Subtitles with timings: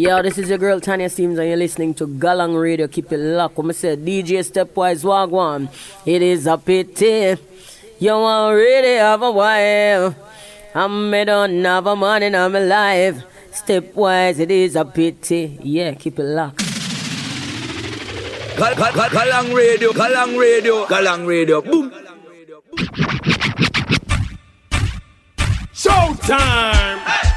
[0.00, 2.88] Yo, this is your girl Tanya Steams, and you're listening to Galang Radio.
[2.88, 3.58] Keep it locked.
[3.58, 5.68] When I say DJ Stepwise Wagwan,
[6.06, 7.36] it is a pity.
[7.98, 10.14] You already have a wife.
[10.74, 13.22] I'm me don't have a man in my life.
[13.52, 15.58] Stepwise, it is a pity.
[15.62, 16.64] Yeah, keep it locked.
[18.56, 21.92] Gal, gal, gal, Galang Radio, Galang Radio, Galang Radio, boom.
[25.74, 27.04] Showtime!
[27.04, 27.29] Gal,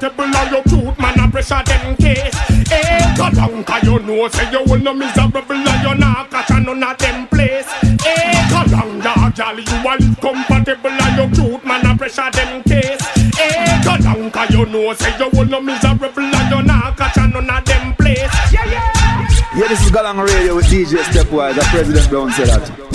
[0.00, 2.34] want compatible and you cute man a pressure them case.
[2.70, 6.50] Eh, hey, Galang, cause you know say you will no miserable and you not catch
[6.50, 7.66] none of them place.
[8.02, 13.00] Hey, Galang, gal, you want compatible and you cute man a pressure them case.
[13.16, 17.16] Eh, hey, Galang, cause you know say you will no miserable and you not catch
[17.16, 18.52] none of them place.
[18.52, 19.28] Yeah, yeah.
[19.56, 22.90] Yeah, this is Galang Radio with DJ Stepwise, the President Brown said that.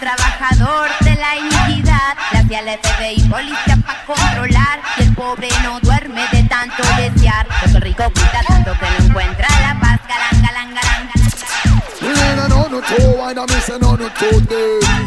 [0.00, 4.80] Galán, trabajador de la iniquidad, le hacía el FBI policía para controlar.
[4.98, 7.46] Y el pobre no duerme de tanto desear.
[7.64, 10.00] El rico cuida tanto que no encuentra la paz.
[10.08, 10.96] Galán, galán, galán.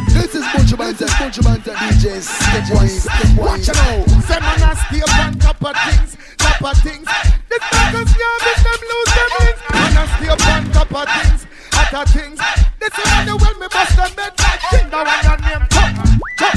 [0.10, 3.08] This is Butcher Banter, Butcher Banter DJ Stepwise.
[3.38, 4.10] Watch out!
[4.28, 4.76] Say man a
[5.22, 7.08] on top of things, top of things.
[7.48, 9.62] This niggas can't make them lose their wings.
[9.72, 11.48] Man a on top of things,
[11.94, 12.40] of things.
[12.80, 14.90] This is the when me bust them bed like king.
[14.90, 15.90] That one your name top,
[16.38, 16.56] top.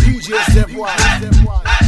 [0.00, 0.98] DJ Stepwise.
[1.22, 1.79] It's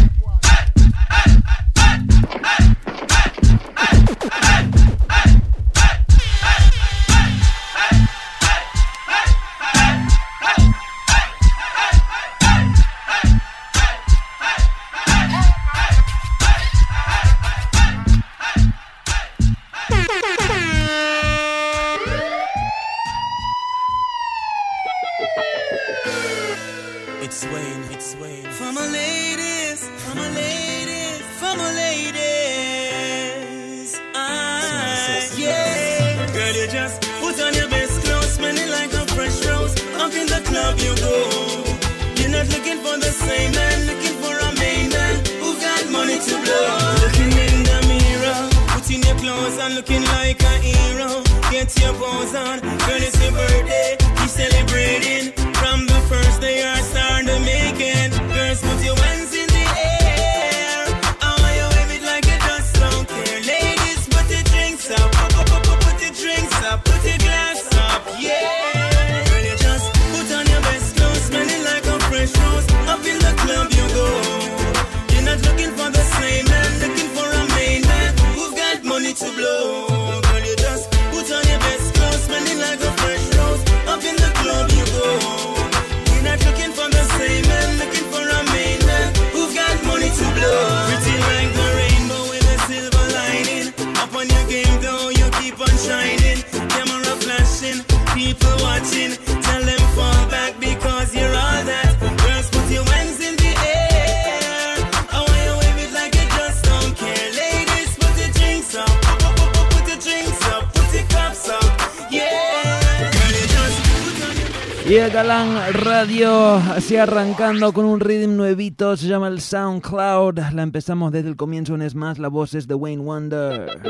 [114.92, 120.38] Y el Galán Radio así arrancando con un rhythm nuevito, se llama el SoundCloud.
[120.52, 123.80] La empezamos desde el comienzo, una vez más, la voz es de Wayne Wonder.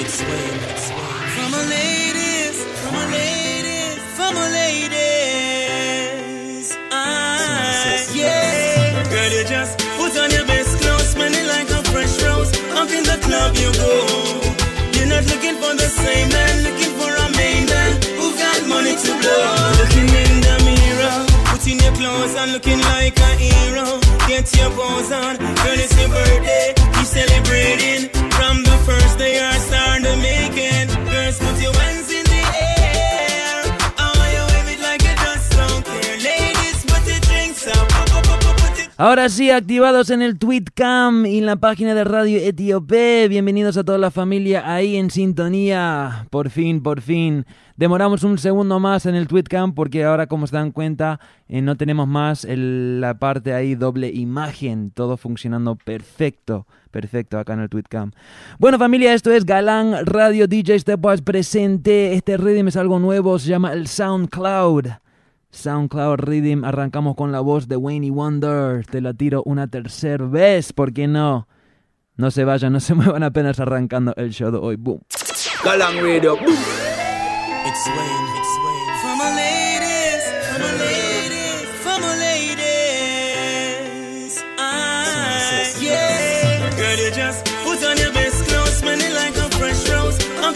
[0.00, 1.28] It's Wayne, it's Wayne.
[1.36, 5.84] For my ladies, for my ladies, for my ladies.
[6.90, 9.02] I, yeah.
[9.10, 12.50] Girl, you just put on your best clothes, smelling like a fresh rose.
[12.72, 14.06] Up in the club you go.
[14.96, 16.93] You're not looking for the same man, looking
[18.96, 19.72] to blow.
[19.80, 24.00] Looking in the mirror, putting your clothes on, looking like a hero.
[24.28, 26.73] Get your pose on, girl, it's your birthday.
[38.96, 43.26] Ahora sí, activados en el Tweetcam y en la página de Radio Etíope.
[43.26, 46.28] Bienvenidos a toda la familia ahí en sintonía.
[46.30, 47.44] Por fin, por fin.
[47.76, 51.18] Demoramos un segundo más en el Tweetcam porque ahora, como se dan cuenta,
[51.48, 54.92] eh, no tenemos más la parte ahí doble imagen.
[54.92, 58.12] Todo funcionando perfecto, perfecto acá en el Tweetcam.
[58.60, 62.12] Bueno, familia, esto es Galán Radio DJ Stepwise presente.
[62.14, 65.03] Este rhythm es algo nuevo, se llama el SoundCloud.
[65.54, 66.64] SoundCloud Rhythm.
[66.64, 68.84] Arrancamos con la voz de Wayne Wonder.
[68.86, 71.48] Te la tiro una tercera vez, ¿por qué no?
[72.16, 74.76] No se vayan, no se muevan apenas arrancando el show de hoy.
[74.76, 75.00] Boom.
[77.66, 78.43] It's Wayne.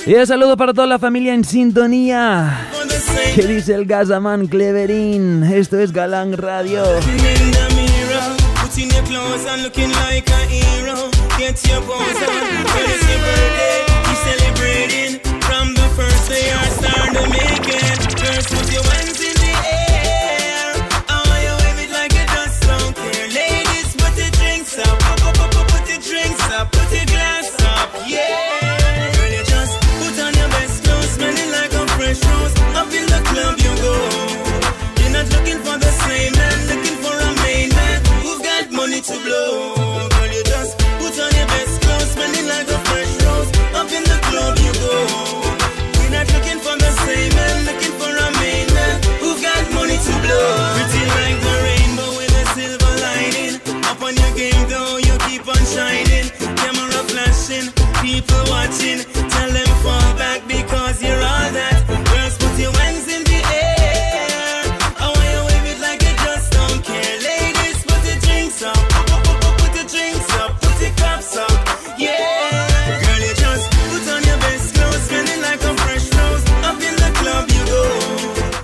[0.09, 2.67] Y un saludo para toda la familia en sintonía.
[3.35, 5.43] ¿Qué dice el Gazaman Cleverín?
[5.43, 6.83] Esto es Galán Radio.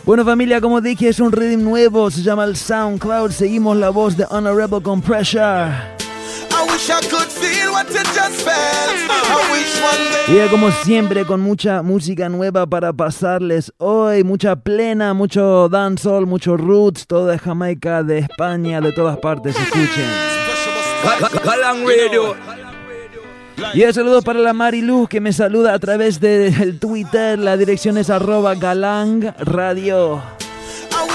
[0.05, 3.33] Bueno familia, como dije, es un rhythm nuevo, se llama el SoundCloud.
[3.33, 6.04] Seguimos la voz de Honorable con Pressure.
[6.75, 8.91] I wish I could feel what you just felt.
[9.09, 10.45] I wish one day.
[10.45, 16.57] Y como siempre, con mucha música nueva para pasarles hoy, mucha plena, mucho dancehall, mucho
[16.57, 20.05] roots, todo de Jamaica, de España, de todas partes, escuchen.
[21.05, 22.35] Ga- ga- Galang Radio.
[23.73, 27.97] Y el saludo para la Marilu que me saluda a través del Twitter, la dirección
[27.99, 30.21] es arroba galang radio.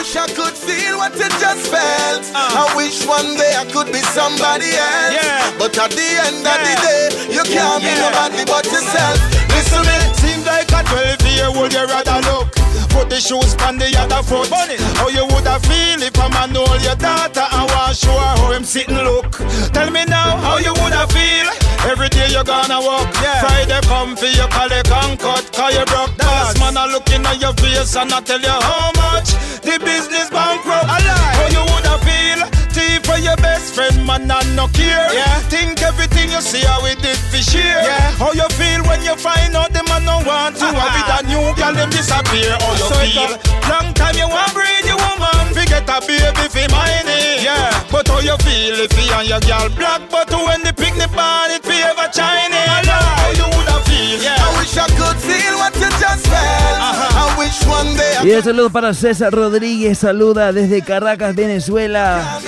[0.10, 2.26] I wish I could feel what you just felt.
[2.34, 2.66] Uh.
[2.66, 5.54] I wish one day I could be somebody else.
[5.62, 9.22] But at the end of the day, you can't be nobody but yourself.
[9.54, 12.50] Listen, it seems like a 12 year old you rather look.
[12.90, 14.50] Put the shoes on the other foot.
[14.98, 18.52] How you woulda feel if a man hold your daughter and want show her how
[18.52, 19.30] him sit and look.
[19.78, 21.59] Tell me now how you woulda feel.
[21.88, 23.08] Every day you gonna walk.
[23.22, 23.40] Yeah.
[23.42, 25.46] Friday come for you collect and cut.
[25.54, 28.92] Cause you broke boss man a looking at your face and I tell you how
[29.00, 29.32] much
[29.64, 30.86] the business bankrupt.
[30.86, 32.42] How you woulda feel?
[32.70, 35.10] Thief for your best friend, man, and no care.
[35.14, 35.40] Yeah.
[35.50, 37.82] Think everything you see how we did for share.
[37.82, 38.12] Yeah.
[38.22, 40.70] How you feel when you find out the man no want to?
[40.70, 42.54] How with a new girl them disappear.
[42.62, 43.34] How you feel?
[43.66, 47.10] Long time you want breed your woman, forget a baby for mine.
[47.42, 47.74] Yeah.
[47.90, 51.52] But how you feel if you and your girl black, but when the picnic born
[51.54, 52.90] it be ever Chinese?
[52.90, 54.18] How you woulda feel?
[54.22, 54.46] Yeah.
[54.46, 56.78] I wish I could feel what you just felt.
[57.22, 62.40] I wish one day I Y el saludo para César Rodríguez, saluda desde Caracas, Venezuela.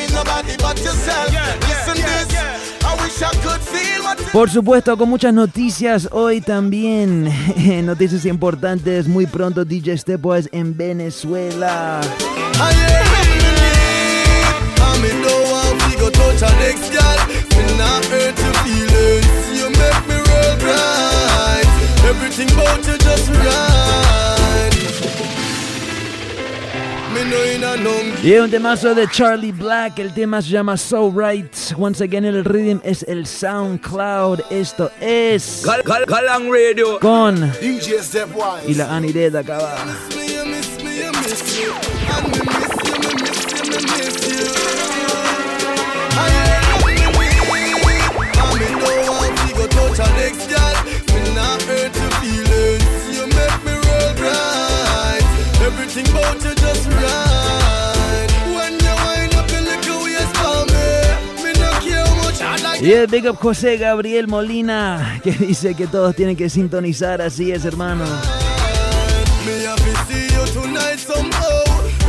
[4.33, 7.29] Por supuesto, con muchas noticias hoy también.
[7.85, 12.01] Noticias importantes, muy pronto DJ Stepwise en Venezuela.
[17.77, 19.27] Not hurt your feelings.
[19.57, 21.67] You make me real bright.
[22.05, 24.77] Everything about you just right.
[28.23, 31.53] Y un temazo de Charlie Black, el tema se llama So Right.
[31.77, 34.41] Once again, el rhythm es el SoundCloud.
[34.51, 36.99] Esto es Gal- gal- Galang Radio.
[36.99, 37.97] con DJ
[38.67, 39.75] y la Anireda acaba.
[49.95, 50.75] To go touch a next girl.
[51.13, 52.83] Me not hurt your feelings.
[53.15, 55.23] You make me real bright.
[55.61, 58.29] Everything about you just right.
[58.55, 62.57] When you wind up in the waist for me, me not care how much I
[62.63, 67.21] like Y el big up José Gabriel Molina, que dice que todos tienen que sintonizar,
[67.21, 68.05] así es hermano.
[69.45, 71.63] Me have to see you tonight somehow.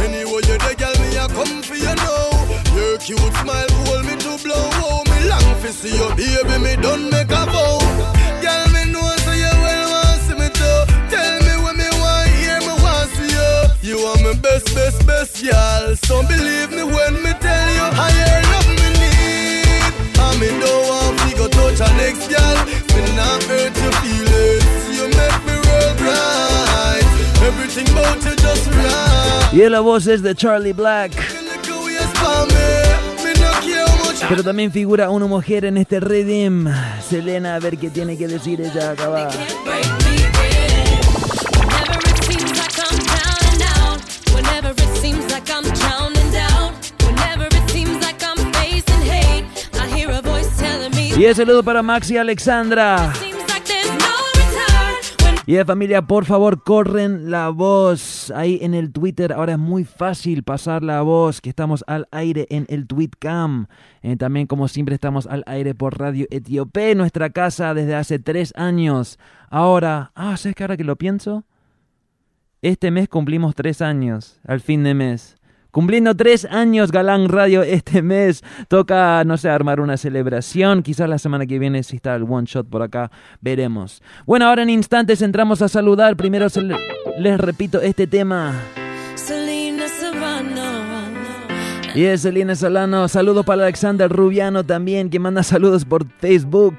[0.04, 2.76] Anyway, you the girl, me a come for you now.
[2.76, 5.01] Your cute smile hold me to blow.
[5.62, 6.58] Me to see you, baby.
[6.58, 7.78] Me done make a vow.
[8.42, 10.78] Girl, me know so you well want see me too.
[11.06, 13.94] Tell me when me want hear me want see you.
[13.94, 15.94] You are my best, best, best, girl.
[16.02, 17.86] So believe me when me tell you.
[17.94, 20.18] I hear love me need.
[20.18, 22.58] And me don't want to go touch a next girl.
[22.98, 24.66] Me not hurt your feelings.
[24.90, 27.06] You make me real bright.
[27.46, 29.52] Everything about you just right.
[29.52, 31.12] Y la voz es de Charlie Black.
[34.28, 36.68] Pero también figura una mujer en este rhythm.
[37.08, 39.28] Selena, a ver qué tiene que decir ella acaba.
[51.16, 53.12] Y el saludo para Maxi Alexandra.
[55.44, 58.30] Y de familia, por favor, corren la voz.
[58.30, 62.46] Ahí en el Twitter, ahora es muy fácil pasar la voz, que estamos al aire
[62.48, 63.66] en el Tweetcam.
[64.02, 68.52] Eh, también, como siempre, estamos al aire por Radio Etíope, nuestra casa desde hace tres
[68.56, 69.18] años.
[69.50, 71.44] Ahora, ah, ¿sabes que ahora que lo pienso?
[72.60, 75.41] Este mes cumplimos tres años, al fin de mes.
[75.72, 78.44] Cumpliendo tres años Galán Radio este mes.
[78.68, 80.82] Toca, no sé, armar una celebración.
[80.82, 83.10] Quizás la semana que viene, si está el one shot por acá,
[83.40, 84.02] veremos.
[84.26, 86.14] Bueno, ahora en instantes entramos a saludar.
[86.14, 86.48] Primero
[87.18, 88.52] les repito este tema.
[91.94, 93.08] Y es Selena Solano.
[93.08, 96.76] Saludos para Alexander Rubiano también, que manda saludos por Facebook.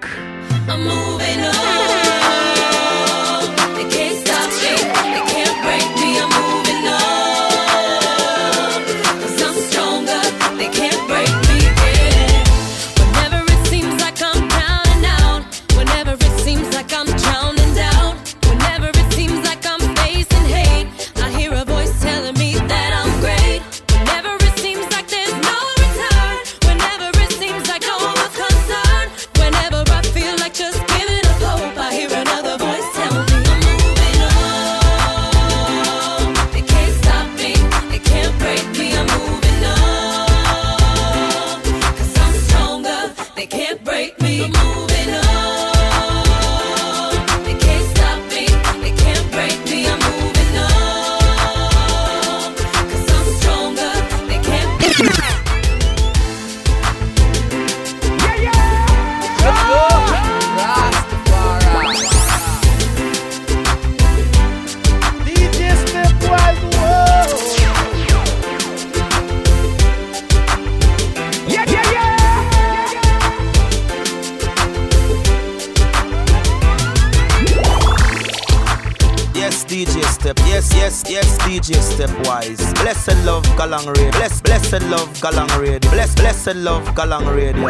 [86.55, 87.67] Love Galang Radio.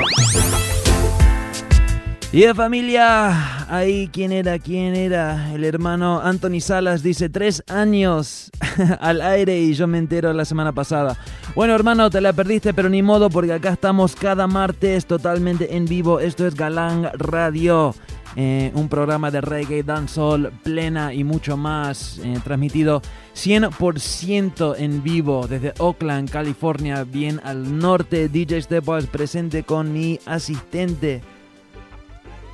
[2.32, 8.50] Y de familia, ahí quién era, quién era, el hermano Anthony Salas dice tres años
[9.02, 11.18] al aire y yo me entero la semana pasada.
[11.54, 15.86] Bueno hermano, te la perdiste pero ni modo porque acá estamos cada martes totalmente en
[15.86, 16.20] vivo.
[16.22, 17.94] Esto es Galang Radio.
[18.36, 23.02] Eh, un programa de reggae, dancehall, plena y mucho más, eh, transmitido
[23.36, 28.30] 100% en vivo desde Oakland, California, bien al norte.
[28.30, 31.22] DJ Stepwise presente con mi asistente.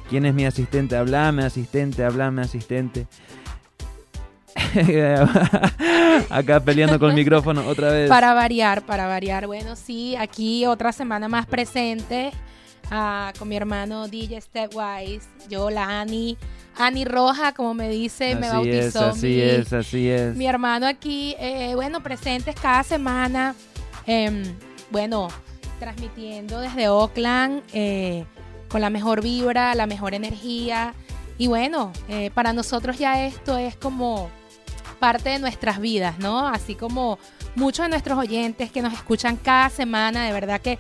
[0.10, 0.98] ¿Quién es mi asistente?
[0.98, 3.08] Hablame, asistente, hablame, asistente.
[6.30, 8.10] Acá peleando con el micrófono otra vez.
[8.10, 9.48] Para variar, para variar.
[9.48, 12.32] Bueno, sí, aquí otra semana más presente
[12.92, 16.38] Ah, con mi hermano DJ Stepwise, yo la Ani,
[16.76, 19.08] Ani Roja, como me dice, me bautizó.
[19.08, 20.36] así mi, es, así es.
[20.36, 23.54] Mi hermano aquí, eh, bueno, presentes cada semana,
[24.08, 24.44] em,
[24.90, 25.28] bueno,
[25.80, 28.26] transmitiendo desde Oakland eh,
[28.70, 30.94] con la mejor vibra, la mejor energía.
[31.38, 34.30] Y bueno, eh, para nosotros ya esto es como
[35.00, 36.48] parte de nuestras vidas, ¿no?
[36.48, 37.20] Así como
[37.56, 40.78] muchos de nuestros oyentes que nos escuchan cada semana, de verdad que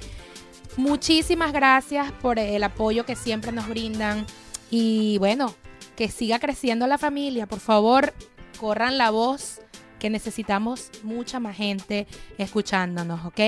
[0.77, 4.25] Muchísimas gracias por el apoyo que siempre nos brindan
[4.71, 5.53] y bueno,
[5.95, 7.47] que siga creciendo la familia.
[7.47, 8.13] Por favor,
[8.59, 9.61] corran la voz
[9.99, 12.07] que necesitamos mucha más gente
[12.37, 13.39] escuchándonos, ¿ok?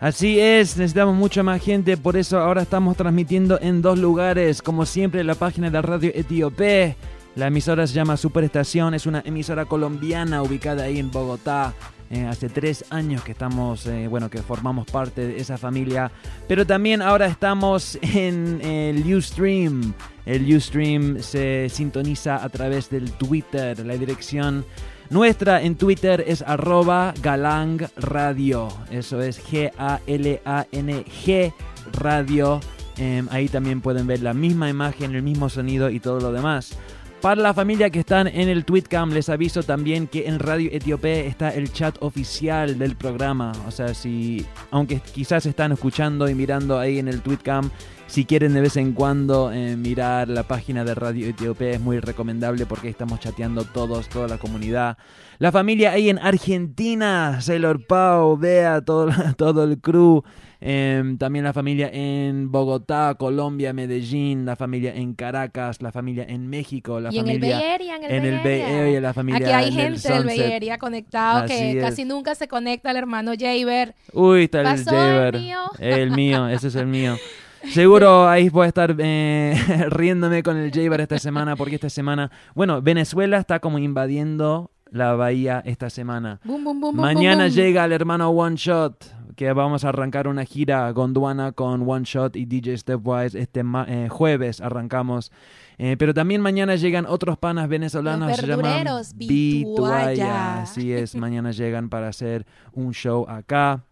[0.00, 4.86] Así es, necesitamos mucha más gente, por eso ahora estamos transmitiendo en dos lugares, como
[4.86, 6.96] siempre la página de Radio Etíope.
[7.36, 11.74] La emisora se llama Superestación, es una emisora colombiana ubicada ahí en Bogotá.
[12.12, 16.10] Eh, hace tres años que estamos, eh, bueno, que formamos parte de esa familia.
[16.48, 19.94] Pero también ahora estamos en el Ustream.
[20.26, 23.86] El Ustream se sintoniza a través del Twitter.
[23.86, 24.64] La dirección
[25.08, 28.66] nuestra en Twitter es arroba galang radio.
[28.90, 31.52] Eso es G-A-L-A-N-G
[31.92, 32.60] radio.
[32.96, 36.76] Em, ahí también pueden ver la misma imagen, el mismo sonido y todo lo demás.
[37.20, 41.26] Para la familia que están en el Tweetcam, les aviso también que en Radio Etíope
[41.26, 43.52] está el chat oficial del programa.
[43.68, 47.70] O sea, si, aunque quizás están escuchando y mirando ahí en el Tweetcam,
[48.10, 52.00] Si quieren de vez en cuando eh, mirar la página de Radio Etiopía es muy
[52.00, 54.98] recomendable porque estamos chateando todos, toda la comunidad.
[55.38, 60.24] La familia ahí en Argentina, Sailor Pau, Bea, todo, todo el crew.
[60.60, 66.48] Em, también la familia en Bogotá, Colombia, Medellín, la familia en Caracas, la familia en
[66.48, 68.80] México, la y familia en el Bay Area, en el, en Bay, el Bay Area.
[68.80, 70.52] Area, la familia Aquí hay en gente del Bay.
[70.52, 71.84] Area conectado Así que es.
[71.84, 73.94] casi nunca se conecta el hermano Jaber.
[74.12, 75.58] Uy, está el mío.
[75.78, 77.16] El mío, ese es el mío.
[77.68, 79.54] Seguro ahí voy a estar eh,
[79.90, 85.14] riéndome con el Jaber esta semana porque esta semana, bueno, Venezuela está como invadiendo la
[85.14, 86.40] bahía esta semana.
[86.44, 89.04] Boom, boom, boom, boom, Mañana llega el hermano One Shot,
[89.36, 93.38] que vamos a arrancar una gira Gondwana con One Shot y DJ Stepwise.
[93.38, 95.30] Este ma- eh, jueves arrancamos.
[95.78, 98.28] Eh, pero también mañana llegan otros panas venezolanos.
[98.28, 100.10] Los se llaman verdureros, Bituaya.
[100.10, 100.62] Bituaya.
[100.62, 103.84] Así es, mañana llegan para hacer un show acá.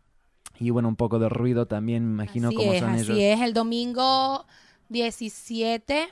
[0.61, 3.19] Y bueno, un poco de ruido también, me imagino Así cómo es, son así ellos.
[3.21, 3.41] es.
[3.41, 4.45] El domingo
[4.89, 6.09] 17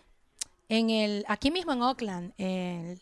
[0.69, 2.33] en el aquí mismo en Oakland.
[2.39, 3.01] el-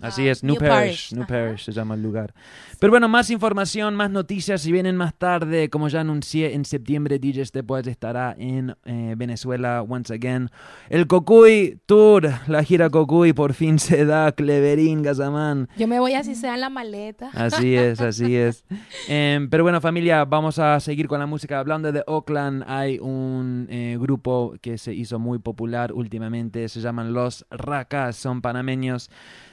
[0.00, 1.28] Así ah, es, New, New Parish, Parish, New ajá.
[1.28, 2.34] Parish se llama el lugar.
[2.78, 7.18] Pero bueno, más información, más noticias, si vienen más tarde, como ya anuncié, en septiembre
[7.18, 10.50] DJ Stepwise estará en eh, Venezuela once again.
[10.88, 15.68] El Cocuy Tour, la gira Cocuy por fin se da, Cleverín, Gazamán.
[15.76, 17.30] Yo me voy así sea en la maleta.
[17.34, 18.64] Así es, así es.
[19.08, 21.58] Em, pero bueno, familia, vamos a seguir con la música.
[21.58, 27.12] Hablando de Oakland, hay un eh, grupo que se hizo muy popular últimamente, se llaman
[27.12, 29.10] Los Racas, son panameños.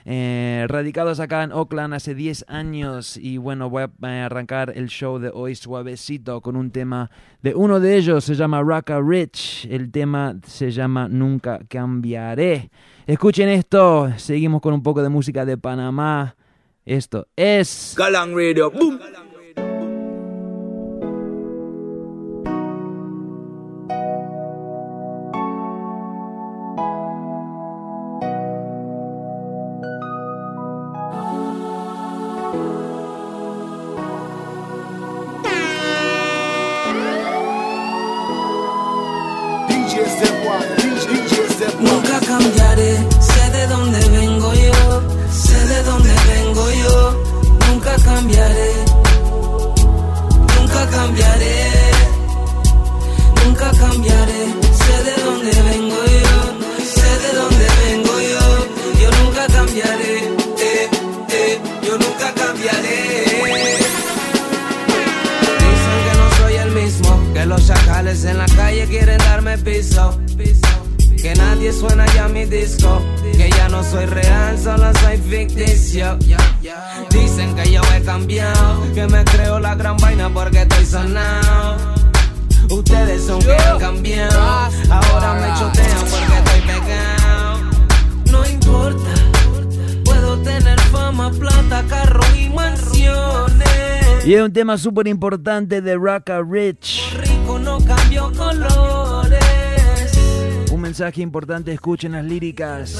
[0.09, 4.87] Eh, radicados acá en Oakland hace 10 años y bueno voy a eh, arrancar el
[4.87, 7.11] show de hoy suavecito con un tema
[7.41, 12.71] de uno de ellos se llama Raka Rich el tema se llama Nunca Cambiaré
[13.05, 16.37] escuchen esto seguimos con un poco de música de Panamá
[16.85, 18.97] esto es Galang Radio, boom.
[68.25, 70.19] En la calle quieren darme piso.
[71.21, 76.17] Que nadie suena ya mi disco, que ya no soy real, solo soy ficticio.
[77.09, 81.95] Dicen que yo he cambiado, que me creo la gran vaina porque estoy sonado.
[82.69, 84.39] Ustedes son que han cambiado,
[84.89, 87.59] ahora me chotean porque estoy pegado.
[88.31, 89.13] No importa,
[90.05, 93.67] puedo tener fama, plata, carro y mansiones.
[94.25, 97.36] y es un tema súper importante de Raka Rich
[97.87, 100.11] cambio colores.
[100.71, 102.95] un mensaje importante escuchen las líricas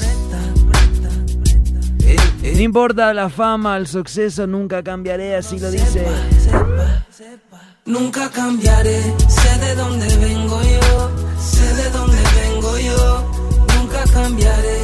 [2.04, 2.52] Eh, eh.
[2.54, 6.06] no importa la fama el suceso nunca cambiaré así lo dice
[6.40, 7.60] Sepa, sepa.
[7.84, 13.30] Nunca cambiaré, sé de dónde vengo yo, sé de dónde vengo yo,
[13.74, 14.78] nunca cambiaré,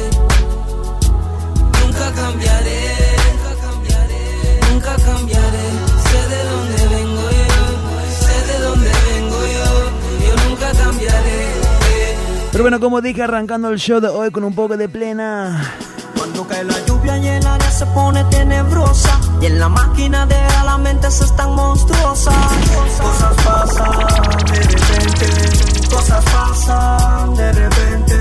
[1.81, 2.79] nunca cambiaré,
[3.27, 4.23] nunca cambiaré,
[4.71, 5.65] nunca cambiaré,
[6.07, 6.94] sé de dónde vengo
[12.55, 15.73] pero bueno como dije arrancando el show de hoy con un poco de plena.
[16.17, 20.37] Cuando cae la lluvia y el área se pone tenebrosa Y en la máquina de
[20.63, 22.33] la mente se están monstruosas.
[23.01, 28.15] Cosas pasan de repente Cosas pasan de repente.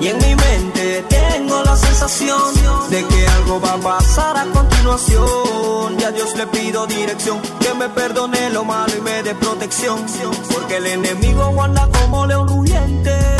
[0.00, 2.54] Y en mi mente tengo la sensación
[2.90, 6.00] De que algo va a pasar a continuación.
[6.00, 10.04] Y a Dios le pido dirección Que me perdone lo malo y me dé protección.
[10.52, 13.37] Porque el enemigo anda como león rugiente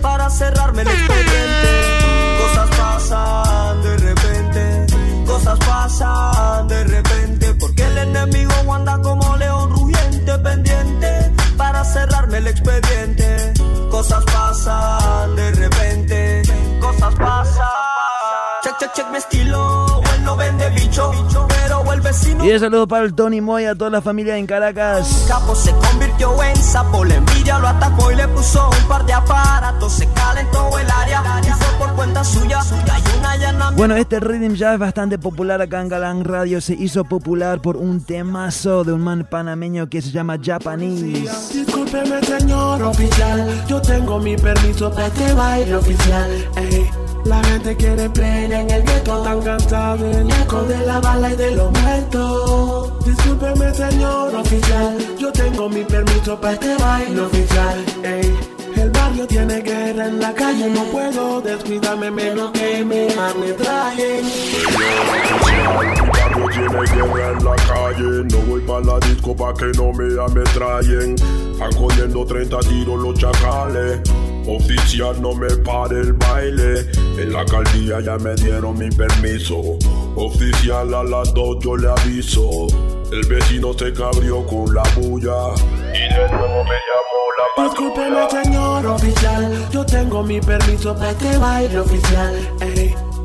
[0.00, 1.98] para cerrarme el expediente
[2.38, 4.86] Cosas pasan de repente,
[5.26, 12.46] cosas pasan de repente, porque el enemigo anda como león rugiente pendiente para cerrarme el
[12.46, 13.52] expediente.
[13.90, 16.42] Cosas pasan de repente,
[16.80, 17.66] cosas pasan.
[18.62, 21.12] Check, check, check mi estilo, él no vende bicho.
[22.42, 25.24] Y un saludo para el Tony Moy, a toda la familia en Caracas.
[25.26, 29.12] Capo se convirtió en sapo, la envidia lo atacó y le puso un par de
[29.12, 29.92] aparatos.
[29.92, 32.60] Se calentó el área y fue por cuenta suya.
[33.76, 36.60] Bueno, este rhythm ya es bastante popular acá en Galán Radio.
[36.60, 41.28] Se hizo popular por un temazo de un man panameño que se llama Japanese.
[41.52, 43.64] Discúlpeme, señor oficial.
[43.68, 46.30] Yo tengo mi permiso para este baile oficial.
[46.56, 46.90] Ey,
[47.24, 51.36] la gente quiere plena en el gueto, tan cansado del eco de la bala y
[51.36, 53.04] de los muertos.
[53.04, 54.96] Discúlpeme, señor oficial.
[55.18, 57.84] Yo tengo mi permiso para este baile oficial.
[58.02, 58.34] Ey,
[58.76, 63.08] el barrio tiene guerra en la calle, no puedo descuidarme menos que me
[66.18, 68.24] barrio tiene guerra en la calle.
[68.30, 71.16] No voy pa' la disco pa' que no me ametrallen.
[71.52, 74.00] Están cogiendo 30 tiros los chacales.
[74.48, 76.86] Oficial, no me pare el baile.
[77.18, 79.76] En la alcaldía ya me dieron mi permiso.
[80.16, 82.66] Oficial, a las dos yo le aviso.
[83.12, 85.54] El vecino se cabrió con la bulla.
[85.92, 89.68] Y de nuevo me llamó la Discúlpeme, señor oficial.
[89.70, 92.34] Yo tengo mi permiso para este baile oficial.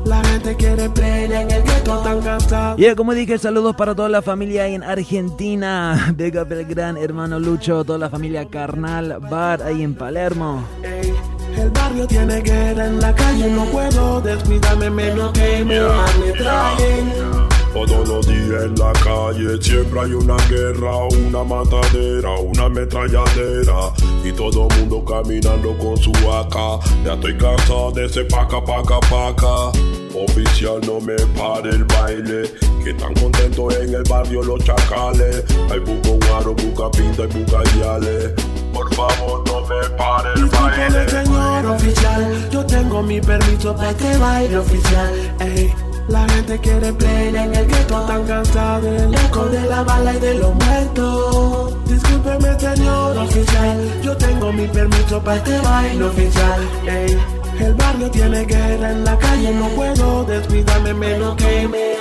[0.04, 2.76] La gente quiere plena en el gueto, tan cansado.
[2.78, 6.12] Y como dije, saludos para toda la familia ahí en Argentina.
[6.16, 10.64] Big up el gran hermano Lucho, toda la familia Carnal Bar ahí en Palermo.
[10.82, 11.12] Ey,
[11.56, 17.53] el barrio tiene guerra en la calle, no puedo descuidarme menos que me ametrallen.
[17.74, 24.30] Todos los días en la calle siempre hay una guerra, una matadera, una ametralladera y
[24.30, 26.54] todo el mundo caminando con su AK.
[27.04, 29.72] Ya estoy cansado de ese paca, paca, paca.
[30.14, 32.48] Oficial no me pare el baile,
[32.84, 35.42] que están contentos en el barrio los chacales.
[35.68, 38.28] Hay buco guaro, buca pinta y buca yale.
[38.72, 41.08] Por favor no me pare el baile.
[41.08, 42.48] señor oficial.
[42.52, 45.34] Yo tengo mi permiso para este baile oficial.
[45.40, 45.74] Ey,
[46.08, 50.20] la gente quiere plena en el gueto, tan cansado del eco de la bala y
[50.20, 51.84] de los muertos.
[51.86, 54.00] Discúlpeme, señor oficial.
[54.02, 56.68] Yo tengo mi permiso para este baile oficial.
[56.86, 57.18] Ey,
[57.60, 61.94] el barrio tiene guerra en la calle, no puedo descuidarme menos que me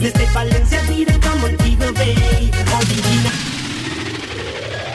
[0.00, 3.47] Desde Valencia directo a Montego Bay, original.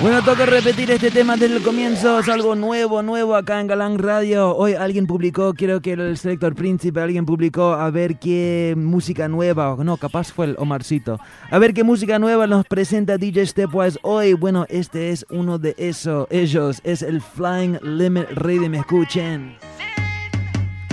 [0.04, 2.20] Bueno, toca repetir este tema desde el comienzo.
[2.20, 4.54] Es algo nuevo, nuevo acá en Galán Radio.
[4.54, 9.78] Hoy alguien publicó, creo que el selector príncipe, alguien publicó a ver qué música nueva,
[9.82, 11.22] no, capaz fue el Omarcito.
[11.50, 14.34] A ver qué música nueva nos presenta DJ Stepwise hoy.
[14.34, 18.76] Bueno, este es uno de eso, ellos, es el Flying Limit Rhythm.
[18.76, 19.56] Escuchen.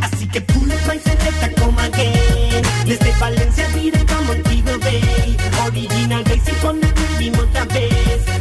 [0.03, 6.61] Así que pull up selecta como again Desde Valencia directo a Montego Bay Original basic
[6.61, 7.90] con el otra vez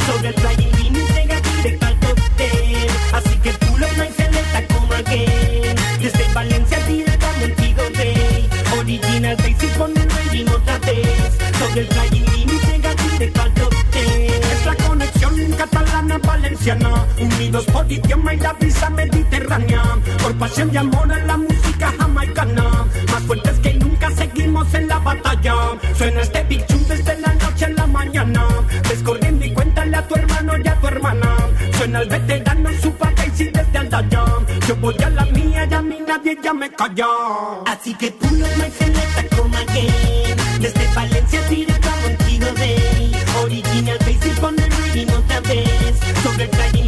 [0.09, 4.73] Sobre el flying limit llega directo al top 10 Así que pull up my selecta
[4.73, 11.37] como again Desde Valencia directo a Montego Bay Original basic con el rhythm otra vez
[11.59, 17.65] Sobre el flying limit llega directo al top 10 Es la conexión catalana valenciana Unidos
[17.65, 19.83] por idioma y la brisa mediterránea.
[20.21, 22.85] Por pasión y amor a la música jamaicana.
[23.11, 25.55] Más fuertes que nunca seguimos en la batalla.
[25.97, 26.68] Suena este big
[31.79, 34.25] Suena el veterano su país y desde Aldaya
[34.67, 37.07] Yo voy a la mía y a mí nadie ya me calla
[37.67, 43.97] Así que pull up my selecta como again Desde Valencia directo a Montego Bay Original
[43.99, 45.95] basic con el rhythm otra vez.
[46.21, 46.78] Sobre el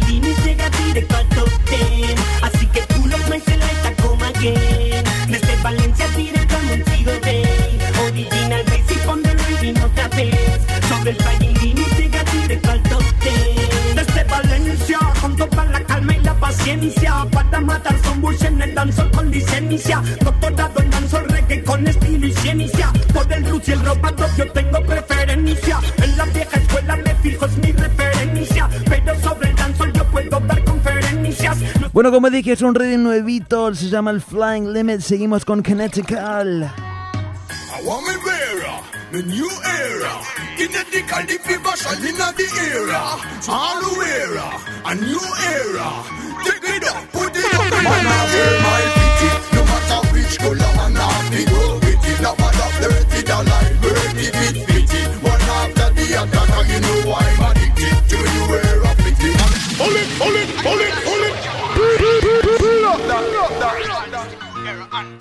[15.70, 17.26] la calma y la paciencia.
[17.30, 20.02] Para matar son bush en el danzol con licencia.
[20.24, 22.92] Doctorado en danzol, reggae con estilo y ciencia.
[23.12, 25.78] Por el roots y el robado yo tengo preferencia.
[26.02, 28.68] En la vieja escuela me fijo, es mi referencia.
[28.88, 31.58] Pero sobre el danzol yo puedo dar conferencias.
[31.80, 35.00] No Bueno, como dije, es un rhythm nuevito, se llama el Flying Limit.
[35.00, 36.70] Seguimos con Kinetical.
[37.82, 39.50] I want me era, the new
[39.84, 40.12] era.
[40.56, 43.20] Kinetical, the fever shine in the era.
[43.46, 44.48] All the era,
[44.88, 45.88] a new era.
[46.44, 47.70] Take it up, put it up.
[47.70, 52.20] Man, I wear my fitty, no matter which color man have me go with it.
[52.24, 55.00] Now I love dirty, the light, dirty, fit, fitty.
[55.20, 57.31] One after the other, you know I'm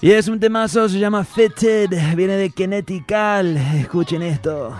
[0.03, 3.55] Y es un temazo, se llama Fitted, viene de Kinetical.
[3.55, 4.75] Escuchen esto.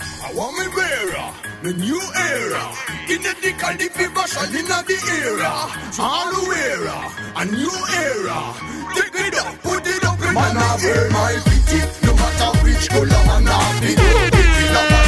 [0.00, 1.32] I want me era,
[1.62, 2.70] the new era.
[3.08, 4.94] Kinetical, the fever shine in the
[5.26, 5.66] era.
[5.98, 8.54] All the era, a new era.
[8.94, 12.58] Take Take it up, put it up in Man, I wear my fitty No matter
[12.62, 15.01] which color man have it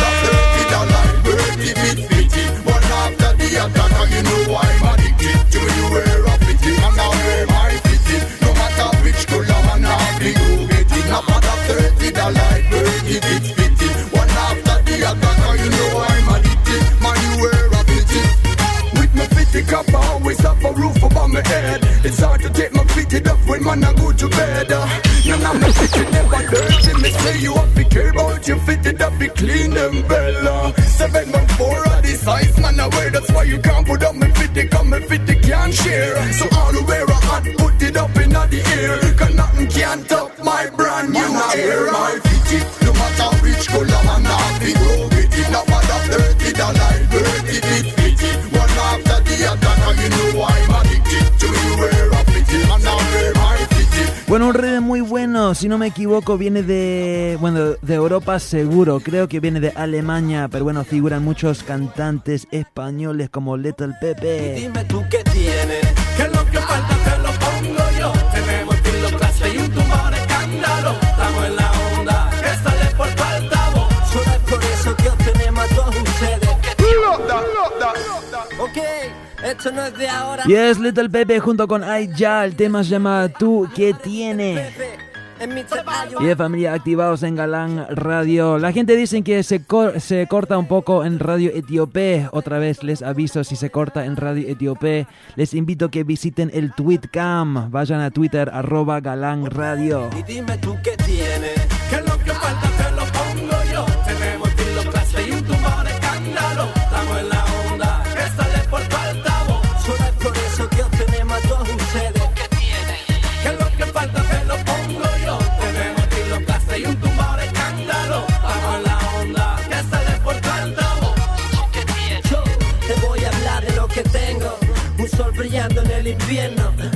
[56.14, 61.24] equivoco, viene de, bueno, de Europa seguro, creo que viene de Alemania, pero bueno, figuran
[61.24, 64.54] muchos cantantes españoles como Little Pepe.
[64.54, 65.80] Dime tú qué tienes.
[66.16, 68.12] Que lo que falta te lo pongo yo.
[68.32, 70.92] Tenemos estilo clase y un tumor de escándalo.
[71.02, 73.88] Estamos en la onda, que sale por tu altavoz.
[74.12, 76.48] Solo es por eso que os tenemos a todos ustedes.
[78.60, 78.78] Ok,
[79.44, 80.44] esto no es de ahora.
[80.46, 84.72] Y es Little Pepe junto con Ay Ya, el tema se llama Tú qué tienes.
[86.20, 88.58] Y de familia activados en Galán Radio.
[88.58, 92.28] La gente dice que se, cor- se corta un poco en Radio Etíope.
[92.32, 95.06] Otra vez les aviso si se corta en Radio Etíope.
[95.36, 97.70] Les invito a que visiten el Tweetcam.
[97.70, 100.10] Vayan a Twitter, arroba Galán Radio.
[100.18, 101.54] Y dime tú qué tienes.
[101.90, 102.73] Que lo que falta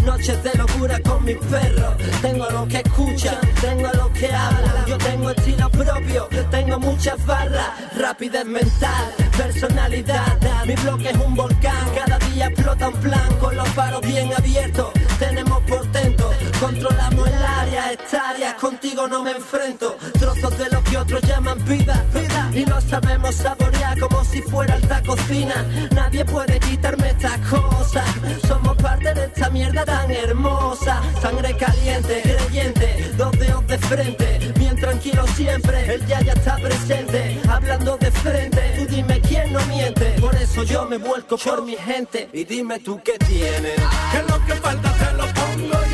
[0.04, 1.94] noches de locura con mis perros.
[2.22, 4.86] Tengo lo que escuchan, tengo lo que hablan.
[4.86, 10.38] Yo tengo estilo propio, tengo muchas barras, rapidez mental, personalidad.
[10.66, 14.92] Mi bloque es un volcán, cada día explota un plan con los faros bien abiertos.
[15.18, 16.17] Tenemos portento,
[16.60, 19.96] controlamos el área, hectáreas, contigo no me enfrento.
[20.18, 24.74] Trozos de lo que otros llaman vida, vida, y lo sabemos saborear como si fuera
[24.74, 25.66] alta cocina.
[25.92, 28.04] Nadie puede quitarme estas cosas.
[28.46, 31.00] Somos parte de esta mierda tan hermosa.
[31.20, 34.52] Sangre caliente, creyente, dos dedos de frente.
[34.58, 37.40] Bien tranquilo siempre, el ya ya está presente.
[37.48, 40.16] Hablando de frente, tú dime quién no miente.
[40.20, 42.28] Por eso yo me vuelco por mi gente.
[42.32, 43.76] Y dime tú qué tienes.
[44.12, 45.37] Que lo que falta te lo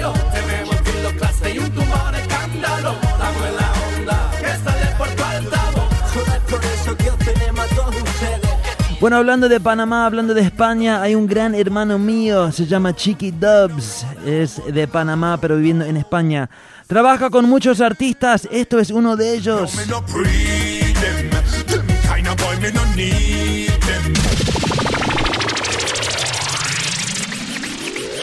[0.05, 0.31] pongo yo.
[0.31, 2.93] Tenemos estilo clase y un tumor de escándalo.
[2.93, 6.13] Estamos en la onda, que sale por tu altavoz.
[6.13, 9.01] Solo es por eso que os tenemos a todos ustedes.
[9.01, 13.33] Bueno, hablando de Panamá, hablando de España, hay un gran hermano mío, se llama Chiqui
[13.33, 16.49] Dubs, es de Panamá pero viviendo en España.
[16.87, 19.75] Trabaja con muchos artistas, esto es uno de ellos.
[19.89, 20.05] No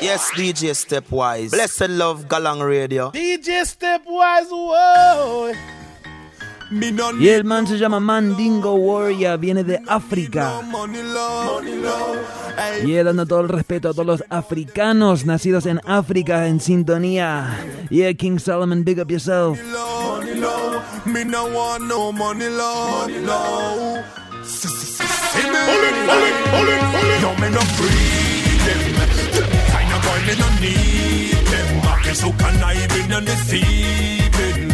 [0.01, 1.51] Yes, DJ Stepwise.
[1.51, 3.11] Blessed love, Galang Radio.
[3.11, 5.51] DJ Stepwise, no
[7.19, 10.59] Y el man se llama Mandingo Warrior, viene de África.
[12.83, 17.59] Y él dando todo el respeto a todos los africanos nacidos en África en sintonía.
[17.91, 19.59] Yeah, King Solomon, big up yourself.
[30.31, 32.09] Me no need them.
[32.09, 34.71] Is so conniving and deceiving.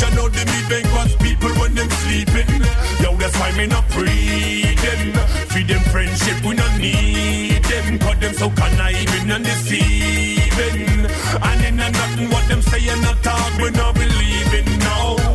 [0.00, 2.62] You know the me bankrupt people when them sleeping.
[3.02, 5.12] Yo, that's why me not them.
[5.50, 7.98] Feed them friendship, we no need them.
[7.98, 11.06] Cause them so conniving and deceiving.
[11.42, 15.31] And in a nothing what them say and not talk, we no believing, no.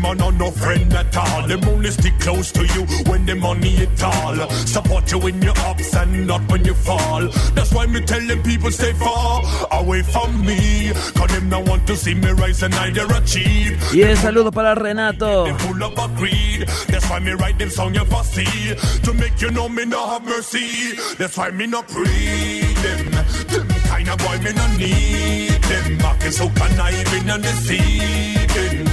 [0.00, 1.46] Them are not no friend at all.
[1.46, 4.48] Them only stick close to you when the money it all.
[4.48, 7.28] Support you in your ups and not when you fall.
[7.54, 10.90] That's why me tell them people stay far away from me.
[11.14, 13.78] Cause them not want to see me rise and either achieve.
[13.92, 15.44] Y el saludo para Renato.
[15.44, 16.66] They full up of greed.
[16.88, 18.74] That's why me write them song you for see.
[19.02, 20.96] To make you know me no have mercy.
[21.18, 23.79] That's why me not breed them.
[24.10, 26.00] Them kind boy me no need them.
[26.04, 28.88] Acting so conniving and deceiving.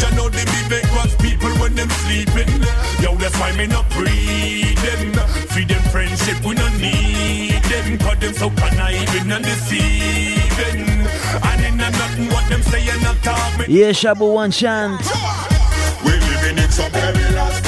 [0.00, 0.60] You know they be
[1.20, 2.48] people when them sleeping.
[3.02, 5.12] Yo, that's why me not breed them.
[5.52, 7.98] Feed them friendship, we no need them.
[7.98, 10.80] Cause them so conniving and deceiving.
[11.44, 13.66] And in say you're not talking.
[13.68, 14.98] Y es Shabu One Chant.
[16.04, 17.63] We living in some times.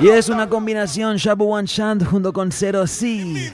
[0.00, 3.52] Y es una combinación Shabu One Chant junto con Zero C.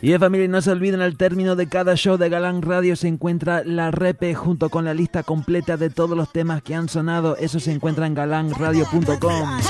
[0.00, 3.08] Y de familia, no se olviden, al término de cada show de Galán Radio se
[3.08, 7.36] encuentra la repe junto con la lista completa de todos los temas que han sonado.
[7.36, 9.60] Eso se encuentra en galanradio.com.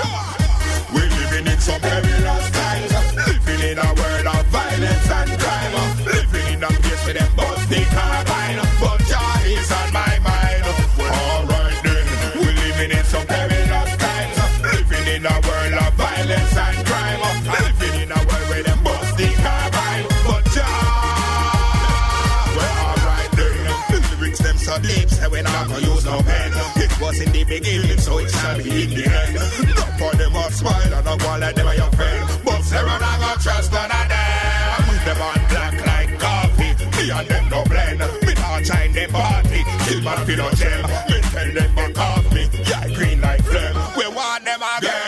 [27.09, 29.35] was in the beginning, so it shall be in the end.
[29.77, 32.23] No for them a smile and not one like them are your friend.
[32.45, 34.85] But Sarah not gonna trust none of them.
[35.07, 38.01] Them on black like coffee, me and them no blend.
[38.27, 40.83] Me not join them party, kill man feel no gem.
[41.09, 43.77] Me tell them back off me, yeah green like flame.
[43.97, 45.08] We want them again.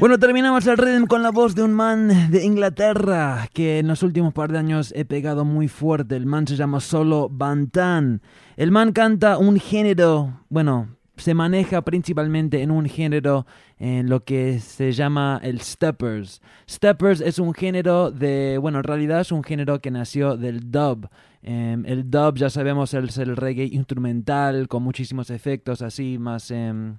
[0.00, 4.02] Bueno, terminamos el rhythm con la voz de un man de Inglaterra que en los
[4.02, 6.16] últimos par de años he pegado muy fuerte.
[6.16, 8.22] El man se llama Solo Bantan.
[8.56, 13.46] El man canta un género, bueno, se maneja principalmente en un género
[13.78, 16.40] en lo que se llama el steppers.
[16.68, 21.08] Steppers es un género de, bueno, en realidad es un género que nació del dub.
[21.42, 26.96] Em, el dub ya sabemos es el reggae instrumental con muchísimos efectos así más em,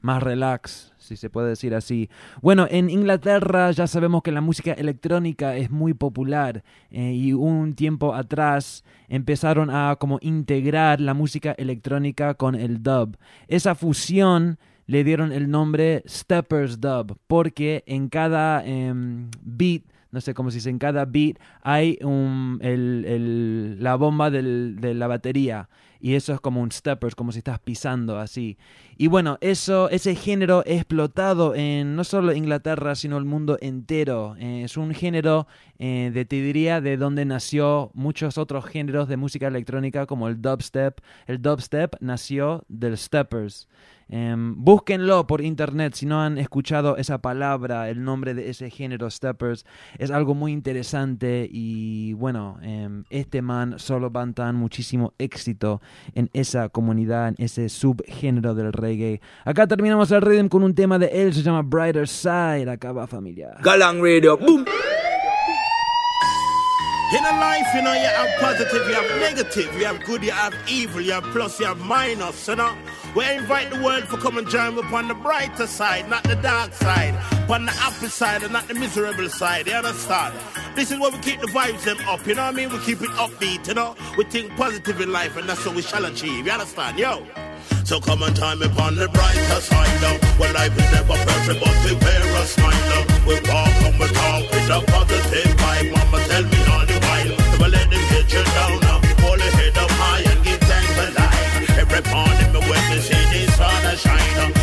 [0.00, 2.08] más relax, si se puede decir así.
[2.42, 7.74] Bueno, en Inglaterra ya sabemos que la música electrónica es muy popular eh, y un
[7.74, 13.16] tiempo atrás empezaron a como integrar la música electrónica con el dub.
[13.48, 19.82] Esa fusión le dieron el nombre Steppers Dub porque en cada em, beat
[20.12, 25.06] no sé cómo se dice, en cada beat hay un, el, la bomba de la
[25.08, 25.68] batería
[26.00, 28.56] y eso es como un stepper, como si estás pisando así.
[28.96, 34.36] Y bueno, eso, ese género explotado en no solo Inglaterra, sino el mundo entero.
[34.38, 35.46] Eh, es un género,
[35.78, 40.40] eh, de, te diría, de donde nació muchos otros géneros de música electrónica como el
[40.40, 41.00] dubstep.
[41.26, 43.68] El dubstep nació del steppers.
[44.08, 49.10] Em, búsquenlo por internet si no han escuchado esa palabra, el nombre de ese género,
[49.10, 49.66] Steppers.
[49.98, 55.80] Es algo muy interesante y bueno, em, este man solo Bantan muchísimo éxito
[56.14, 59.20] en esa comunidad, en ese subgénero del reggae.
[59.44, 62.70] Acá terminamos el rhythm con un tema de él, se llama Brighter Side.
[62.70, 63.56] Acá va familia.
[63.60, 64.64] Galang Radio, boom.
[67.14, 70.32] In a life, you know, you have positive, you have negative, you have good, you
[70.32, 72.76] have evil, you have plus, you have minus, you know.
[73.14, 76.34] We invite the world for come and join me upon the brighter side, not the
[76.34, 77.14] dark side,
[77.44, 80.34] upon the happy side and not the miserable side, you understand?
[80.74, 82.70] This is where we keep the vibes them up, you know what I mean?
[82.70, 83.94] We keep it upbeat, you know.
[84.18, 86.98] We think positive in life and that's what we shall achieve, you understand?
[86.98, 87.24] Yo.
[87.84, 90.18] So come and join me upon the brighter side now.
[90.40, 93.26] Well, life is never perfect, but we wear a smile now.
[93.28, 95.92] We walk and we talk with a positive vibe.
[95.92, 96.95] Mama tell me all the
[97.86, 98.82] let them get you down.
[99.22, 100.46] Hold your head up high and.
[101.78, 103.82] Every morning when see the sun.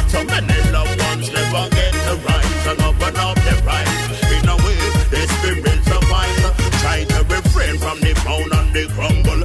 [0.10, 2.66] So many loved ones never get to rise.
[4.34, 4.80] In a way,
[5.28, 6.44] spirit survives.
[6.82, 9.44] Try to refrain from the frown and the crumble.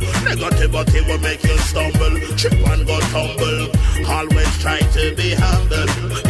[1.09, 3.71] Will make you stumble, trip and go tumble.
[4.07, 6.28] Always try to be humble.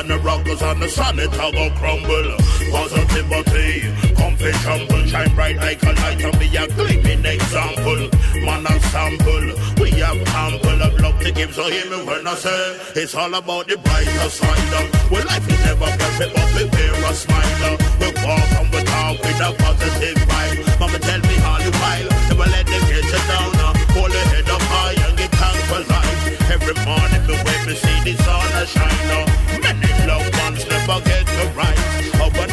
[0.00, 2.32] Upon the cause on the sun it all go crumble.
[2.72, 3.84] Positivity,
[4.16, 8.08] comfy humble, shine bright like a light and be a gleaming example.
[8.40, 12.34] Man a sample, we have ample of love to give, so hear me when I
[12.34, 14.88] say it's all about the brighter side.
[15.10, 17.76] Well, life is never perfect, but we wear a smile.
[18.00, 20.80] We walk and we talk with a positive vibe.
[20.80, 23.52] Mama tell me all the while, never let them get you down.
[23.92, 26.09] Hold your head up high and get thankful.
[26.50, 29.10] Every morning the way we see the sun a shine.
[29.14, 29.24] uh.
[29.62, 29.86] Many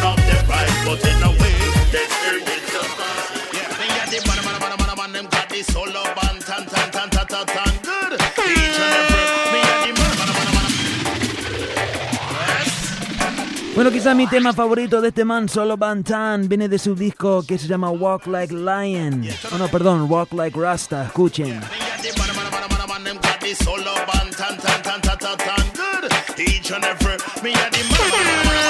[0.06, 0.20] up
[0.50, 1.58] eyes, but in a way
[1.92, 2.82] they still get to
[3.96, 4.20] got the
[6.46, 8.20] tan, tan, tan, tan, good.
[13.74, 17.60] Bueno, quizá mi tema favorito de este man, Solo Bantan, viene de su disco que
[17.60, 19.24] se llama Walk Like Lion.
[19.52, 21.06] Oh no, perdón, Walk Like Rasta.
[21.06, 21.62] Escuchen.
[26.68, 28.68] Each and every me and the man, man,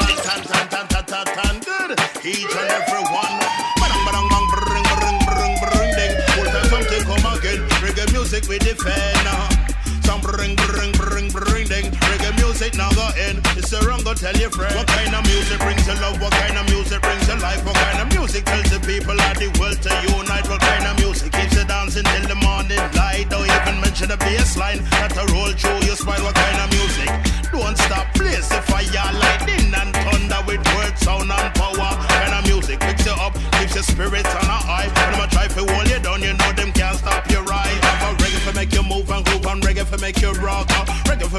[0.00, 1.92] man, tan tan tan tan tan tan good.
[2.24, 3.36] Each and every one,
[3.76, 6.12] bang bang bang, bring bring bring bring ding.
[6.40, 7.60] Full time something come again.
[7.84, 9.28] Reggae music we defend.
[9.28, 9.52] uh.
[10.08, 11.92] Some bring bring bring bring ding.
[12.08, 13.44] Reggae music now go in.
[13.60, 14.74] It's a wrong go tell your friend.
[14.74, 16.16] What kind of music brings you love?
[16.16, 17.60] What kind of music brings you life?
[17.66, 20.48] What kind of music tells the people of the world to unite?
[24.56, 26.22] Line that a roll through your spine.
[26.22, 26.69] What kind of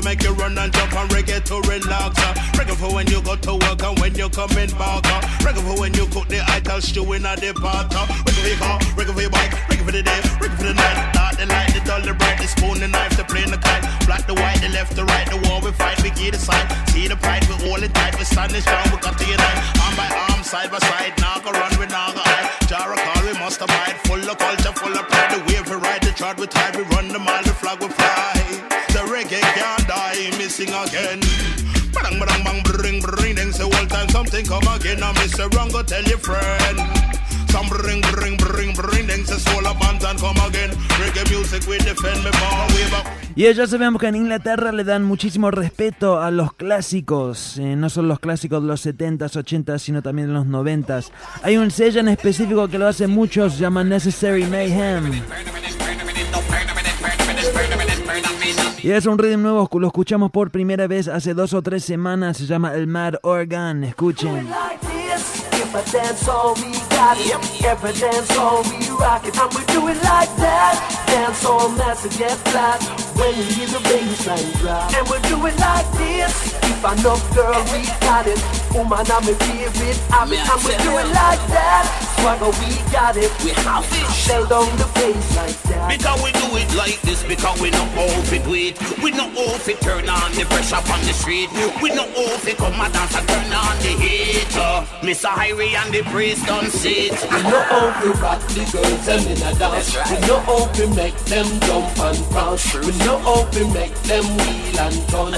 [0.04, 2.18] make you run and jump, and reggae to relax.
[2.20, 2.34] uh.
[2.58, 5.06] Reggae for when you go to work and when you coming back.
[5.06, 5.22] uh.
[5.46, 7.94] Reggae for when you cook the idol stew in a the pot.
[7.96, 8.06] uh.
[8.26, 10.74] Reggae for your car, reggae for your bike, reggae for the day, reggae for the
[10.74, 11.14] night.
[11.14, 13.84] Dark the light, the dull, the bright, the spoon, the knife, the plane, the kite.
[14.06, 16.68] Black, the white, the left, the right, the war we fight, we give the side.
[16.90, 19.58] See the pride, we hold it tight, we standing strong, we got to unite.
[19.82, 22.48] Arm by arm, side by side, now go run, we now go hide.
[22.68, 23.96] Jar call, we must abide.
[24.08, 25.32] Full of culture, full of pride.
[25.34, 27.88] The wave we ride, the trot we tide, we run the mile, the flag we
[27.90, 28.41] fly.
[30.74, 31.22] Again.
[43.36, 47.90] Y ya sabemos que en Inglaterra le dan muchísimo respeto a los clásicos, eh, no
[47.90, 51.12] solo los clásicos de los 70s, 80s, sino también de los 90s.
[51.44, 55.22] Hay un sello en específico que lo hace muchos, se llama Necessary Mayhem.
[58.84, 62.38] Y es un ritmo nuevo, lo escuchamos por primera vez hace dos o tres semanas,
[62.38, 64.48] se llama El Mad Organ, escuchen.
[65.74, 69.88] I dance all we got it, every dance all we rock it, and we do
[69.88, 70.76] it like that.
[71.08, 72.84] Dance all massive get flat
[73.16, 74.94] when you hear the bass line drop.
[74.94, 76.60] And we do it like this.
[76.68, 78.42] If I know girl we got it,
[78.76, 82.12] woman I'm a favorite habit, and we do it like that.
[82.20, 84.12] Swagger we got it, we have it.
[84.12, 85.88] Shell down the bass like that.
[85.88, 88.76] Because we do it like this, because we not off it with.
[89.02, 91.50] We not off it, turn on the pressure on the street.
[91.82, 94.52] We not off it, come and dance and turn on the heat.
[94.58, 95.30] Uh, Mr.
[95.62, 97.12] Hyrie and the priest on sit.
[97.12, 99.96] We know how to rock the girls and in a dance.
[100.10, 102.74] We know how to make them jump and bounce.
[102.74, 105.34] We know how to make them wheel and turn.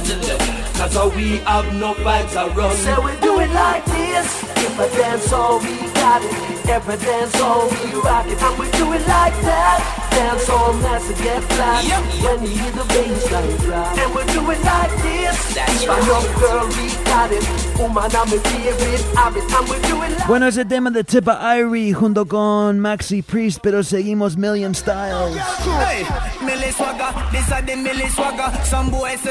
[0.76, 2.78] Cause we have no vibes around.
[2.78, 4.44] So we do it like this.
[4.44, 8.72] If I dance all we got it, every dance all we rock it, and we
[8.72, 10.10] do it like that.
[10.12, 11.84] Dance all nice and get flat
[12.24, 13.98] when you hear the bass line drop.
[13.98, 15.58] And we do it like this.
[15.84, 17.44] If I know girl we got it,
[17.78, 21.94] woman I'm a favorite habit, and we do it Bueno, ese tema de Tippa Irie
[21.94, 25.42] junto con Maxi Priest, pero seguimos Million Styles.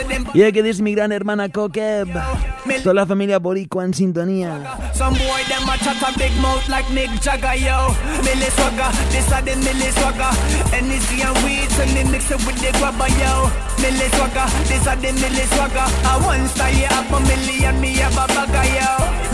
[0.09, 2.09] Them Y hay que dice mi gran hermana Kokeb.
[2.83, 4.61] Toda la familia boricua en sintonía.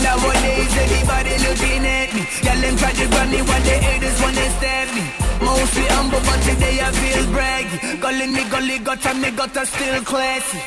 [0.03, 2.21] Nowadays, everybody looking at me.
[2.43, 5.03] Y'all them try to grab me while the haters wanna stab me.
[5.45, 8.01] Mostly humble, but today I feel braggy.
[8.01, 10.59] Gully me, gully gutter, me gutter still classy.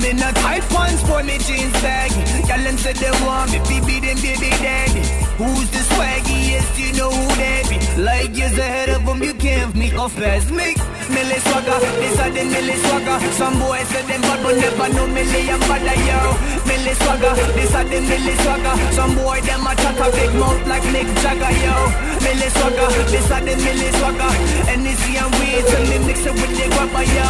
[0.00, 2.20] Me not tight pants for me jeans baggy.
[2.48, 5.04] Y'all them said they want me, baby them baby daddy.
[5.36, 6.72] Who's the swaggiest?
[6.80, 7.76] You know who that be.
[8.00, 10.74] Like years ahead of them, you can't me off as me.
[11.12, 13.18] Millie swagger, this are the Millie swagger.
[13.36, 16.18] Some boys say them bad but never know Millie and bad yo.
[16.64, 18.74] Millie swagger, this are the Millie swagger.
[18.96, 21.76] Some boy them a chat a big mouth like Mick Jagger yo.
[22.24, 24.32] Millie swagger, this are the Millie swagger.
[24.64, 27.28] Energy and weed, so me mix it with the guapa yo.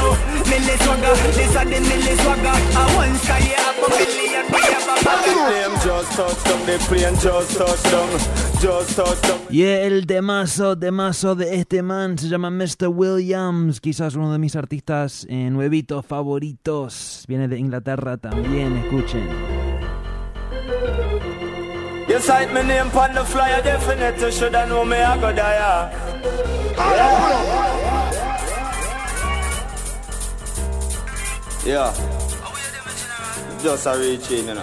[0.50, 2.48] Millie swagger, this are the Millie swagger.
[2.48, 2.50] I
[2.96, 5.06] one style, yeah, I'm a million, we have a The
[5.46, 8.10] plane just touched down, the plane just touched down,
[8.60, 9.38] just touched down.
[9.50, 12.88] Y el temazo, temazo de este man se llama Mr.
[12.88, 17.24] Williams, quizás uno de mis artistas eh, nuevitos favoritos.
[17.28, 19.28] Viene de Inglaterra también, escuchen.
[22.08, 25.90] You sight my name on the flyer, definitely shoulda know me I go die.
[31.64, 31.92] Yeah.
[33.62, 33.92] Just a
[34.32, 34.62] in, you know.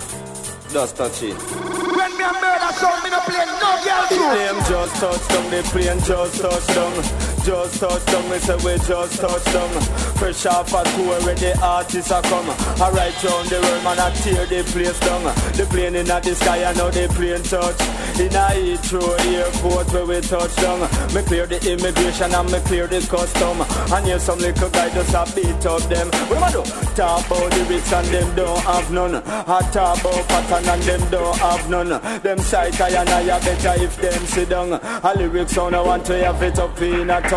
[0.70, 1.36] Just touch in.
[1.38, 4.32] When me a murder sound, me no play no girl The tune.
[4.34, 8.76] plane just touched down, the plane just touched down, just touch down, me say we
[8.76, 9.82] just touch down.
[10.20, 12.50] Fresh off a tour where the artists are come.
[12.50, 15.24] I ride round the world, man, I tear the place down.
[15.56, 17.80] The plane in the sky, I know the plane touch.
[18.20, 20.82] In a Heathrow airport where we touch down.
[21.14, 23.62] Me clear the immigration and me clear the custom.
[23.96, 26.08] And hear some little guy just a beat up them.
[26.28, 26.64] What am I do?
[26.98, 29.16] Talk about the rich and them don't have none.
[29.24, 31.90] I talk about pattern and them don't have none.
[32.24, 34.74] Them sight I and I better if them sit down.
[34.74, 37.37] A lyrics on I want to have it up in a ton.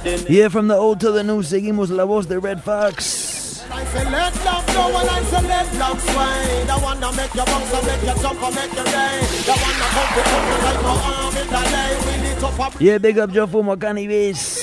[0.03, 3.61] Yeah, from the old to the new, seguimos la voz de Red Fox.
[12.79, 14.59] Yeah, big up Joe Fumo Cannabis.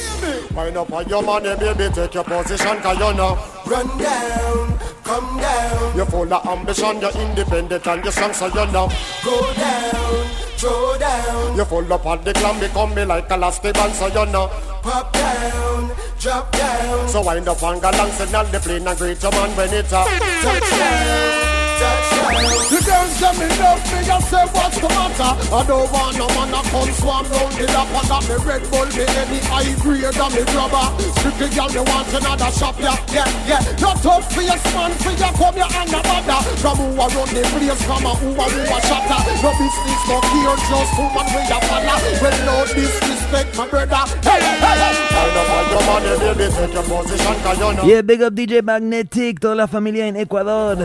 [0.55, 3.58] Wind up on your money, baby, take your position, cause you know.
[3.69, 5.95] Run down, come down.
[5.95, 8.89] You're full of ambition, you're independent and you're strong, so you know.
[9.23, 11.55] Go down, throw down.
[11.55, 14.49] You're full up on the glam, become me like a elastic band, so you know.
[14.83, 17.09] Pop down, drop down.
[17.11, 20.03] So wind up on galang, signal the plane and greet your man when it's a
[20.43, 21.68] touchdown.
[21.79, 25.33] The girls them me love me, I say what's the matter?
[25.55, 28.63] I don't want no man to come swarm round the lap I got me Red
[28.71, 30.87] Bull, me any high grade and me grabber
[31.23, 33.63] Strictly girl, me want another shop, yeah, yeah, yeah.
[33.79, 37.07] Not tough for your man, for your come here and a bother From who a
[37.09, 39.21] run the place, from a who a who a shatter.
[39.39, 44.03] No business, no care, just woman with a follow Well, no disrespect, my brother.
[44.27, 44.99] Hey, hey, hey.
[45.09, 48.35] I know how your money, baby, take your position, cause you know Yeah, big up
[48.35, 50.77] DJ Magnetic, toda la familia en Ecuador.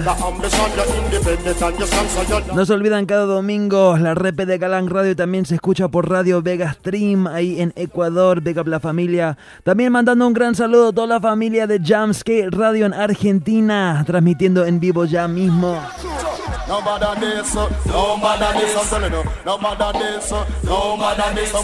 [2.53, 6.41] No se olvidan cada domingo la rep de Galang Radio también se escucha por Radio
[6.41, 9.37] Vega Stream ahí en Ecuador, Up la familia.
[9.63, 14.65] También mandando un gran saludo a toda la familia de Jamskate Radio en Argentina, transmitiendo
[14.65, 15.79] en vivo ya mismo.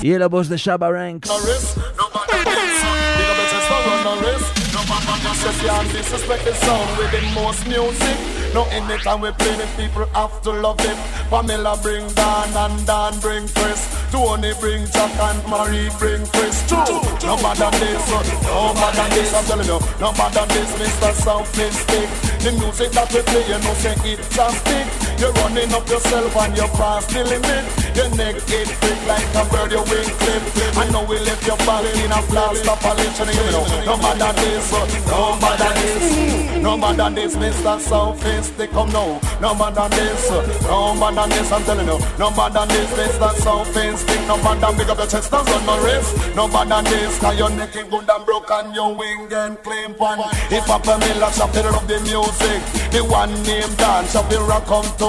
[0.02, 1.30] Y la voz de Shabba Ranks.
[4.88, 8.18] If you can't disrespect the sound with the most music.
[8.54, 10.98] No, anytime we play it, people have to love it.
[11.30, 13.82] Pamela bring Dan and Dan bring Chris.
[14.12, 16.76] Tony bring Jack and Marie bring Chris too.
[17.26, 19.80] No matter this, uh, no matter this, I'm telling you.
[20.00, 21.14] No matter this, Mr.
[21.14, 22.10] Sophistic.
[22.40, 24.99] The music that we play, you know, say it's a stick.
[25.20, 27.66] You're running up yourself and you're past the limit.
[27.94, 30.44] Your neck it prick like a bird, your wing clip.
[30.80, 33.66] I know we left your body in a blast, stop a listening, you know.
[33.84, 37.80] No matter this, uh, no matter this, no matter this, Mr.
[37.82, 39.20] Sophistic, come now.
[39.42, 40.40] No matter this, uh,
[40.72, 42.00] no matter this, I'm telling you.
[42.18, 43.32] No matter this, Mr.
[43.44, 46.36] Sophistic, no matter big up your chest and run no race.
[46.36, 50.20] No matter this, cause your neck is good and broken, your wing and claim one.
[50.48, 52.62] If Papa Miller shop, they love the music.
[52.96, 55.09] The one named Dan, shop, the rock come to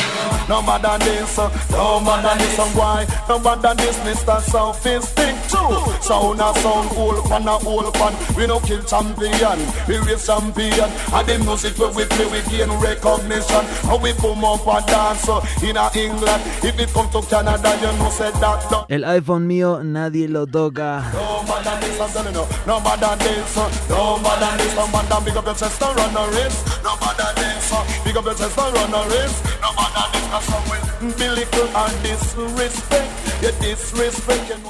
[0.59, 1.37] matter this,
[1.71, 3.05] no matter this, and why?
[3.29, 4.41] No matter this, Mr.
[4.41, 5.71] Sophistic too.
[6.01, 8.13] Sound a sound, old pan a old pan.
[8.35, 10.89] We no kill champion, we raise champion.
[11.13, 13.63] And the music where we play, we gain recognition.
[13.87, 16.41] And we boom up and dance uh, in a England.
[16.65, 18.85] If it come to Canada, you know say that done.
[18.89, 21.05] El iPhone mío nadie lo toca.
[21.13, 22.45] No matter this, I'm telling you.
[22.65, 26.17] No matter this, uh, no matter this, no matter big up your chest and run
[26.17, 26.59] a race.
[26.83, 29.37] No matter this, uh, big up your chest and run a race.
[29.61, 30.25] No matter this,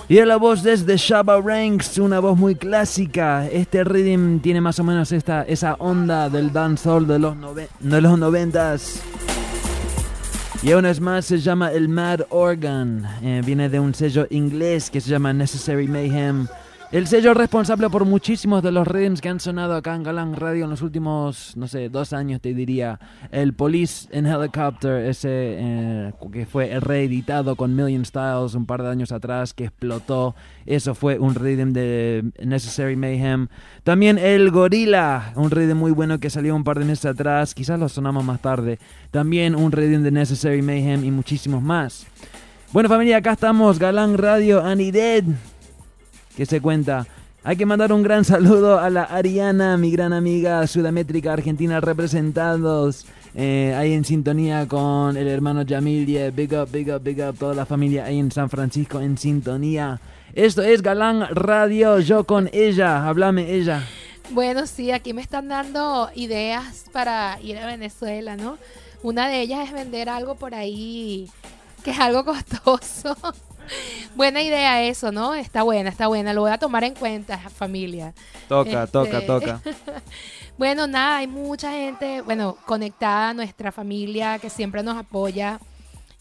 [0.07, 3.47] Y la voz desde Shabba Ranks, una voz muy clásica.
[3.47, 8.01] Este rhythm tiene más o menos esta, esa onda del dancehall de los, nove- de
[8.01, 9.01] los noventas.
[10.63, 13.05] Y una vez más se llama el Mad Organ.
[13.23, 16.47] Eh, viene de un sello inglés que se llama Necessary Mayhem.
[16.91, 20.65] El sello responsable por muchísimos de los rhythms que han sonado acá en Galang Radio
[20.65, 22.99] en los últimos, no sé, dos años te diría.
[23.31, 28.89] El Police in Helicopter, ese eh, que fue reeditado con Million Styles un par de
[28.89, 30.35] años atrás, que explotó.
[30.65, 33.47] Eso fue un rhythm de Necessary Mayhem.
[33.85, 37.79] También el Gorilla, un rhythm muy bueno que salió un par de meses atrás, quizás
[37.79, 38.79] lo sonamos más tarde.
[39.11, 42.05] También un rhythm de Necessary Mayhem y muchísimos más.
[42.73, 45.23] Bueno familia, acá estamos, Galán Radio Annie Dead
[46.35, 47.07] que se cuenta.
[47.43, 53.05] Hay que mandar un gran saludo a la Ariana, mi gran amiga sudamétrica argentina, representados
[53.33, 56.31] eh, ahí en sintonía con el hermano Jamil.
[56.31, 59.99] Big up, big up, big up, toda la familia ahí en San Francisco en sintonía.
[60.33, 63.83] Esto es Galán Radio, yo con ella, háblame ella.
[64.29, 68.57] Bueno, sí, aquí me están dando ideas para ir a Venezuela, ¿no?
[69.03, 71.27] Una de ellas es vender algo por ahí
[71.83, 73.17] que es algo costoso.
[74.15, 75.33] buena idea eso, ¿no?
[75.33, 76.33] Está buena, está buena.
[76.33, 78.13] Lo voy a tomar en cuenta, familia.
[78.47, 79.61] Toca, Este, toca, toca.
[80.57, 85.59] bueno, nada, hay mucha gente, bueno, conectada a nuestra familia que siempre nos apoya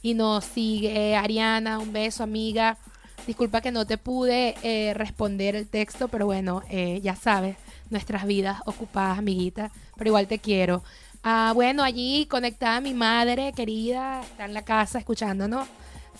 [0.02, 1.16] y nos sigue.
[1.16, 2.78] Ariana, un beso, amiga.
[3.26, 7.56] Disculpa que no te pude eh, responder el texto, pero bueno, eh, ya sabes,
[7.90, 10.82] nuestras vidas ocupadas, amiguita, pero igual te quiero.
[11.22, 15.68] Ah, bueno, allí conectada mi madre querida, está en la casa escuchándonos,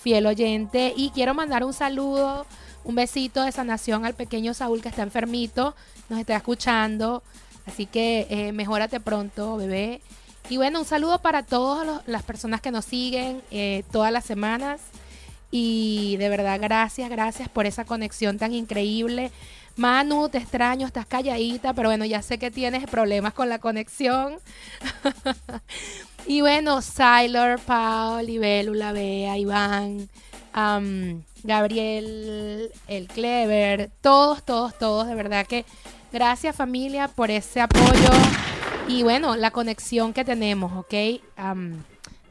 [0.03, 2.47] fiel oyente, y quiero mandar un saludo,
[2.85, 5.75] un besito de sanación al pequeño Saúl que está enfermito,
[6.09, 7.23] nos está escuchando,
[7.67, 10.01] así que eh, mejórate pronto, bebé.
[10.49, 14.81] Y bueno, un saludo para todas las personas que nos siguen eh, todas las semanas.
[15.53, 19.31] Y de verdad, gracias, gracias por esa conexión tan increíble.
[19.77, 24.39] Manu, te extraño, estás calladita, pero bueno, ya sé que tienes problemas con la conexión.
[26.31, 30.09] y bueno, Sylar, Paul, Libélula, Bea, Iván,
[30.53, 35.65] am, Gabriel, el Clever, todos, todos, todos, de verdad que
[36.13, 38.13] gracias familia por ese apoyo
[38.87, 40.95] y bueno, la conexión que tenemos, ¿ok?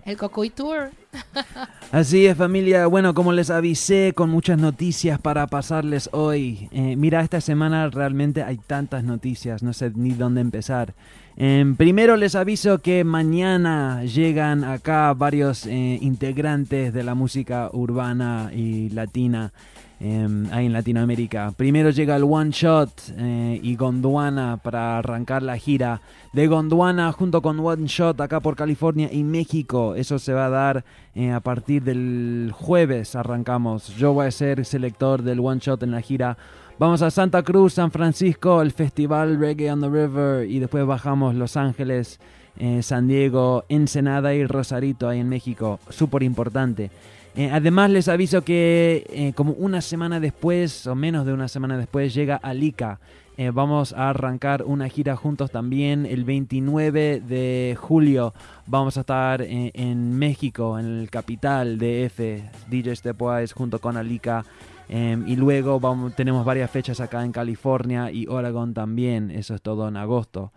[0.06, 0.92] El Cocuy Tour.
[1.92, 6.70] Así es familia, bueno como les avisé con muchas noticias para pasarles hoy.
[6.72, 10.94] Eh, mira, esta semana realmente hay tantas noticias, no sé ni dónde empezar.
[11.36, 18.52] Em, primero les aviso que mañana llegan acá varios eh, integrantes de la música urbana
[18.54, 19.54] y latina
[20.00, 21.52] em, ahí en Latinoamérica.
[21.56, 26.02] Primero llega el One Shot eh, y Gondwana para arrancar la gira
[26.34, 29.96] de Gondwana junto con One Shot acá por California y México.
[29.96, 30.86] Eso se va a dar
[31.16, 33.16] eh, a partir del jueves.
[33.16, 33.96] Arrancamos.
[33.98, 36.38] Yo voy a ser selector del One Shot en la gira.
[36.80, 41.36] Vamos a Santa Cruz, San Francisco, el festival Reggae on the River y después bajamos
[41.36, 42.22] Los Ángeles,
[42.58, 45.82] eh, San Diego, Ensenada y Rosarito ahí en México.
[45.90, 46.90] Súper importante.
[47.36, 51.78] Eh, además les aviso que eh, como una semana después o menos de una semana
[51.78, 53.00] después llega Alica.
[53.38, 58.34] Eh, vamos a arrancar una gira juntos también el 29 de julio.
[58.68, 64.44] Vamos a estar en México, en el capital de F, DJ Stepwise junto con Alica.
[64.90, 69.32] Em, y luego vamos, tenemos varias fechas acá en California y Oregon también.
[69.32, 70.52] Eso es todo en agosto.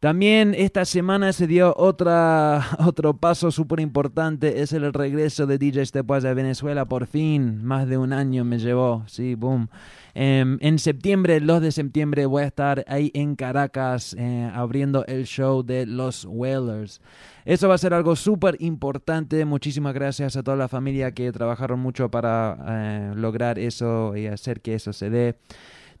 [0.00, 5.86] También esta semana se dio otra, otro paso súper importante, es el regreso de DJ
[5.86, 9.68] Stepwise a Venezuela, por fin, más de un año me llevó, sí, boom.
[10.14, 15.04] Em, en septiembre, el 2 de septiembre, voy a estar ahí en Caracas eh, abriendo
[15.06, 17.00] el show de Los Whalers.
[17.44, 19.44] Eso va a ser algo súper importante.
[19.44, 24.60] Muchísimas gracias a toda la familia que trabajaron mucho para eh, lograr eso y hacer
[24.60, 25.36] que eso se dé.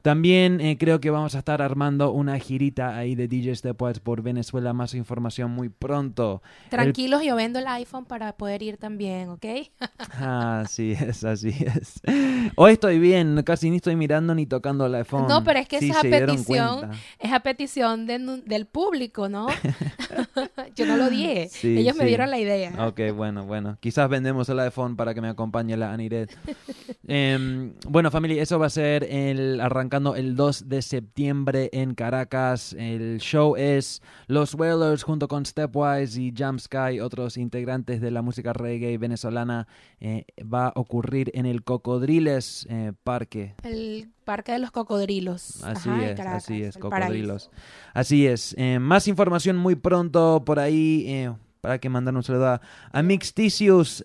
[0.02, 4.22] También eh, creo que vamos a estar armando una girita ahí de DJ Stepwise por
[4.22, 4.72] Venezuela.
[4.72, 6.42] Más información muy pronto.
[6.64, 9.44] El- Tranquilos, yo vendo el iPhone para poder ir también, ¿ok?
[10.20, 12.00] Ah, sí es, así es.
[12.56, 15.26] Hoy estoy bien, casi ni estoy mirando ni tocando el iPhone.
[15.28, 18.18] No, pero es que Sí, eso es se a dieron petición, es a petición de
[18.44, 19.46] del público, ¿no?
[20.76, 22.08] Yo no lo dije, Sí, ellos me sí.
[22.08, 22.86] dieron la idea.
[22.86, 23.76] Ok, bueno, bueno.
[23.80, 26.30] Quizás vendemos el iPhone para que me acompañe la Anired.
[27.06, 32.74] Em, bueno, familia, eso va a ser el, arrancando el 2 de septiembre en Caracas.
[32.78, 38.20] El show es Los Whalers junto con Stepwise y Jam Sky, otros integrantes de la
[38.20, 39.66] música reggae venezolana.
[40.00, 43.54] eh, va a ocurrir en el Cocodriles eh, Parque.
[43.62, 45.64] El Parque de los Cocodrilos.
[45.64, 47.50] Así Ajá, es, Caracas, así es, cocodrilos.
[47.94, 48.54] Así es.
[48.58, 51.26] Eh, más información muy pronto por ahí.
[51.62, 52.60] para que mandar un saludo a,
[52.92, 54.04] a Mixticius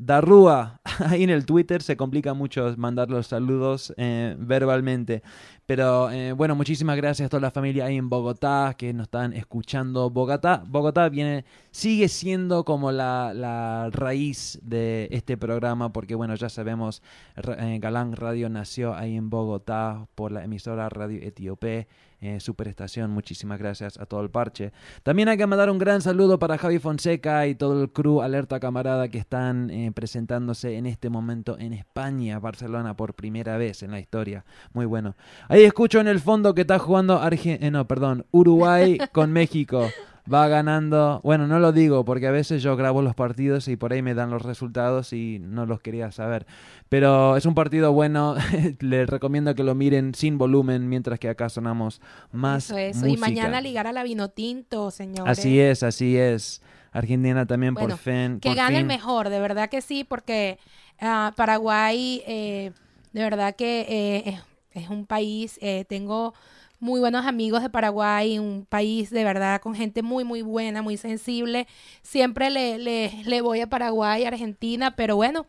[0.00, 0.80] Darrúa.
[1.06, 5.22] Ahí en el Twitter se complica mucho mandar los saludos eh, verbalmente.
[5.68, 9.34] Pero eh, bueno, muchísimas gracias a toda la familia ahí en Bogotá que nos están
[9.34, 10.08] escuchando.
[10.08, 16.48] Bogotá, Bogotá viene, sigue siendo como la, la raíz de este programa, porque bueno, ya
[16.48, 17.02] sabemos,
[17.36, 21.86] eh, Galán Radio nació ahí en Bogotá por la emisora Radio Etíope.
[22.20, 24.72] Eh, superestación, muchísimas gracias a todo el parche.
[25.04, 28.58] También hay que mandar un gran saludo para Javi Fonseca y todo el crew Alerta
[28.58, 33.92] Camarada que están eh, presentándose en este momento en España, Barcelona, por primera vez en
[33.92, 34.44] la historia.
[34.72, 35.14] Muy bueno.
[35.58, 39.90] Ahí escucho en el fondo que está jugando eh, no, perdón, Uruguay con México.
[40.32, 41.20] Va ganando.
[41.24, 44.14] Bueno, no lo digo porque a veces yo grabo los partidos y por ahí me
[44.14, 46.46] dan los resultados y no los quería saber.
[46.88, 48.36] Pero es un partido bueno.
[48.78, 52.00] Les recomiendo que lo miren sin volumen mientras que acá sonamos
[52.30, 53.00] más Eso, eso.
[53.00, 53.16] música.
[53.16, 55.36] Y mañana ligar a la vino tinto, señores.
[55.40, 56.62] Así es, así es.
[56.92, 58.38] Argentina también Bueno, por fin.
[58.38, 60.60] que por gane el mejor, de verdad que sí, porque
[61.00, 62.70] ah, Paraguay, eh,
[63.12, 64.38] de verdad que eh,
[64.78, 66.34] es, un país, eh, tengo
[66.80, 70.96] muy buenos amigos de Paraguay, un país de verdad con gente muy, muy buena, muy
[70.96, 71.66] sensible.
[72.02, 75.46] Siempre le, le, le voy a Paraguay, Argentina, pero bueno,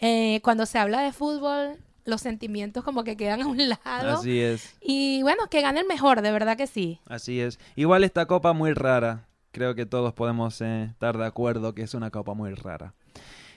[0.00, 4.18] eh, cuando se habla de fútbol, los sentimientos como que quedan a un lado.
[4.18, 4.74] Así es.
[4.80, 7.00] Y bueno, que gane el mejor, de verdad que sí.
[7.06, 7.58] Así es.
[7.76, 9.26] Igual esta copa muy rara.
[9.52, 12.92] Creo que todos podemos eh, estar de acuerdo que es una copa muy rara.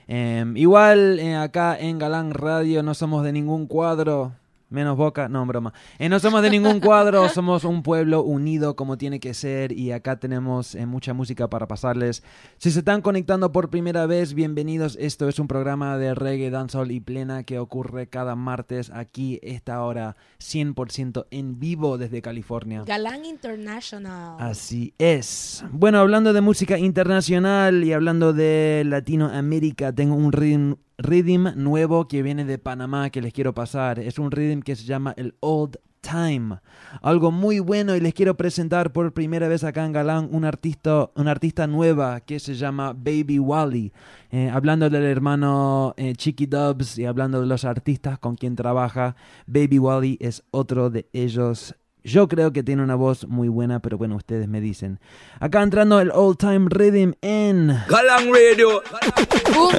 [0.06, 4.32] Em, igual eh, acá en Galán Radio no somos de ningún cuadro.
[4.70, 5.72] Menos boca, no, broma.
[5.98, 9.92] Eh, no somos de ningún cuadro, somos un pueblo unido como tiene que ser y
[9.92, 12.22] acá tenemos eh, mucha música para pasarles.
[12.58, 14.98] Si se están conectando por primera vez, bienvenidos.
[15.00, 19.82] Esto es un programa de reggae, dancehall y plena que ocurre cada martes aquí, esta
[19.82, 22.84] hora, 100% en vivo desde California.
[22.86, 24.36] Galán International.
[24.38, 25.64] Así es.
[25.72, 32.22] Bueno, hablando de música internacional y hablando de Latinoamérica, tengo un rhythm, rhythm nuevo que
[32.22, 33.98] viene de Panamá que les quiero pasar.
[33.98, 36.58] Es un rhythm que se llama el Old Time.
[37.02, 41.10] Algo muy bueno y les quiero presentar por primera vez acá en Galán un artista,
[41.14, 43.92] una artista nueva que se llama Baby Wally.
[44.30, 49.16] Eh, hablando del hermano eh, Chiqui Dubs y hablando de los artistas con quien trabaja,
[49.46, 51.74] Baby Wally es otro de ellos.
[52.08, 54.98] Yo creo que tiene una voz muy buena, pero bueno, ustedes me dicen.
[55.40, 58.82] Acá entrando el Old Time Rhythm en Galang Radio.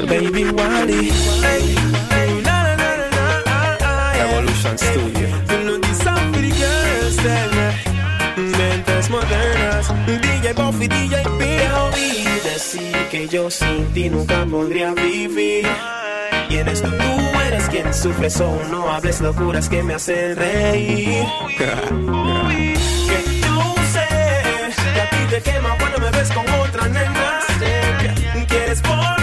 [0.07, 1.11] Baby Wally.
[4.13, 5.19] Revolution Studio.
[9.09, 9.91] Modernas.
[10.05, 11.59] DJ Buffy, DJ P.
[12.43, 15.65] Decir que yo sin ti nunca podría vivir.
[16.49, 21.23] Y en esto tú eres quien sufre, solo no hables locuras que me hacen reír.
[21.57, 21.65] Que
[23.39, 24.07] yo sé
[24.93, 27.39] que a ti te quema cuando me ves con otra nena.
[28.47, 29.18] Quieres volver,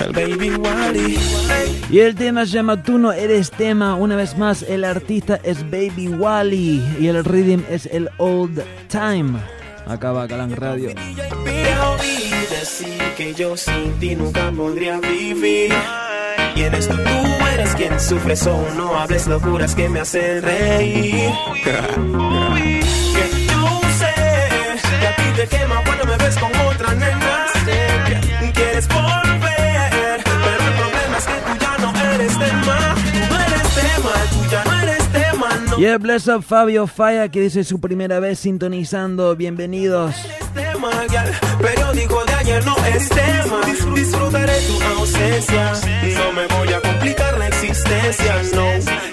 [0.00, 1.18] El baby Wally.
[1.90, 3.94] Y el tema se llama Tú no eres tema.
[3.94, 6.82] Una vez más, el artista es Baby Wally.
[6.98, 9.38] Y el rhythm es el Old Time.
[9.86, 10.90] Acá va Galán Radio.
[12.50, 15.72] Decir que yo sin ti nunca podría vivir.
[16.56, 21.30] Y en esto tú eres quien sufre, solo no hables locuras que me hacen reír.
[21.64, 24.14] Que yo sé
[25.00, 26.73] que a ti te quema cuando me ves con que
[28.74, 32.94] quieres volver, pero el problema es que tú ya no eres tema.
[33.12, 35.48] Tú no eres tema, tú ya no eres tema.
[35.70, 39.36] No Y el Bless Up Fabio Falla que dice su primera vez sintonizando.
[39.36, 40.14] Bienvenidos.
[40.54, 43.60] tema, ya el periódico de ayer no es tema.
[43.66, 45.72] Dis- Disfrutaré tu ausencia,
[46.18, 47.23] no me voy a complicar
[47.64, 48.66] existencia, no,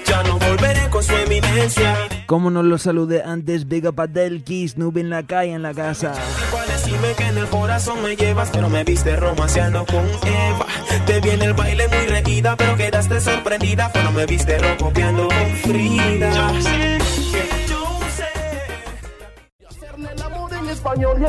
[0.05, 1.95] ya no volveré con su eminencia.
[2.25, 5.73] Como no lo saludé antes, Big Up a Delkis, Nube en la calle, en la
[5.73, 6.13] casa.
[6.47, 10.67] Igual decime que en el corazón me llevas, pero me viste romanceando con Eva.
[11.05, 17.00] Te viene el baile muy reída, pero quedaste sorprendida cuando me viste copiando con Frida.
[20.91, 21.21] Español.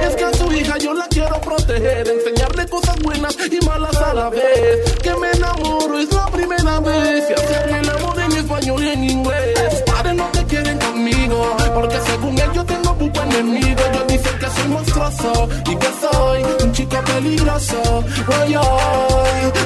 [0.00, 4.14] Es que a su hija yo la quiero proteger, enseñarle cosas buenas y malas a
[4.14, 4.92] la vez.
[5.02, 7.24] Que me enamoro es la primera vez.
[7.30, 9.70] Y hacerme el amor en español y en inglés.
[9.70, 13.80] Tus padres no te quieren conmigo, porque según ellos tengo buco enemigo.
[13.90, 18.04] Ellos dicen que soy monstruoso y que soy un chico peligroso.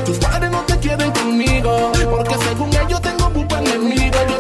[0.05, 4.40] Tus padres no te quieren conmigo, porque según ellos tengo buco enemigo.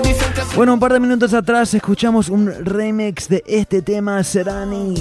[0.57, 4.94] Bueno, un par de minutos atrás escuchamos un remix de este tema, Serani.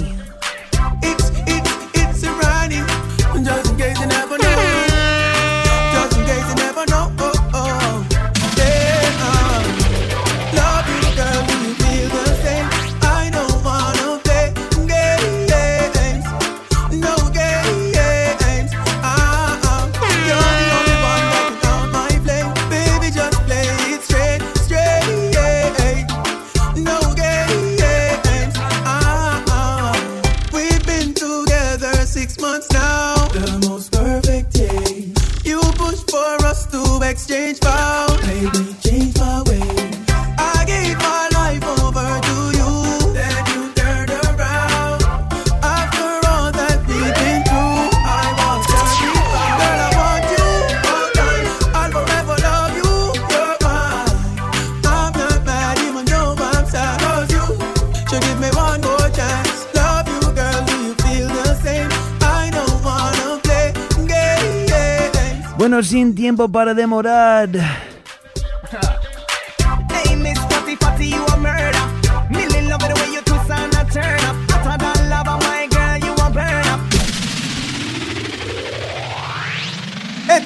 [65.82, 67.48] Sin tiempo para demorar.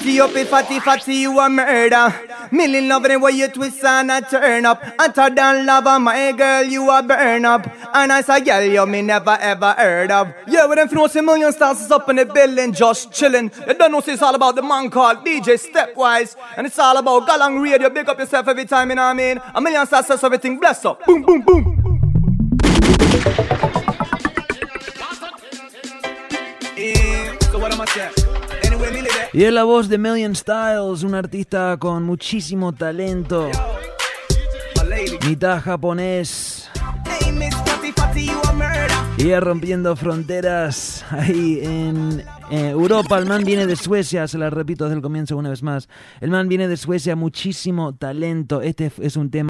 [0.05, 2.13] Ethiopia fatty fatty, you a murder.
[2.51, 4.79] Million love it the way you twist and a turn up.
[4.99, 7.67] Hotter than lava, my girl, you a burn up.
[7.91, 10.31] And I say, girl, you me never ever heard of.
[10.47, 13.49] Yeah, with them frozen million stars is up in the building, just chilling.
[13.65, 16.35] You don't know, it's all about the man called DJ Stepwise.
[16.55, 17.89] And it's all about Galang Radio.
[17.89, 19.41] Big up yourself every time, you know what I mean?
[19.55, 21.03] A million stars says everything, bless up.
[21.07, 21.81] Boom, boom, boom.
[26.77, 28.34] Yeah, so what am I saying?
[29.35, 33.49] Y es la voz de Million Styles, un artista con muchísimo talento.
[35.27, 36.69] Mitad japonés.
[39.17, 43.17] Y es rompiendo fronteras ahí en eh, Europa.
[43.17, 45.89] El man viene de Suecia, se la repito desde el comienzo una vez más.
[46.21, 48.61] El man viene de Suecia, muchísimo talento.
[48.61, 49.49] Este es un tema,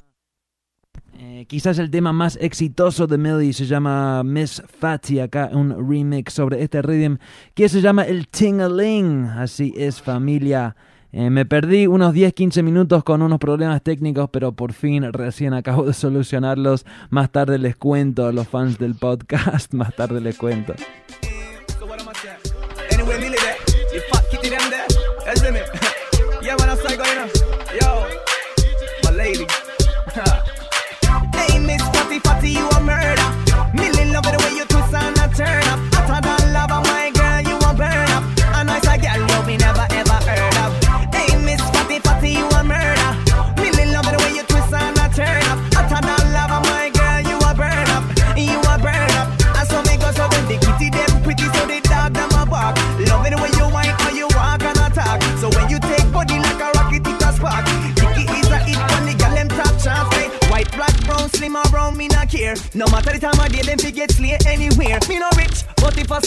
[1.47, 3.53] quizás el tema más exitoso de Melody.
[3.53, 7.17] Se llama Miss Fatty, acá un remix sobre este rhythm
[7.53, 9.25] que se llama el Tingaling.
[9.25, 10.75] Así es, familia.
[11.11, 15.83] Eh, me perdí unos 10-15 minutos con unos problemas técnicos, pero por fin recién acabo
[15.83, 16.85] de solucionarlos.
[17.09, 19.73] Más tarde les cuento a los fans del podcast.
[19.73, 20.73] Más tarde les cuento.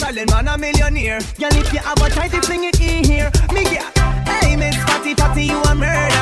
[0.09, 1.19] Silent man a millionaire.
[1.39, 3.31] Girl, if you have a tight, fling it in here.
[3.53, 3.97] Me get.
[4.27, 6.18] Hey, Miss Fatty Fatty, you a murder.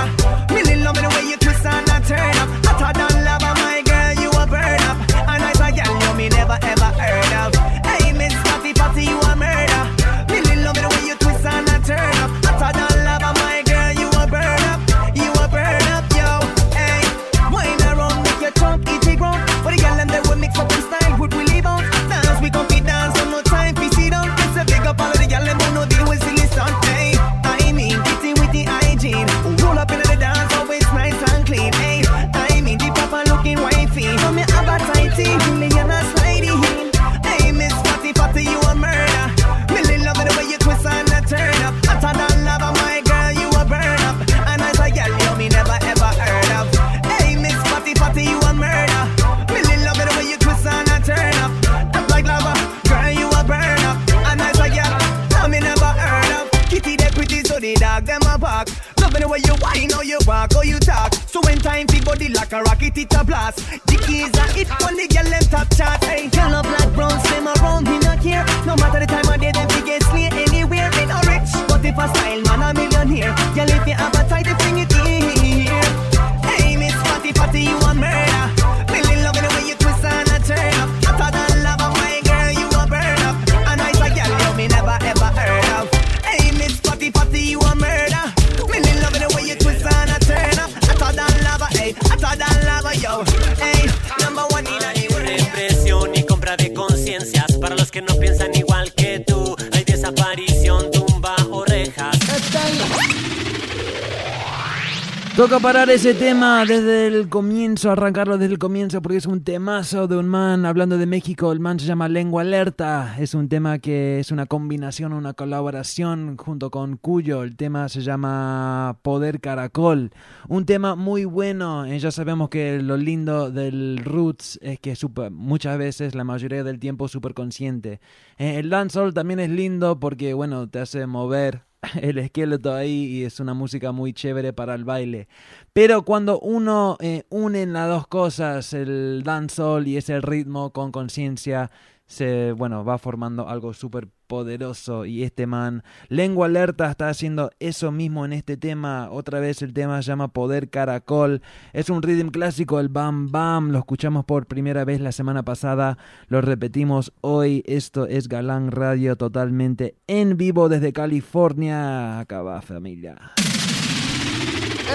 [105.38, 110.08] Toca parar ese tema desde el comienzo, arrancarlo desde el comienzo porque es un temazo
[110.08, 111.52] de un man hablando de México.
[111.52, 113.16] El man se llama Lengua Alerta.
[113.20, 117.44] Es un tema que es una combinación, una colaboración junto con Cuyo.
[117.44, 120.10] El tema se llama Poder Caracol.
[120.48, 121.86] Un tema muy bueno.
[121.86, 126.64] Eh, ya sabemos que lo lindo del Roots es que es muchas veces, la mayoría
[126.64, 128.00] del tiempo, súper consciente.
[128.40, 131.67] Eh, el dancehall también es lindo porque, bueno, te hace mover
[132.02, 135.28] el esqueleto ahí y es una música muy chévere para el baile.
[135.74, 141.72] Pero cuando uno eh, une las dos cosas, el dancehall y ese ritmo con conciencia,
[142.06, 147.92] se bueno va formando algo súper poderoso y este man, Lengua Alerta, está haciendo eso
[147.92, 149.10] mismo en este tema.
[149.12, 151.42] Otra vez el tema se llama Poder Caracol.
[151.74, 153.72] Es un rhythm clásico, el Bam Bam.
[153.72, 155.98] Lo escuchamos por primera vez la semana pasada,
[156.28, 157.64] lo repetimos hoy.
[157.66, 162.20] Esto es Galán Radio totalmente en vivo desde California.
[162.20, 163.16] Acaba familia.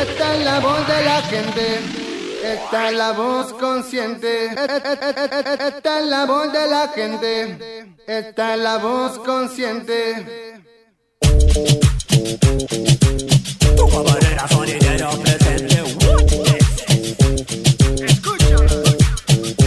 [0.01, 2.12] Esta es la voz de la gente.
[2.43, 4.47] Esta es la voz consciente.
[4.47, 7.95] Esta es la voz de la gente.
[8.07, 10.61] Esta es la voz consciente.
[13.77, 15.83] Tu camarera sonidero presente.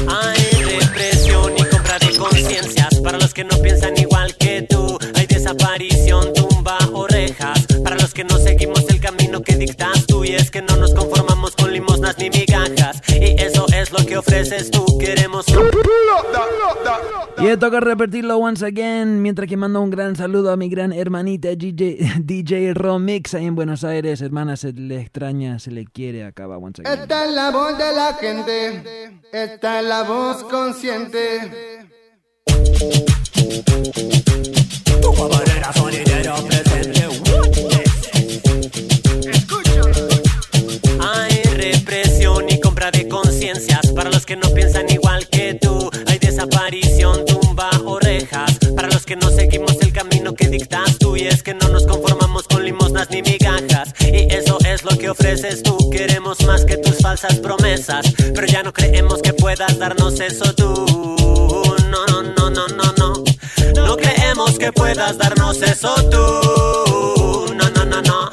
[0.10, 4.98] Hay represión y compra de conciencias para los que no piensan igual que tú.
[5.16, 10.26] Hay desaparición, tumba orejas para los que no seguimos el camino que dictas tú.
[10.26, 11.35] Y es que no nos conformamos
[12.18, 13.02] ni migajas.
[13.10, 14.86] Y eso es lo que ofreces tú.
[15.00, 15.46] Queremos.
[17.38, 21.50] Y toca repetirlo once again, mientras que mando un gran saludo a mi gran hermanita
[21.50, 24.22] DJ, DJ Romix ahí en Buenos Aires.
[24.22, 27.02] Hermana, se le extraña, se le quiere, acaba once again.
[27.02, 28.84] Esta es la voz de la gente.
[29.32, 31.86] Esta es la voz consciente.
[35.02, 36.76] Tu camarera sonidero presente.
[41.00, 42.05] Hay represión y compra de
[43.94, 45.92] para los que no piensan igual que tú.
[46.08, 51.16] Hay desaparición, tumba orejas para los que no seguimos el camino que dictas tú.
[51.16, 53.94] Y es que no nos conformamos con limosnas ni migajas.
[54.00, 55.78] Y eso es lo que ofreces tú.
[55.92, 58.12] Queremos más que tus falsas promesas.
[58.18, 61.76] Pero ya no creemos que puedas darnos eso tú.
[61.92, 63.24] No, no, no, no, no, no.
[63.76, 67.54] No creemos que puedas darnos eso tú.
[67.54, 67.70] No.
[67.70, 68.32] No, no, no,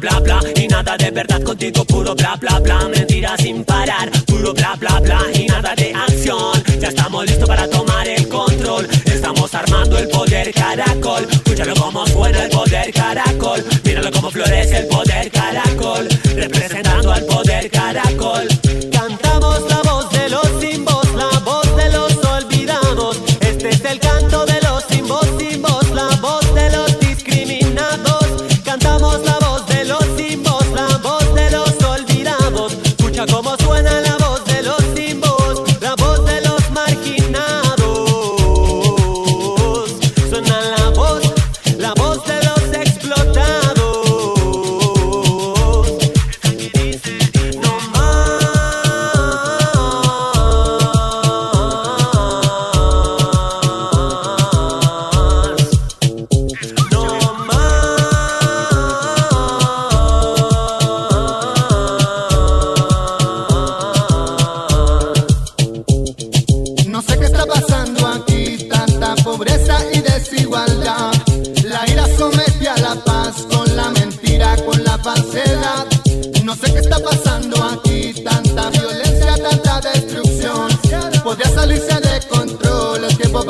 [0.00, 0.40] bla, bla.
[0.56, 1.84] Y nada de verdad contigo.
[1.84, 2.88] Puro bla, bla, bla.
[2.88, 4.10] Mentira sin parar.
[4.26, 5.20] Puro bla, bla, bla.
[5.34, 6.62] Y nada de acción.
[6.80, 8.88] Ya estamos listos para tomar el control.
[9.04, 11.26] Estamos armando el poder caracol.
[11.30, 13.64] Escúchalo como suena el poder caracol.
[13.84, 16.08] Míralo como florece el poder caracol.
[16.34, 18.49] Representando al poder caracol.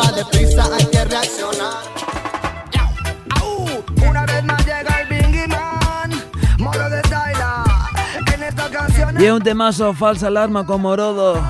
[0.00, 1.82] Va deprisa, hay que reaccionar.
[4.08, 6.10] Una vez más llega el Bingy Man,
[6.58, 8.34] moro de Tyler.
[8.34, 9.20] En esta canción.
[9.20, 11.40] Y es un temazo, falsa alarma con Morodo.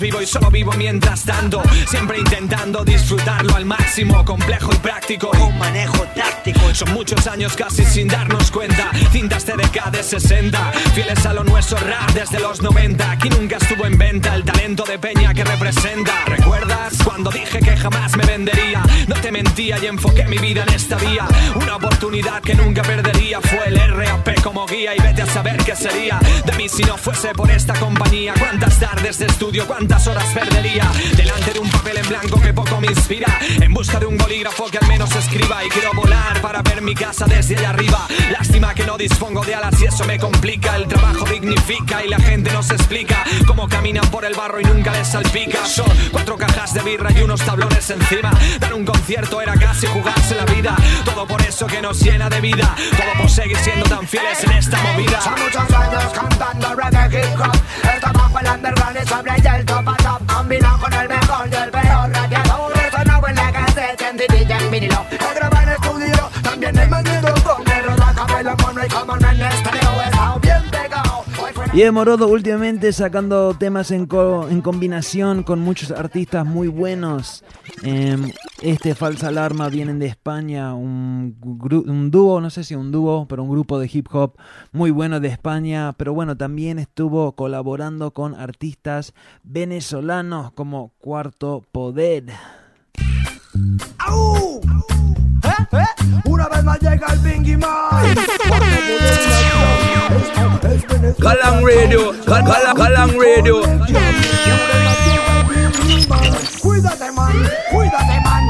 [0.00, 1.62] Vivo y solo vivo mientras tanto.
[1.86, 4.24] Siempre intentando disfrutarlo al máximo.
[4.24, 5.30] Complejo y práctico.
[5.46, 6.74] Un manejo táctico.
[6.74, 8.90] Son muchos años casi sin darnos cuenta.
[9.12, 10.72] Cintas TDK de 60.
[10.94, 13.10] Fieles a lo nuestro rap desde los 90.
[13.10, 16.24] Aquí nunca estuvo en venta el talento de Peña que representa.
[16.26, 18.82] ¿Recuerdas cuando dije que jamás me vendería?
[19.06, 21.26] No te mentía y enfoqué mi vida en esta vía.
[21.56, 23.40] Una oportunidad que nunca perdería.
[23.40, 26.96] Fue el RAP como guía y vete a saber qué sería de mí si no
[26.96, 28.34] fuese por esta compañía.
[28.38, 32.80] Cuántas tardes de estudio, cuántas horas perdería delante de un papel en blanco que poco
[32.80, 33.38] me inspira.
[33.60, 36.94] En busca de un bolígrafo que al menos escriba y quiero volar para ver mi
[36.94, 38.06] casa desde allá arriba.
[38.30, 40.76] Lástima que no dispongo de alas y eso me complica.
[40.76, 44.92] El trabajo dignifica y la gente nos explica cómo caminan por el barro y nunca
[44.92, 45.64] les salpica.
[45.66, 48.30] Son cuatro cajas de birra y unos tablones encima.
[48.60, 50.76] Dar un concierto era casi jugarse la vida.
[51.04, 52.74] Todo por eso que nos llena de vida.
[52.96, 55.20] Todo por seguir siendo tan fieles en esta movida.
[55.20, 57.56] Son muchos años cantando reggae hip hop
[57.94, 61.54] El trabajo el underground y sobre el top a top Combinado con el mejor y
[61.54, 65.06] el peor radiador Eso no en la cassette, en en vinilo
[71.74, 77.44] Y Morodo últimamente sacando temas en, co- en combinación con muchos artistas muy buenos.
[77.82, 81.36] Em, este Falsa Alarma vienen de España, un,
[81.86, 84.34] un dúo, no sé si un dúo, pero un grupo de hip hop
[84.72, 85.92] muy bueno de España.
[85.96, 89.12] Pero bueno, también estuvo colaborando con artistas
[89.44, 92.24] venezolanos como Cuarto Poder.
[93.98, 94.60] ¡Au!
[94.60, 95.17] ¿Eh?
[95.72, 95.84] ¿Eh?
[96.24, 98.14] Una vez más llega el Bingy Man
[101.18, 103.62] Galang Radio, Gal- Gal- Galang Radio.
[106.60, 107.32] Cuídate man,
[107.70, 108.44] cuídate man.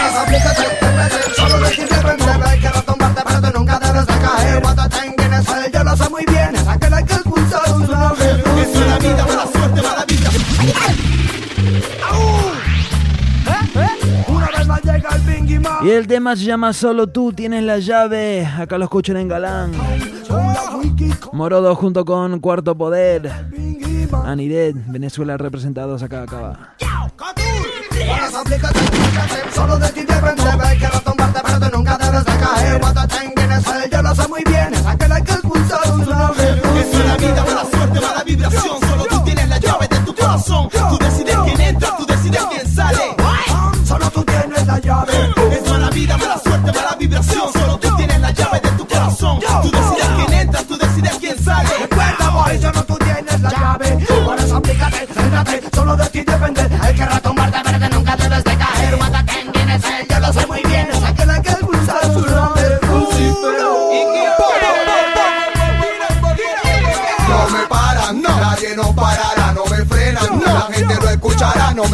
[0.00, 4.14] Ahora aplícate, solo de ti deben saber que no tumbarte pero tú nunca debes de
[4.18, 8.38] caer Cuando tengas el yo lo sé muy bien, es aquel hay que una vez
[8.58, 11.11] es la vida, mala suerte, mala
[15.82, 18.46] Y el tema se llama Solo tú tienes la llave.
[18.46, 19.72] Acá lo escuchan en Galán.
[21.32, 23.30] Morodo junto con Cuarto Poder.
[24.24, 26.22] Anidet, Venezuela representados acá,
[28.34, 28.78] aplícate,
[29.54, 33.08] solo de ti deben saber que no tumbarte pero tú nunca debes de caer Cuando
[33.08, 37.06] tengas el yo lo sé muy bien, es aquel hay que expulsar una vez es
[37.06, 38.80] la vida, mala suerte, mala vibración.
[38.80, 40.68] Solo tú tienes la llave de tu corazón.
[40.70, 41.31] Tú decides
[46.62, 47.52] vida, mala vibración.
[47.52, 49.40] Solo tú tienes la llave de tu corazón.
[49.62, 51.68] Tú decides quién entra, tú decides quién sale.
[51.80, 56.62] Recuerda, boy, solo tú tienes la llave Por eso aplícate, céntrate, solo de ti depende
[56.62, 57.41] El que retumbarte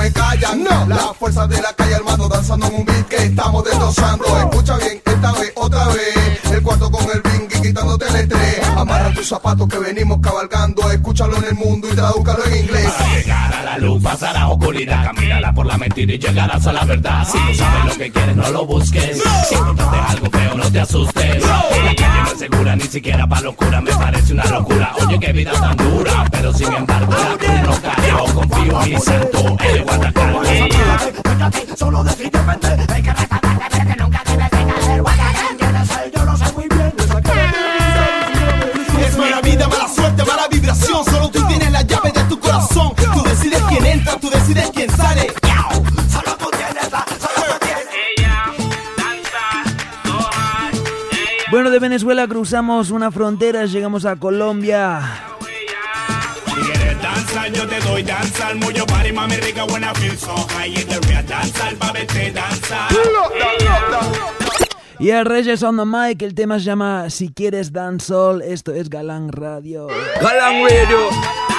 [0.09, 0.87] me callan, no.
[0.87, 4.25] Las fuerzas de la calle armado danzando en un beat que estamos destrozando.
[4.39, 6.53] Escucha bien, esta vez, otra vez.
[6.53, 8.38] El cuarto con el bingy quitándote el estrés.
[8.79, 10.91] Amarra tus zapatos que venimos cabalgando.
[10.91, 12.91] Escúchalo en el mundo y tradúcalo en inglés.
[12.97, 16.73] Para llegar a la luz, pasar a oscuridad, caminará por la mentira y llegarás a
[16.73, 17.27] la verdad.
[17.27, 19.23] Si no sabes lo que quieres, no lo busques.
[19.49, 21.45] Si encontraste algo feo, no te asustes.
[21.45, 24.93] La calle no es segura, ni siquiera para locura, me parece una locura.
[25.05, 28.35] Oye, qué vida tan dura, pero sin embargo, la no cayó.
[28.35, 30.29] Confío en mi santo, el de Guadalajara.
[31.77, 34.23] Solo de ti depende El que nunca
[51.79, 55.01] de Venezuela cruzamos una frontera, llegamos a Colombia.
[56.45, 58.51] Si quieres danzar, yo te doy danza.
[58.51, 60.73] El mullo party, mami rica, buena feel so high.
[60.73, 62.89] Y te voy a danzar, pa' verte danzar.
[64.99, 67.71] Y el Reyes on the mic, el tema se llama Si quieres
[68.45, 69.87] esto es Galán Radio.
[70.21, 71.58] Galang Radio.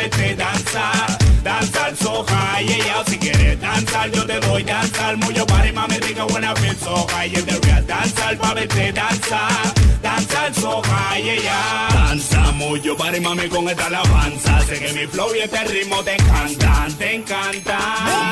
[0.00, 1.18] Danzar, verte danzar.
[1.42, 3.04] Danzar so high, yeah, yeah.
[3.04, 5.10] Si quieres danzar, yo te doy danza.
[5.10, 7.28] El mullo party, mami rica, buena feel so high.
[7.28, 9.74] Y te voy a danzar, pa' verte danzar.
[10.02, 11.88] Danzar so high, yeah, yeah.
[11.92, 14.60] Danza mucho, party, mami, con esta alabanza.
[14.66, 18.30] Sé que mi flow y este ritmo te encantan, te encantan.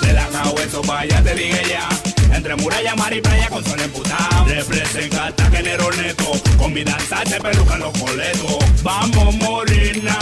[0.00, 0.26] De la
[0.64, 2.15] eso vaya, te dije ya.
[2.36, 4.44] Entre muralla, mar y playa con sol emputado.
[4.44, 6.32] Representa que enero neto.
[6.58, 8.58] Con mi danza te pelucan los boletos.
[8.82, 10.18] Vamos, morena.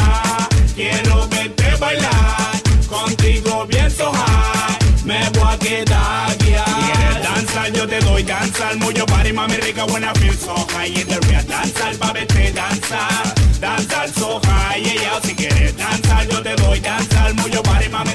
[0.76, 2.52] Quiero verte bailar.
[2.88, 4.78] Contigo bien so high.
[5.04, 6.64] Me voy a quedar ya.
[6.64, 7.72] ¿Quieres danzar?
[7.72, 8.76] Yo te doy danzar.
[8.76, 10.92] Mucho party, mami rica, buena feel so high.
[10.92, 13.34] Y te voy a danzar, pa' verte danzar.
[13.60, 15.20] Danzar so high, yeah, yeah.
[15.20, 17.13] Si quieres danzar, yo te doy danzar.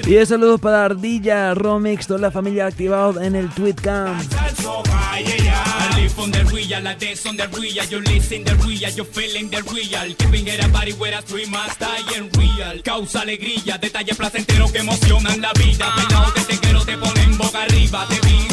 [0.05, 4.19] Y de saludos para Ardilla, Romix, toda la familia activado en el Tweetcam.
[4.61, 5.63] so high, yeah, yeah.
[5.93, 7.85] I live on the real, I dance on the real.
[7.89, 10.15] You listen the real, you feeling the real.
[10.15, 12.81] Keeping it a body where I stream must die en real.
[12.83, 15.93] Causa alegría, detalles placenteros que emocionan la vida.
[16.85, 18.07] Te ponen boca arriba.
[18.09, 18.48] Te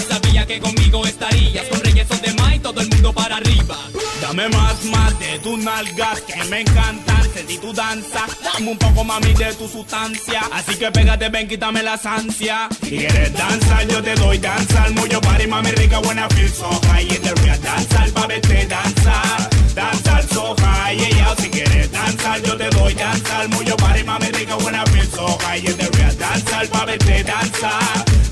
[0.61, 1.67] conmigo estarías.
[1.67, 3.77] Con Reyes son de más y todo el mundo para arriba.
[4.21, 7.23] Dame más, más de tus nalgas que me encantan.
[7.33, 8.27] Sentí tu danza.
[8.43, 10.41] Dame un poco, mami, de tu sustancia.
[10.53, 12.69] Así que pégate, ven, quítame las ansias.
[12.83, 14.91] Si quieres danzar, yo te doy danzar.
[14.93, 17.03] Mucho party, mami, rica, buena, feel so high.
[17.03, 19.51] In the real danzar, pa' verte danzar.
[19.75, 21.35] Danzar so high, yeah.
[21.37, 23.49] Si quieres danzar, yo te doy danzar.
[23.51, 25.61] Mucho party, mami, rica, buena, feel so high.
[25.61, 28.06] The real danzar, pa' verte danzar.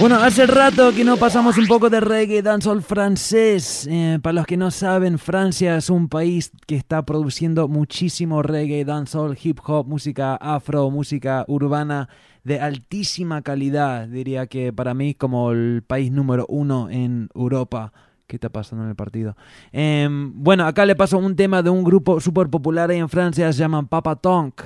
[0.00, 3.84] Bueno, hace rato que no pasamos un poco de reggae dancehall francés.
[3.90, 8.84] Eh, para los que no saben, Francia es un país que está produciendo muchísimo reggae,
[8.84, 12.08] dancehall, hip hop, música afro, música urbana
[12.44, 14.06] de altísima calidad.
[14.06, 17.92] Diría que para mí como el país número uno en Europa.
[18.28, 19.36] ¿Qué está pasando en el partido?
[19.72, 23.52] Em, bueno, acá le paso un tema de un grupo súper popular ahí en Francia,
[23.52, 24.62] se llaman Papa Tonk.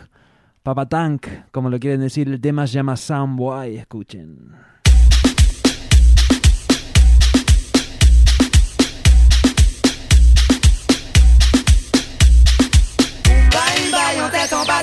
[0.62, 2.28] Papa Tank, como lo quieren decir.
[2.28, 3.76] El tema se llama Soundboy.
[3.78, 4.72] Escuchen.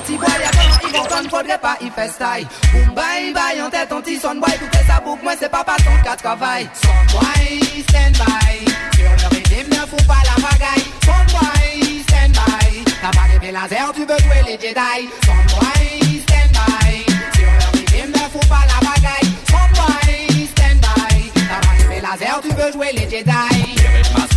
[0.00, 2.10] En tête en bas, petit boy, y'a tellement ils vont qu'on faudrait pas y faire
[2.10, 2.46] style.
[2.72, 5.64] Boom, bye bye, en tête en petit son boy, écoutez sa boucle, moi c'est pas
[5.64, 6.68] pas son cas de travail.
[6.82, 10.86] Son boy, stand by, sur le rythme, ne fous pas la pagaille.
[11.04, 15.08] Son boy, stand by, t'as pas les laser, tu veux jouer les Jedi.
[15.24, 17.04] Son boy, stand by,
[17.34, 19.30] sur le rythme, ne fous pas la pagaille.
[19.48, 23.79] Son boy, stand by, t'as pas les laser, tu veux jouer les Jedi.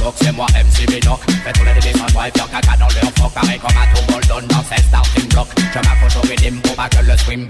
[0.04, 3.32] Stock, c'est moi MC Binoc Fais tourner les descends, ouais, faire caca dans leur froc
[3.34, 7.18] Pareil comme un tout bol dans starting Je m'accroche au rythme pour pas que le
[7.18, 7.48] swing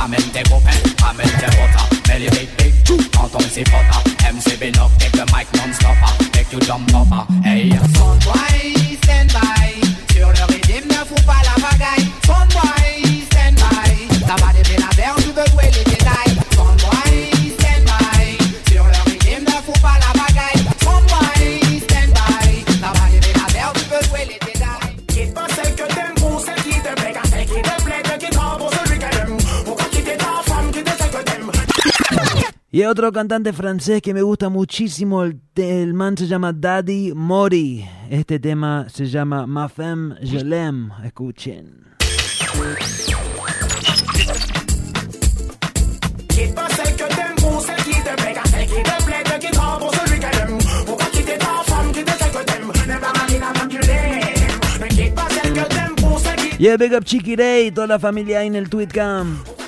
[0.00, 0.70] amène tes copains,
[1.10, 2.74] amène tes potas les big big,
[3.12, 7.70] quand on s'y frotta MC Binoc, take the mic non-stopper Make you jump up, hey
[7.96, 10.14] Sunboy, stand by.
[10.14, 12.08] Sur le rythme, ne fous pas la pagaille.
[12.24, 12.81] Sunboy,
[32.74, 37.86] Y otro cantante francés que me gusta muchísimo, el, el man se llama Daddy Mori.
[38.08, 40.90] Este tema se llama Ma femme je l'aime.
[41.04, 41.84] Escuchen.
[56.58, 59.61] Yeah, big up Chiqui Ray, toda la familia ahí en el Tweetcam.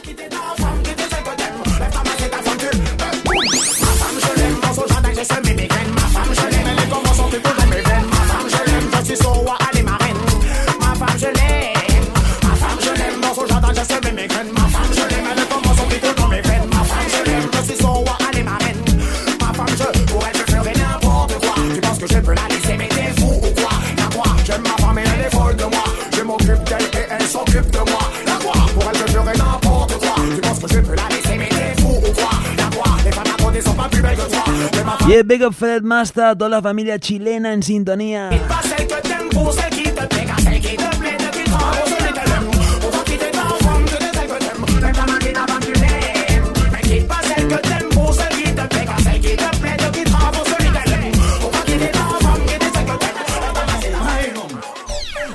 [50.75, 51.21] Qu'elle aime.
[51.41, 53.15] Pourquoi quitter ta femme, quitter celle que t'aimes?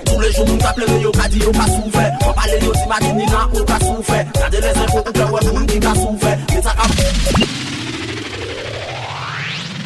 [0.06, 2.12] Tous les jours, nous t'appelons yo, qu'a dit yo, qu'a souffert.
[2.28, 4.26] On parle yo, si ma dinina, ou qu'a souffert.
[4.36, 6.38] Regardez les infos, ou que ouais, moun qui qu'a souffert.
[6.50, 7.69] Mais ça qu'a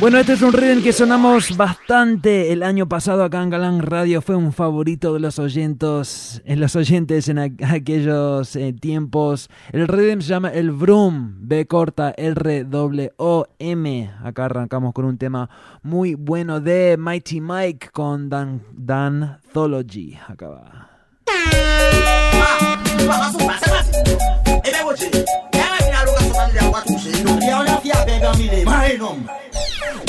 [0.03, 4.21] Bueno, este es un rhythm que sonamos bastante el año pasado acá en Galán Radio.
[4.21, 9.49] Fue un favorito de los oyentes, en los oyentes en aqu- aquellos eh, tiempos.
[9.71, 14.11] El rhythm se llama el Vroom, B corta R W O M.
[14.21, 15.49] Acá arrancamos con un tema
[15.83, 20.17] muy bueno de Mighty Mike con Dan Danthology.
[20.27, 20.89] Acá va.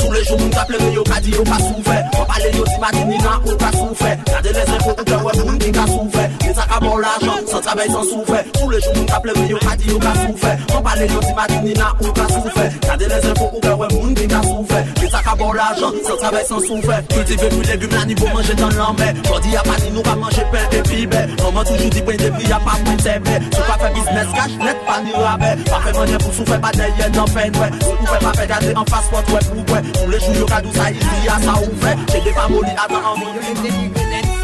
[0.05, 2.05] Tous les jours, nous t'appelons, mais yo, pas dit, yo, pas souffert.
[2.12, 4.18] On parle, yo, si matinina, on pas souffert.
[4.26, 6.31] Gardez les infos, on te voit, nous, qui pas souffert.
[6.47, 8.44] Les sacs à bon l'argent, sans travail, sans souffert.
[8.52, 10.59] Tous les jours, nous t'appelons, mais yo, pas dit, yo, pas souffert.
[10.76, 12.72] On parle, yo, si matinina, on pas souffert.
[12.82, 14.85] Gardez les infos, on te voit, nous, qui pas souffert.
[15.01, 17.02] Les sacs à bon l'argent, sans travail, sans souffert.
[17.09, 19.16] Cultiver plus légumes, la niveau, manger dans l'emmerde.
[19.26, 21.16] Quand il y a pas dit, nous, pas manger pain et pibé.
[21.43, 24.52] Maman, toujours dit, prendre des prix, y'a pas moins de C'est pas faire business, cash,
[24.60, 25.56] net, pas ni rabais.
[25.64, 27.70] Pas faire manger pour souffrir, pas d'ailleurs, non, peine, ouais.
[28.02, 29.82] Ou pas faire garder en face, pour toi, pour ouais.
[29.95, 32.77] Tous les jours yo ka dou ça ici, y'a ça ou fait J'ai des familles,
[32.77, 33.16] attends en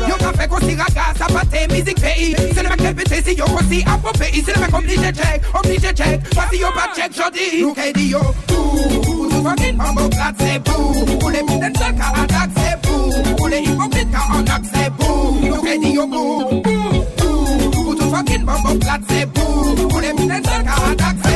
[0.09, 3.45] Yo ka fe konsi raga, sa pate, mizik peyi Se le mek repete si yo
[3.45, 6.21] konsi afro peyi Se le mek oblige check, oblige check.
[6.35, 10.59] Pasi yo pa check jodi Nou ke di yo Boo, tout fucking mambo plat se
[10.61, 14.89] boo Pou le biden sel ka atak se boo Pou le hypocrite ka anak se
[14.99, 20.01] boo Nou ke di yo boo, boo, boo Tout fucking mambo plat se boo Pou
[20.01, 21.30] le biden sel ka atak se boo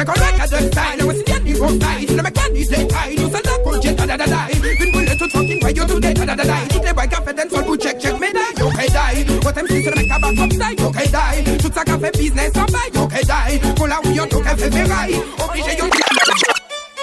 [0.00, 2.06] Check on like a dead style, what's the end of style?
[2.08, 4.38] C'est le mec qui dit taille, nous sommes là pour jet, da da da da.
[4.80, 6.54] Une boule toute fucking way, you today, da da da da.
[6.70, 9.44] Toutes les boys qui fait dance, pour check, check, médaille, yo hey die.
[9.44, 11.08] What I'm c'est le mec qui bat comme ça, yo hey
[11.44, 11.58] die.
[11.58, 13.74] Tout ça qui fait business en bas, yo hey die.
[13.76, 15.84] Pour la où yo tout qui fait ferraille, obligé yo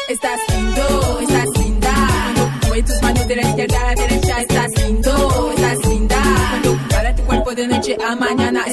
[0.10, 1.94] Estás lindo, estás linda.
[2.66, 4.42] Mueve tus manos de la izquierda a la derecha.
[4.42, 6.18] Estás lindo, estás linda.
[6.90, 8.64] Para tu cuerpo de noche a mañana.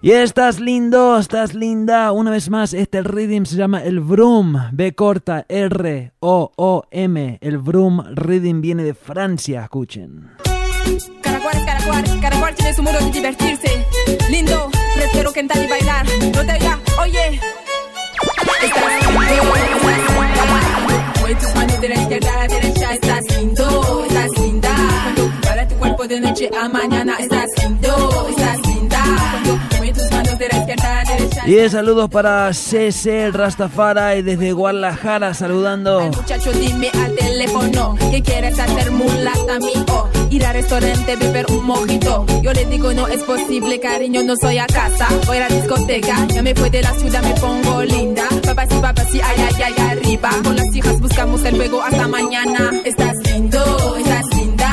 [0.00, 2.12] Y estás lindo, estás linda.
[2.12, 4.56] Una vez más, este rhythm se llama el Vroom.
[4.72, 7.38] B corta R O O M.
[7.40, 10.30] El Vroom rhythm viene de Francia, escuchen.
[11.20, 13.84] Caracuares, caracuares, caracuar tiene su modo de divertirse.
[14.30, 16.06] Lindo, prefiero cantar y bailar.
[16.06, 17.40] No te diga, oye.
[18.62, 21.54] Estás lindo, estás linda.
[21.54, 22.92] Manos de la izquierda a la derecha.
[22.94, 24.70] Estás lindo, estás linda.
[25.42, 27.16] Para tu cuerpo de noche a mañana.
[27.18, 28.67] Estás lindo, estás
[31.46, 36.00] Y de saludos para CC Rastafari desde Guadalajara saludando.
[36.00, 40.08] Muchacho, dime al teléfono que quieres hacer mulata mío.
[40.30, 42.26] Ir al restaurante, beber un mojito.
[42.42, 45.08] Yo le digo, no es posible, cariño, no soy a casa.
[45.26, 48.24] Voy a la discoteca, ya me fui de la ciudad, me pongo linda.
[48.44, 50.30] Papá sí, papá sí, ay, ay, ay, arriba.
[50.44, 52.72] Con las hijas buscamos el juego hasta mañana.
[52.84, 54.70] Estás lindo, estás linda.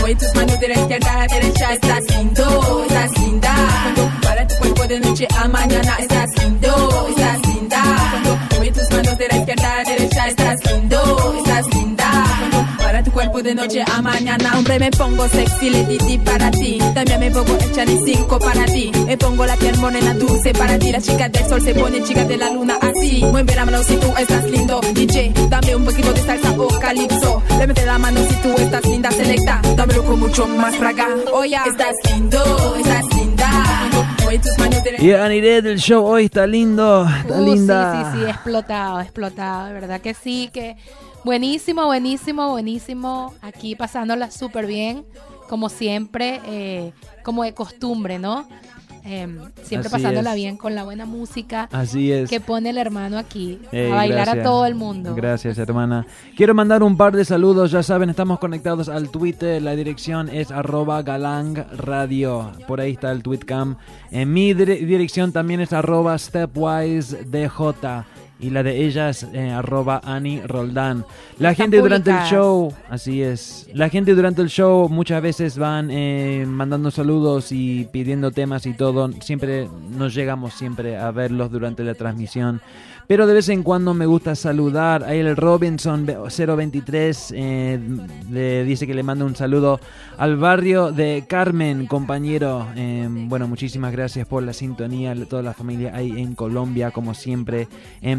[0.00, 1.72] Mueve tus manos de la izquierda a la derecha.
[1.72, 4.23] Estás lindo, estás linda.
[4.88, 5.96] De noche a mañana.
[5.98, 7.82] Estás lindo, estás linda.
[8.50, 10.26] Mueve tus manos de la izquierda a derecha.
[10.28, 12.24] Estás lindo, estás linda.
[12.76, 14.58] Para tu cuerpo de noche a mañana.
[14.58, 16.78] Hombre, me pongo sexy, le di para ti.
[16.94, 18.92] También me pongo hecha de cinco para ti.
[19.06, 20.92] Me pongo la piel morena dulce para ti.
[20.92, 23.24] La chica del sol se pone chica de la luna así.
[23.24, 24.82] Mueve la mano si tú estás lindo.
[24.92, 27.42] DJ, dame un poquito de salsa o calipso.
[27.58, 29.62] Le la mano si tú estás linda, selecta.
[29.76, 31.08] Dámelo con mucho más fraga.
[31.32, 33.33] Oye, estás lindo, estás linda.
[34.98, 37.92] Y Aniré del show hoy está lindo, está Uh, linda.
[38.12, 40.76] Sí, sí, sí, explotado, explotado, de verdad que sí, que
[41.24, 43.34] buenísimo, buenísimo, buenísimo.
[43.42, 45.04] Aquí pasándola súper bien,
[45.48, 46.92] como siempre, eh,
[47.22, 48.48] como de costumbre, ¿no?
[49.04, 50.36] Em, siempre Así pasándola es.
[50.36, 52.30] bien con la buena música Así es.
[52.30, 54.38] que pone el hermano aquí Ey, a bailar gracias.
[54.46, 55.14] a todo el mundo.
[55.14, 56.06] Gracias, hermana.
[56.36, 57.70] Quiero mandar un par de saludos.
[57.70, 59.60] Ya saben, estamos conectados al Twitter.
[59.60, 62.50] La dirección es arroba galang radio.
[62.66, 63.76] Por ahí está el tweetcam.
[64.10, 68.04] En mi dire- dirección también es arroba stepwise dj.
[68.40, 71.04] Y la de ella es eh, arroba Ani Roldán.
[71.38, 73.68] La Están gente durante el show, así es.
[73.72, 78.74] La gente durante el show muchas veces van eh, mandando saludos y pidiendo temas y
[78.74, 79.10] todo.
[79.20, 82.60] Siempre nos llegamos siempre a verlos durante la transmisión.
[83.06, 85.04] Pero de vez en cuando me gusta saludar.
[85.04, 87.78] Ahí el Robinson 023 eh,
[88.30, 89.78] le dice que le manda un saludo
[90.16, 92.66] al barrio de Carmen, compañero.
[92.76, 97.68] Eh, bueno, muchísimas gracias por la sintonía, toda la familia ahí en Colombia, como siempre.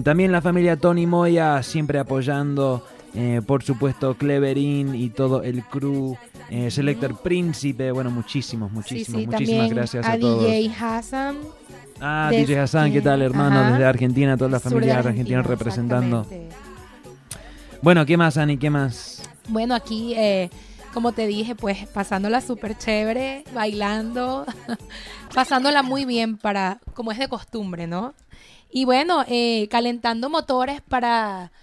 [0.06, 2.86] También la familia Tony Moya, siempre apoyando.
[3.15, 6.15] Eh, por supuesto, Cleverin y todo el crew.
[6.52, 10.44] eh, Selector Príncipe, bueno, muchísimos, muchísimos, sí, muchísimas gracias a, a, todos.
[10.44, 11.38] DJ Hassan.
[11.99, 13.60] Ah, desde- DJ Hassan, ¿qué tal, hermano?
[13.61, 13.72] Ajá.
[13.72, 16.27] Desde Argentina, toda la familia Argentina, argentina representando.
[17.82, 18.57] Bueno, ¿qué más, Ani?
[18.57, 19.23] ¿Qué más?
[19.48, 20.49] Bueno, aquí, eh,
[20.94, 24.45] como te dije, pues pasándola súper chévere, bailando,
[25.34, 28.14] pasándola muy bien para, como es de costumbre, ¿no?
[28.76, 31.54] Y bueno, eh, calentando motores para,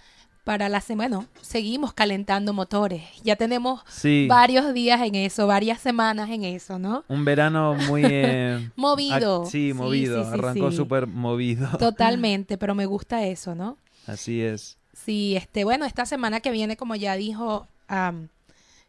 [0.43, 1.17] para la semana.
[1.17, 3.03] Bueno, seguimos calentando motores.
[3.23, 4.25] Ya tenemos Sí.
[4.27, 7.03] varios días en eso, varias semanas en eso, ¿no?
[7.07, 8.01] Un verano muy...
[8.03, 9.45] eh, Movido.
[9.45, 10.23] sí, Sí, movido.
[10.23, 11.69] sí, Arrancó súper movido.
[11.77, 13.77] Totalmente, pero me gusta eso, ¿no?
[14.07, 14.79] Así es.
[14.93, 18.29] Sí, este, bueno, esta semana que viene, como ya dijo, am,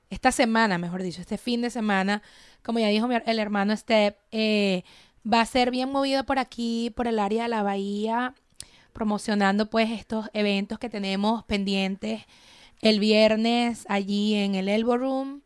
[0.08, 2.22] esta semana, mejor dicho, este fin de semana,
[2.62, 4.82] como ya dijo mi- el hermano Step, eh,
[5.30, 8.34] va a ser bien movido por aquí, por el área de la bahía,
[8.92, 12.22] promocionando pues estos eventos que tenemos pendientes.
[12.82, 15.42] el viernes allí en el Elbow Room,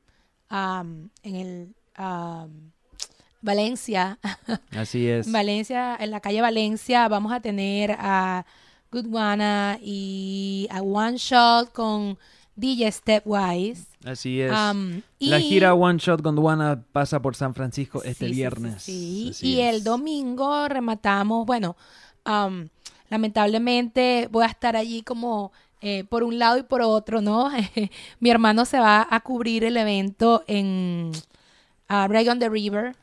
[0.49, 2.73] am, en el am,
[3.41, 4.19] Valencia.
[4.77, 5.31] Así es.
[5.31, 8.45] Valencia, en la calle Valencia, vamos a tener a
[8.91, 12.19] Good Wanna y a One Shot con
[12.59, 13.87] DJ Stepwise.
[14.05, 14.53] Así es.
[14.53, 18.29] Am, La y- gira One Shot con Duana pasa por San Francisco este Sí, sí,
[18.29, 18.83] sí, viernes.
[18.83, 19.33] sí.
[19.43, 19.75] Y es.
[19.75, 21.77] el domingo rematamos, bueno,
[22.25, 22.69] am,
[23.11, 27.51] lamentablemente voy a estar allí como eh, por un lado y por otro, ¿no?
[28.21, 31.13] Mi hermano se va a cubrir el evento en
[31.89, 32.97] uh, Rag on the River.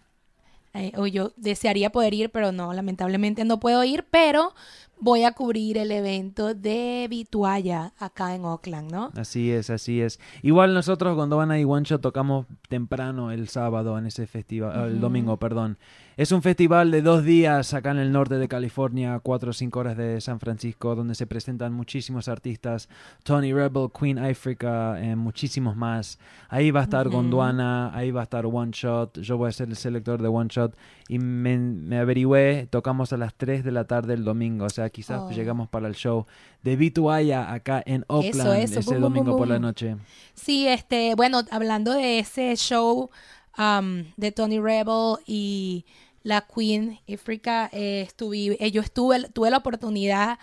[0.73, 4.53] Eh, o yo desearía poder ir, pero no, lamentablemente no puedo ir, pero
[4.99, 9.11] voy a cubrir el evento de Vitualla acá en Oakland, ¿no?
[9.15, 10.19] Así es, así es.
[10.41, 15.37] Igual nosotros cuando van One Shot tocamos temprano el sábado en ese festival, el domingo,
[15.37, 15.77] perdón.
[16.17, 19.79] Es un festival de dos días acá en el norte de California, cuatro o cinco
[19.79, 22.87] horas de San Francisco, donde se presentan muchísimos artistas,
[23.23, 26.17] Tony Rebel, Queen Africa, eh, muchísimos más.
[26.47, 27.09] Ahí va a estar.
[27.09, 30.47] Gondwana, ahí va a estar One Shot, yo voy a ser el selector de One
[30.49, 30.77] Shot
[31.09, 34.89] y me, me averigüé, tocamos a las 3 de la tarde el domingo, o sea,
[34.89, 35.31] quizás Oh.
[35.31, 36.25] llegamos para el show
[36.63, 39.97] de Vituaya acá en Oakland eso, ese bum, domingo bum, por la noche.
[40.33, 43.09] Sí, este, bueno, hablando de ese show
[43.57, 45.85] um, de Tony Rebel y
[46.25, 50.39] la Queen Africa, eh, estuve, eh, yo estuve, tuve la oportunidad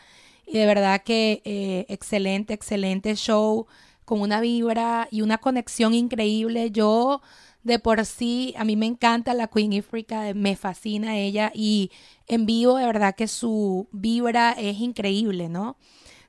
[0.46, 3.66] y de verdad que eh, excelente, excelente show
[4.04, 6.70] con una vibra y una conexión increíble.
[6.70, 7.20] Yo
[7.64, 11.90] de por sí, a mí me encanta la Queen Africa, me fascina ella y
[12.28, 15.76] en vivo de verdad que su vibra es increíble, ¿no?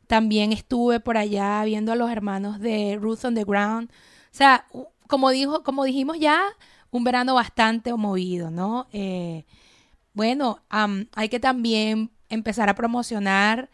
[0.08, 3.92] También estuve por allá viendo a los hermanos de Ruth on the Ground.
[3.92, 4.66] O sea,
[5.08, 6.42] como dijo, como dijimos ya,
[6.94, 8.88] un verano bastante movido, ¿no?
[8.94, 9.45] Eh,
[10.14, 13.70] bueno, am, hay que también empezar a promocionar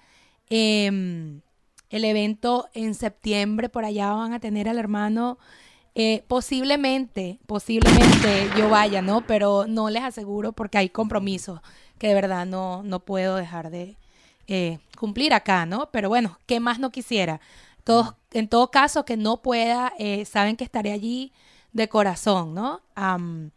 [0.50, 1.42] em,
[1.90, 3.70] el evento en septiembre.
[3.70, 5.38] Por allá van a tener al hermano.
[5.96, 9.26] eh, posiblemente, posiblemente yo vaya, ¿no?
[9.28, 11.62] Pero no les aseguro porque hay compromisos
[11.98, 13.98] que de verdad no, no puedo dejar de
[14.48, 15.90] eh, cumplir acá, ¿no?
[15.92, 17.42] Pero bueno, ¿qué más no quisiera?
[17.84, 21.34] Todos, en todo caso, que no pueda, eh, saben que estaré allí
[21.74, 22.82] de corazón, ¿no?
[22.96, 23.52] Am,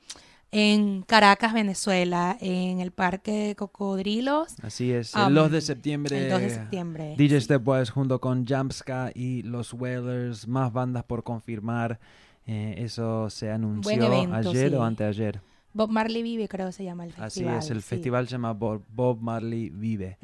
[0.50, 4.54] en Caracas, Venezuela, en el Parque de Cocodrilos.
[4.62, 6.24] Así es, el 2 de septiembre.
[6.24, 7.14] El 2 de septiembre.
[7.16, 11.98] DJ Stepwise junto con Jamska y los Whalers, más bandas por confirmar.
[12.46, 14.76] Eh, eso se anunció evento, ayer sí.
[14.76, 15.40] o anteayer.
[15.72, 17.58] Bob Marley Vive, creo que se llama el Así festival.
[17.58, 17.88] es, el sí.
[17.88, 20.18] festival se llama Bob, Marley Vive.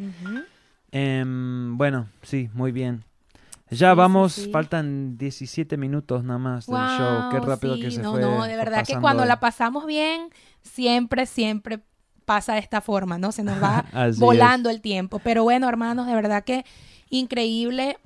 [0.93, 3.05] Em, bueno, sí, muy bien.
[3.71, 4.51] Ya sí, vamos, sí.
[4.51, 7.31] faltan 17 minutos nada más del Wow, show.
[7.31, 8.21] Qué rápido sí, que se no, fue.
[8.21, 10.31] No, de verdad que cuando la pasamos bien,
[10.63, 11.81] siempre, siempre
[12.25, 13.33] pasa de esta forma, ¿no?
[13.33, 13.85] Se nos va
[14.19, 15.19] volando el tiempo.
[15.19, 16.65] Pero bueno, hermanos, de verdad que
[17.11, 17.99] increíble.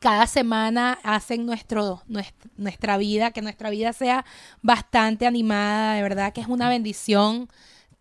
[0.00, 4.24] Cada semana hacen nuestro, nues- nuestra vida, que nuestra vida sea
[4.62, 5.94] bastante animada.
[5.94, 7.48] De verdad que es una bendición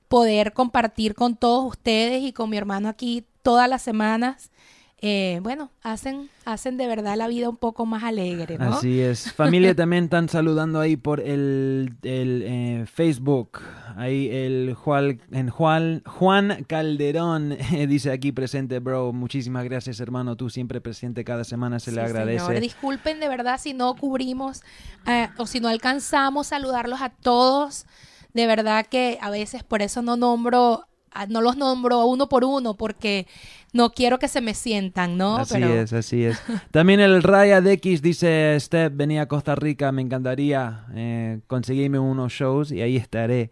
[0.07, 4.51] poder compartir con todos ustedes y con mi hermano aquí todas las semanas.
[4.99, 8.73] Eh, bueno, hacen, hacen de verdad la vida un poco más alegre, ¿no?
[8.73, 9.31] Así es.
[9.31, 13.59] Familia también están saludando ahí por el, el, eh, Facebook.
[13.95, 19.13] Ahí el Juan, en Juan, Juan Calderón eh, dice aquí presente, bro.
[19.13, 20.35] Muchísimas gracias, hermano.
[20.35, 22.45] Tú siempre presente cada semana, se le agradece.
[22.45, 22.61] señor.
[22.61, 24.63] Disculpen de verdad si no cubrimos
[25.05, 27.85] eh, o si no alcanzamos saludarlos a todos.
[28.33, 30.86] De verdad que a veces por eso no nombro, a-
[31.25, 33.27] no los nombro uno por uno porque
[33.73, 35.37] no quiero que se me sientan, ¿no?
[35.37, 36.41] Así Pero es, así es.
[36.71, 41.99] También el Raya de X dice, Steph, venía a Costa Rica, me encantaría eh, conseguirme
[41.99, 43.51] unos shows y ahí estaré.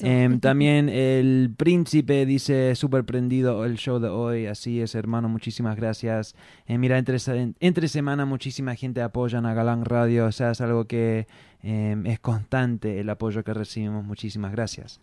[0.00, 5.76] Em, también el Príncipe dice, súper prendido el show de hoy, así es, hermano, muchísimas
[5.76, 6.34] gracias.
[6.66, 7.18] Eh, mira, entre,
[7.60, 11.26] entre semana muchísima gente apoya a Galán Radio, o sea, es algo que
[11.62, 15.00] em, es constante el apoyo que recibimos, muchísimas gracias.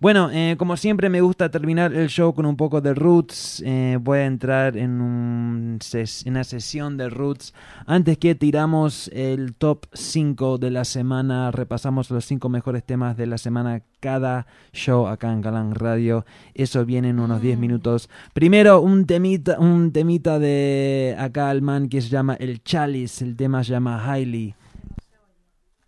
[0.00, 3.98] Bueno, eh, como siempre me gusta terminar el show con un poco de Roots, eh,
[4.00, 7.52] voy a entrar en, un ses- en una sesión de Roots.
[7.86, 13.26] Antes que tiramos el top 5 de la semana, repasamos los 5 mejores temas de
[13.26, 16.24] la semana cada show acá en Galán Radio.
[16.54, 18.08] Eso viene en unos 10 minutos.
[18.32, 23.36] Primero un temita, un temita de acá al man que se llama El Chalice, el
[23.36, 24.54] tema se llama Highly.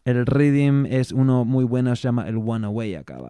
[0.05, 2.97] El rhythm es uno muy bueno, se llama el One Away.
[2.97, 3.20] What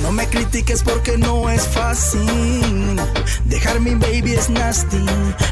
[0.00, 2.96] No me critiques porque no es fácil.
[3.44, 5.04] Dejar mi baby es nasty.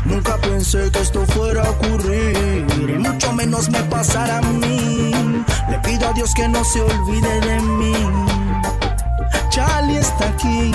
[0.07, 2.65] Nunca pensé que esto fuera a ocurrir.
[2.89, 5.13] Y mucho menos me pasara a mí.
[5.69, 7.95] Le pido a Dios que no se olvide de mí.
[9.51, 10.73] Charlie está aquí.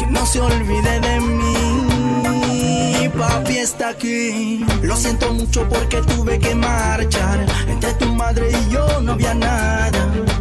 [0.00, 3.08] Que no se olvide de mí.
[3.16, 4.66] Papi está aquí.
[4.82, 7.46] Lo siento mucho porque tuve que marchar.
[7.68, 10.35] Entre tu madre y yo no había nada.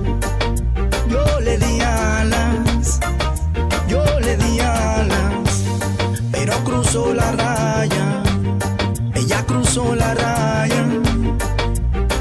[1.09, 2.99] Yo le di alas,
[3.87, 5.63] yo le di alas,
[6.31, 8.23] pero cruzó la raya,
[9.13, 10.85] ella cruzó la raya.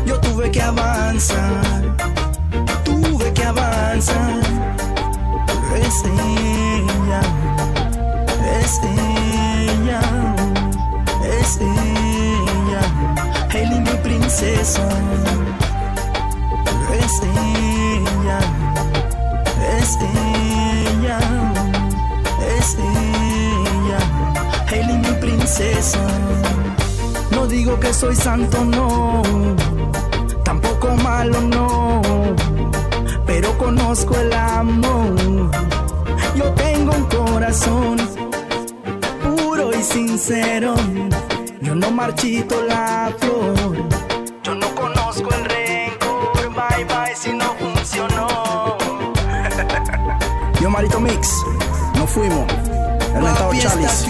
[0.06, 1.96] Yo tuve que avanzar,
[2.84, 4.40] tuve que avanzar.
[5.74, 7.20] Es ella,
[8.60, 10.00] es ella,
[11.40, 12.82] es ella,
[13.80, 14.88] mi princesa.
[17.02, 18.38] Es ella,
[19.84, 21.18] es ella,
[25.20, 26.00] princesa.
[27.30, 29.22] No digo que soy santo, no,
[30.42, 32.00] tampoco malo, no,
[33.26, 35.50] pero conozco el amor.
[36.34, 37.96] Yo tengo un corazón
[39.22, 40.74] puro y sincero.
[41.60, 43.83] Yo no marchito la flor.
[50.74, 51.44] Marito Mix,
[51.94, 52.52] nos fuimos.
[53.14, 54.06] El mentado Chalis.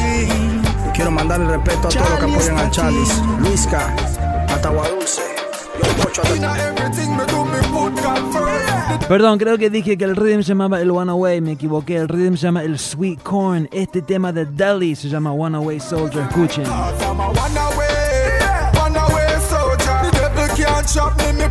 [0.94, 3.22] Quiero mandarle respeto a todos los que apoyan al Chalis.
[3.40, 3.94] Luisca,
[4.48, 5.20] Atagua Dulce.
[5.82, 6.22] Yo Pocho
[9.06, 11.96] Perdón, creo que dije que el rhythm se llamaba el One Away, me equivoqué.
[11.96, 13.68] El rhythm se llama el Sweet Corn.
[13.70, 16.22] Este tema de Delhi se llama One Away Soldier.
[16.22, 16.64] Escuchen.
[20.56, 21.48] Can't chop me, me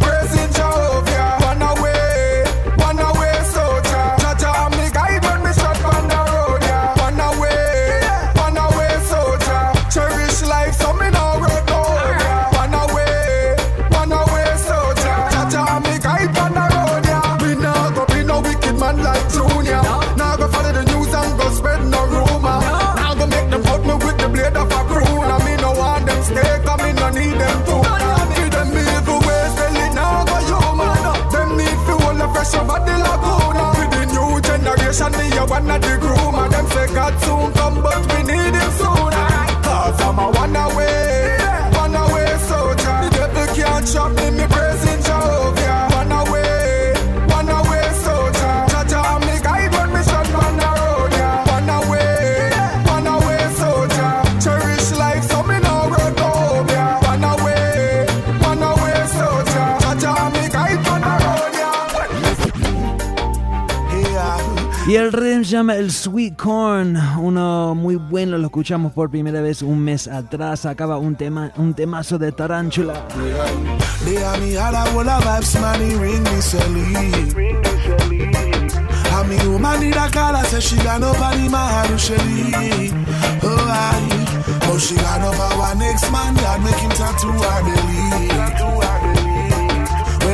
[65.70, 70.98] el Sweet Corn, uno muy bueno, lo escuchamos por primera vez un mes atrás, acaba
[70.98, 73.06] un tema, un temazo de Tarántula.
[85.76, 86.36] Next man,
[88.26, 88.83] tattoo.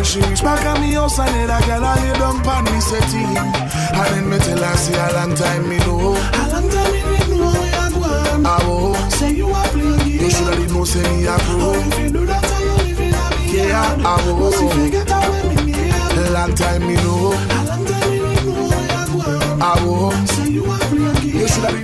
[0.10, 2.80] She reach back at me house, I need a girl, I lay down pan me
[2.82, 3.38] setting.
[3.38, 6.18] And then me tell her, see a long time me know.
[6.18, 8.44] A long time me didn't know you go on.
[8.44, 8.96] I will.
[9.12, 10.22] Say you are playing game.
[10.22, 11.62] You shoulda did know, say me a pro.
[11.62, 13.54] Oh, if you do that, I you living a me.
[13.54, 14.50] Yeah, I will.
[14.50, 16.30] Cause if you get away with me, yeah.
[16.34, 17.30] Long time me know.
[17.30, 19.62] A long time me didn't know you go on.
[19.62, 20.12] I will.
[20.26, 20.99] Say you are playing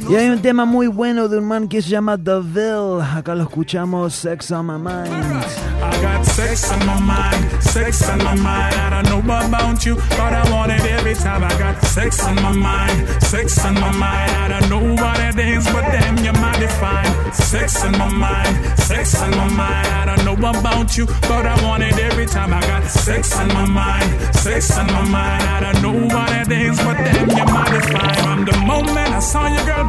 [0.07, 3.33] Y hay un tema muy bueno de un man que se llama The Ville, acá
[3.33, 5.65] lo escuchamos, Sex on My Mind.
[5.81, 8.75] I got sex on my mind, sex on my mind.
[8.75, 11.43] I don't know about you, but I want it every time.
[11.43, 14.31] I got sex on my mind, sex on my mind.
[14.31, 17.33] I don't know what it is, but damn, you're my define.
[17.33, 19.87] Sex on my mind, sex on my mind.
[19.87, 22.53] I don't know about you, but I want it every time.
[22.53, 25.43] I got sex on my mind, sex on my mind.
[25.43, 28.15] I don't know what it is, but damn, you're my define.
[28.23, 29.87] From the moment I saw you, girl,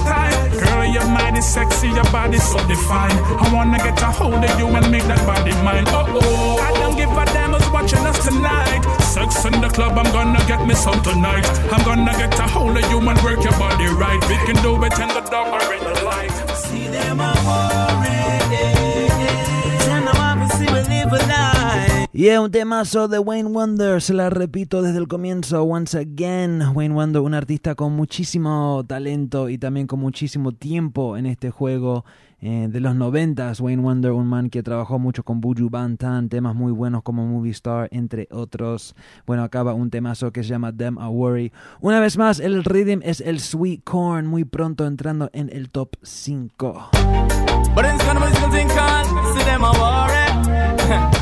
[0.00, 3.18] Girl, your mind is sexy, your body so defined.
[3.42, 5.84] I wanna get a hold of you and make that body mine.
[5.88, 8.82] Oh oh, I don't give a damn who's watching us tonight.
[9.02, 11.46] Sex in the club, I'm gonna get me some tonight.
[11.72, 14.20] I'm gonna get a hold of you and work your body right.
[14.28, 16.32] We can do it in the dark or in the light.
[16.56, 17.81] See them a
[22.14, 26.62] Y es un temazo de Wayne Wonder, se la repito desde el comienzo, once again.
[26.74, 32.04] Wayne Wonder, un artista con muchísimo talento y también con muchísimo tiempo en este juego,
[32.42, 36.54] eh, de los noventas, Wayne Wonder, un man que trabajó mucho con Buju Bantan, temas
[36.54, 38.94] muy buenos como Movie Star, entre otros.
[39.26, 41.50] Bueno, acaba un temazo que se llama Them a Worry.
[41.80, 45.96] Una vez más, el rhythm es el Sweet Corn, muy pronto entrando en el top
[46.02, 46.90] 5.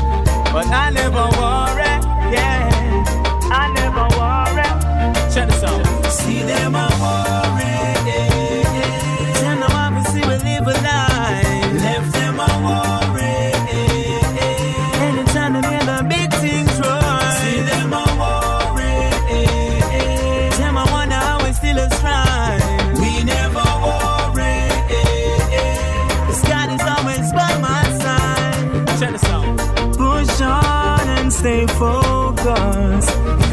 [0.61, 2.01] But it's gonna be something called see them a worry.
[2.11, 2.69] but I never worry, yeah.
[3.51, 5.33] I never worry.
[5.33, 6.05] Check this out.
[6.11, 7.40] See them a worry.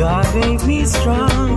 [0.09, 1.48] God made me strong.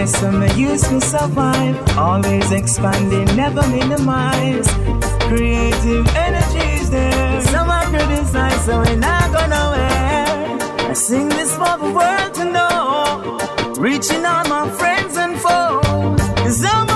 [0.00, 1.98] Humbleness and the use me survive.
[1.98, 4.66] Always expanding, never minimize.
[5.28, 7.42] Creative energy is there.
[7.42, 10.88] Some are criticize, so we're not going nowhere.
[10.88, 13.74] I sing this for the world to know.
[13.78, 16.56] Reaching all my friends and foes.
[16.56, 16.89] Some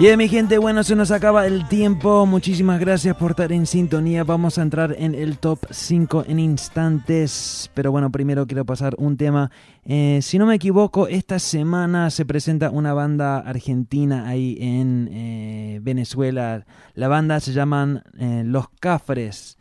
[0.00, 2.24] Y mi gente, bueno, se nos acaba el tiempo.
[2.24, 4.24] Muchísimas gracias por estar en sintonía.
[4.24, 7.70] Vamos a entrar en el top 5 en instantes.
[7.74, 9.50] Pero bueno, primero quiero pasar un tema.
[9.84, 15.80] Eh, si no me equivoco, esta semana se presenta una banda argentina ahí en eh,
[15.82, 16.64] Venezuela.
[16.94, 19.58] La banda se llaman eh, Los Cafres.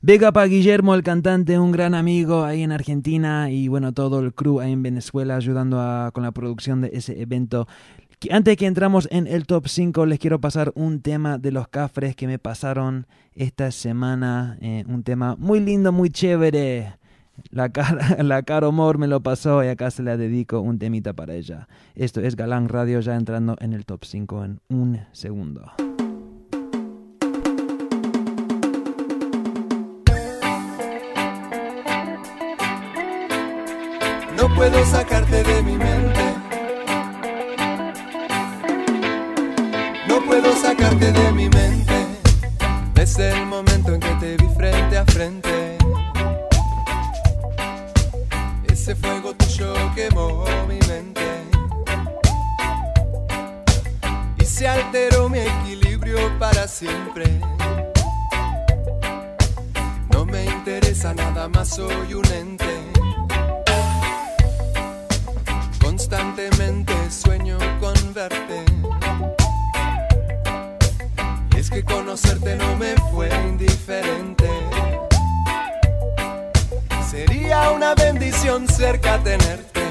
[0.00, 4.20] Big up a Guillermo, el cantante, un gran amigo ahí en Argentina y bueno, todo
[4.20, 7.66] el crew ahí en Venezuela ayudando con la producción de ese evento.
[8.30, 12.16] Antes que entramos en el top 5, les quiero pasar un tema de los cafres
[12.16, 14.56] que me pasaron esta semana.
[14.62, 16.96] eh, un tema muy lindo, muy chévere.
[17.50, 21.12] La cara, la Caro Mor me lo pasó y acá se la dedico un temita
[21.12, 21.68] para ella.
[21.94, 25.70] Esto es Galán Radio ya entrando en el top 5 en un segundo.
[34.38, 36.45] No puedo sacarte de mi mente.
[40.40, 42.06] Puedo sacarte de mi mente.
[42.94, 45.78] Desde el momento en que te vi frente a frente.
[48.68, 51.26] Ese fuego tuyo quemó mi mente.
[54.38, 57.40] Y se alteró mi equilibrio para siempre.
[60.10, 62.74] No me interesa nada más, soy un ente.
[65.80, 68.65] Constantemente sueño con verte.
[71.76, 74.48] Que conocerte no me fue indiferente.
[77.10, 79.82] Sería una bendición cerca tenerte.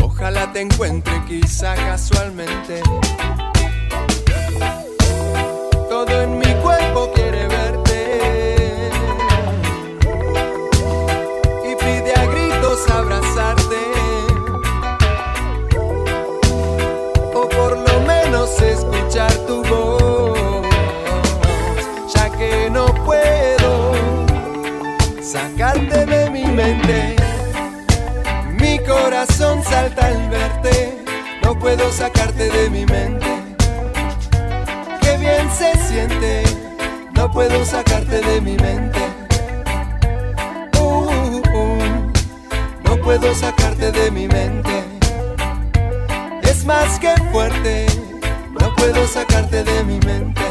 [0.00, 2.80] Ojalá te encuentre quizá casualmente.
[5.88, 6.47] Todo en mi
[31.68, 33.26] puedo sacarte de mi mente.
[35.02, 36.42] Qué bien se siente,
[37.12, 38.98] no puedo sacarte de mi mente.
[40.80, 42.12] Uh, uh,
[42.84, 44.82] no puedo sacarte de mi mente.
[46.42, 47.84] Es más que fuerte,
[48.58, 50.46] no puedo sacarte de mi mente.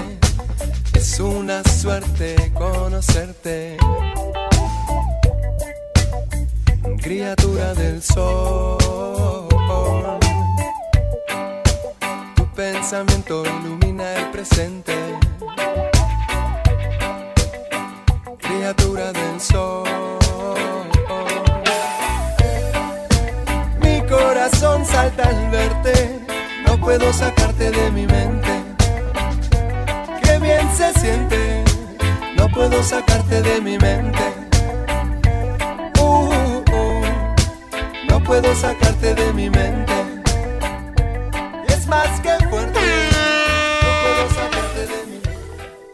[0.94, 3.78] Es una suerte conocerte.
[7.02, 9.37] Criatura del sol.
[12.58, 14.92] Pensamiento ilumina el presente.
[18.40, 19.88] criatura del sol.
[23.80, 26.20] Mi corazón salta al verte,
[26.66, 28.50] no puedo sacarte de mi mente.
[30.24, 31.64] Qué bien se siente,
[32.36, 34.26] no puedo sacarte de mi mente.
[36.00, 37.02] Uh, uh,
[38.10, 39.97] no puedo sacarte de mi mente.
[41.98, 42.38] Más que.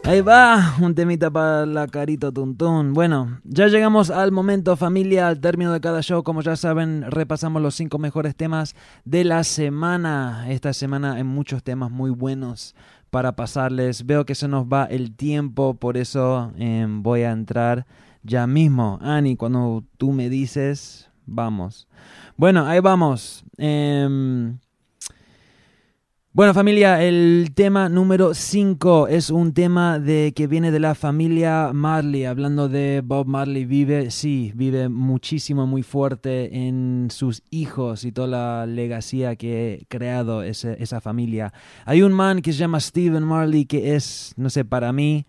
[0.06, 2.92] Ahí va, un temita para la carito tuntún.
[2.92, 6.22] Bueno, ya llegamos al momento familia, al término de cada show.
[6.22, 8.76] Como ya saben, repasamos los cinco mejores temas
[9.06, 10.44] de la semana.
[10.50, 12.74] Esta semana hay muchos temas muy buenos
[13.08, 14.04] para pasarles.
[14.04, 17.86] Veo que se nos va el tiempo, por eso eh, voy a entrar
[18.22, 18.98] ya mismo.
[19.00, 21.88] Ani, cuando tú me dices, vamos.
[22.36, 23.42] Bueno, ahí vamos.
[23.56, 24.58] Em,
[26.34, 31.70] bueno familia, el tema número 5 es un tema de que viene de la familia
[31.72, 38.10] Marley, hablando de Bob Marley, vive, sí, vive muchísimo, muy fuerte en sus hijos y
[38.10, 41.52] toda la legacía que ha creado esa familia.
[41.84, 45.26] Hay un man que se llama Stephen Marley que es, no sé, para mí,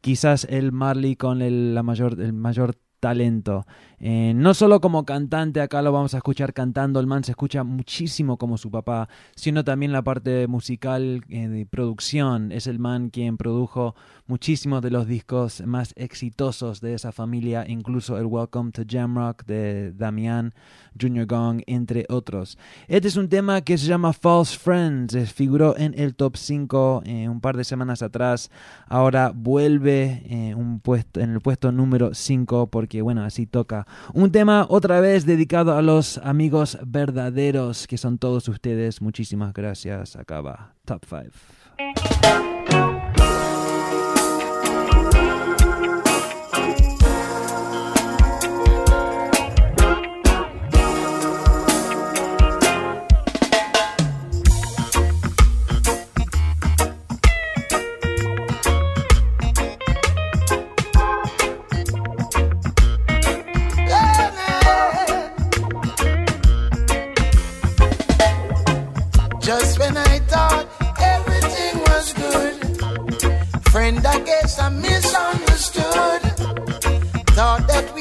[0.00, 3.66] quizás el Marley con el, la mayor, el mayor talento.
[4.00, 7.64] Eh, no solo como cantante, acá lo vamos a escuchar cantando, el man se escucha
[7.64, 12.52] muchísimo como su papá, sino también la parte musical eh, de producción.
[12.52, 13.96] Es el man quien produjo
[14.28, 19.92] muchísimos de los discos más exitosos de esa familia, incluso el Welcome to Jamrock de
[19.92, 20.54] Damian,
[21.00, 22.56] Junior Gong, entre otros.
[22.86, 27.02] Este es un tema que se llama False Friends, eh, figuró en el top 5
[27.04, 28.50] eh, un par de semanas atrás,
[28.86, 30.60] ahora vuelve en
[31.14, 33.87] el puesto número 5 porque bueno, así toca.
[34.14, 39.00] Un tema otra vez dedicado a los amigos verdaderos que son todos ustedes.
[39.00, 40.16] Muchísimas gracias.
[40.16, 42.97] Acaba Top 5.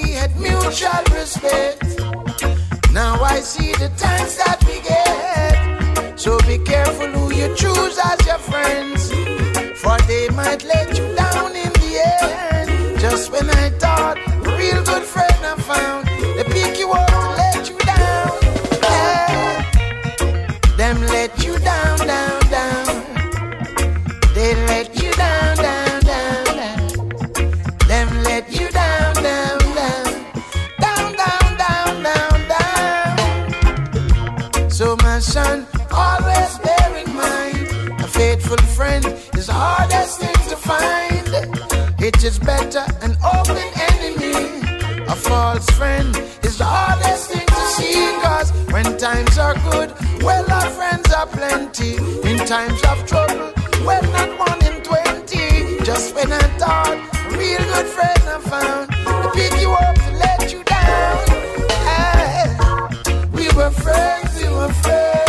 [0.01, 1.83] We had mutual respect.
[2.91, 6.19] Now I see the times that we get.
[6.19, 9.11] So be careful who you choose as your friends,
[9.81, 12.99] for they might let you down in the end.
[12.99, 14.17] Just when I thought
[14.59, 15.26] real good friend
[42.27, 44.33] is better an open enemy.
[45.07, 46.13] A false friend
[46.43, 48.19] is the hardest thing to see.
[48.21, 51.95] Cause when times are good, well, our friends are plenty.
[52.29, 53.53] In times of trouble,
[53.85, 55.79] well, not one in twenty.
[55.85, 58.85] Just when I thought a real good friend I found,
[59.23, 61.19] to pick you up to let you down.
[63.31, 65.26] We were friends, we were friends.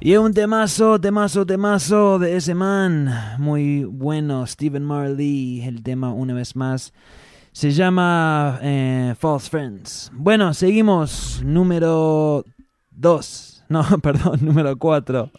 [0.00, 3.12] Y un temazo, temazo, temazo de ese man.
[3.38, 5.60] Muy bueno, Stephen Marley.
[5.62, 6.92] El tema, una vez más,
[7.50, 10.12] se llama eh, False Friends.
[10.14, 11.42] Bueno, seguimos.
[11.44, 12.44] Número
[12.92, 13.47] 2.
[13.70, 15.30] No, perdón, número 4.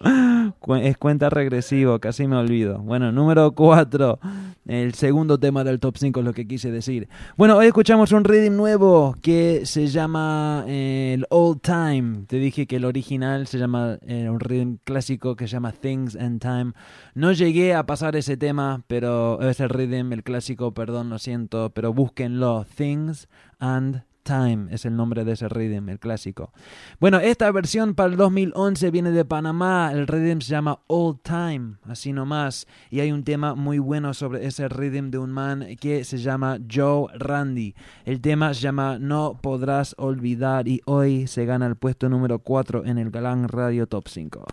[0.81, 2.77] Es cuenta regresivo, casi me olvido.
[2.79, 4.19] Bueno, número 4.
[4.67, 7.09] El segundo tema del top 5 es lo que quise decir.
[7.37, 12.25] Bueno, hoy escuchamos un rhythm nuevo que se llama eh, el Old Time.
[12.27, 16.15] Te dije que el original se llama eh, un rhythm clásico que se llama Things
[16.15, 16.73] and Time.
[17.15, 21.93] No llegué a pasar ese tema, pero ese rhythm, el clásico, perdón, lo siento, pero
[21.93, 22.65] búsquenlo.
[22.75, 23.27] Things
[23.57, 26.53] and Time es el nombre de ese rhythm, el clásico.
[26.99, 29.89] Bueno, esta versión para el 2011 viene de Panamá.
[29.91, 32.67] El rhythm se llama Old Time, así nomás.
[32.91, 36.59] Y hay un tema muy bueno sobre ese rhythm de un man que se llama
[36.71, 37.73] Joe Randy.
[38.05, 42.85] El tema se llama No Podrás Olvidar y hoy se gana el puesto número 4
[42.85, 44.45] en el Galán Radio Top 5.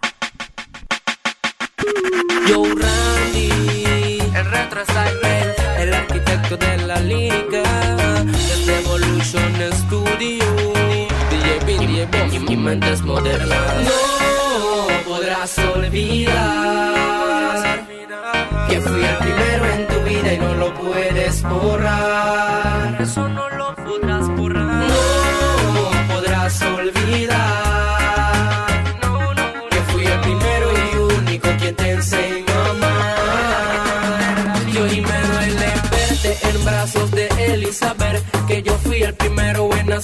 [2.48, 4.81] Yo Randy, el retro
[5.78, 7.62] el arquitecto de la lírica,
[9.27, 10.44] Evolution Studio.
[12.31, 13.57] mi, mi mente es moderna.
[13.85, 16.94] No podrás olvidar
[18.69, 22.97] que fui el primero en tu vida y no lo puedes borrar.
[23.01, 24.65] Eso no lo podrás borrar.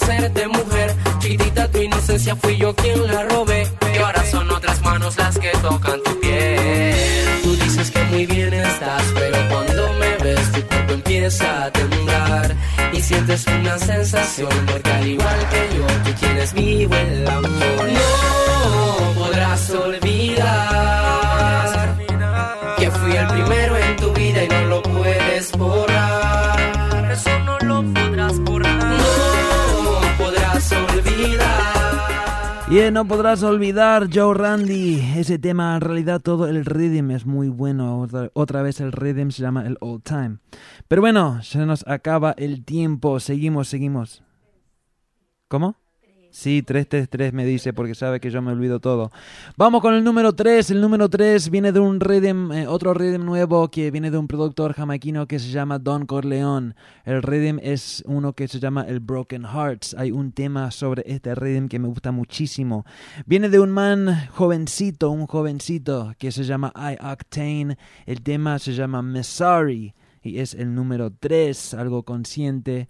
[0.08, 0.94] De mujer.
[1.20, 3.66] Chiquitita tu inocencia fui yo quien la robé.
[3.94, 6.94] Y ahora son otras manos las que tocan tu piel.
[7.42, 12.56] Tú dices que muy bien estás, pero cuando me ves tu cuerpo empieza a temblar.
[12.92, 18.41] Y sientes una sensación, porque al igual que yo, tú tienes vivo el amor.
[32.72, 37.50] Y no podrás olvidar Joe Randy, ese tema en realidad todo el rhythm es muy
[37.50, 40.38] bueno, otra, otra vez el rhythm se llama el old time.
[40.88, 44.24] Pero bueno, se nos acaba el tiempo, seguimos, seguimos.
[45.48, 45.81] ¿Cómo?
[46.32, 49.12] Sí, 333 me dice porque sabe que yo me olvido todo.
[49.58, 50.70] Vamos con el número 3.
[50.70, 54.26] El número 3 viene de un rhythm, eh, otro rhythm nuevo que viene de un
[54.26, 56.74] productor jamaiquino que se llama Don Corleone.
[57.04, 59.94] El rhythm es uno que se llama el Broken Hearts.
[59.98, 62.86] Hay un tema sobre este rhythm que me gusta muchísimo.
[63.26, 67.76] Viene de un man jovencito, un jovencito que se llama I Octane.
[68.06, 69.92] El tema se llama Messari
[70.22, 72.88] y es el número 3, algo consciente.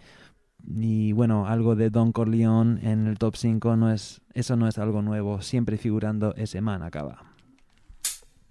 [0.67, 4.79] Y bueno, algo de Don Corleone en el top 5 no es, eso no es
[4.79, 7.25] algo nuevo, siempre figurando ese man acaba.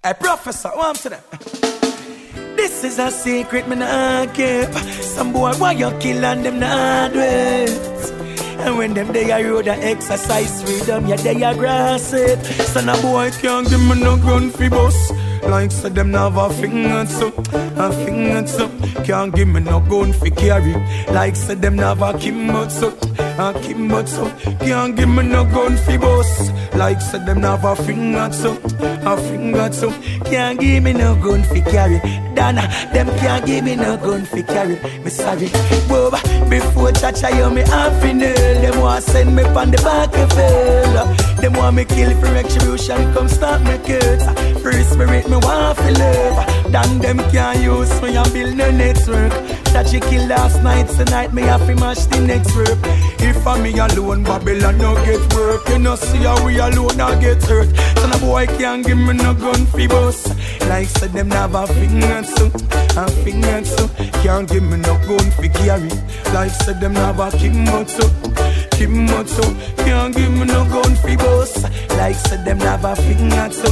[0.03, 1.19] Hey, professor, what to them?
[2.55, 3.75] This is a secret me
[4.33, 4.73] keep.
[5.01, 7.21] Some boy why you kill and them not do.
[8.63, 12.39] And when them they a road a exercise freedom, yeah they a grass it.
[12.67, 15.11] Son a boy can't give me no gun fi bus.
[15.43, 17.27] Like say them a finger so,
[17.77, 18.69] a finger so.
[19.03, 20.73] Can't give me no gun fi carry.
[21.11, 22.89] Like said them nav a kimbo so,
[23.19, 24.29] a kimbo so.
[24.59, 26.51] Can't give me no gun fi bus.
[26.75, 29.91] Like say them nav a finger so, a finger so.
[30.25, 31.99] Can't give me no gun fi carry.
[32.33, 32.61] Dana,
[32.93, 34.75] them can't give me no gun fi carry.
[35.03, 35.47] Me sorry,
[35.89, 36.19] Boba.
[36.49, 38.61] Before Chacha you me in hell.
[38.61, 41.05] Them want send me pon the back of hell.
[41.41, 43.13] Them want me kill for retribution.
[43.13, 44.25] Come stop me curse.
[44.61, 46.71] Free spirit me want fi live.
[46.71, 49.33] Dan them can't use me and build no network.
[49.73, 52.79] That you kill last night, tonight me have to mash the next work.
[53.19, 55.67] If I me alone, Babylon no get work.
[55.69, 57.69] You know see how we alone I get hurt.
[57.97, 60.29] So no boy can't give me no gun fi bust.
[60.69, 62.45] Like said them have a finger so,
[62.97, 63.87] a finger so.
[64.23, 65.89] Can't give me no gun fi carry.
[66.33, 68.07] Like said them have a kimbo so.
[69.77, 71.63] Can't give me no gun fi bust.
[71.97, 73.69] Like said them have a finger so,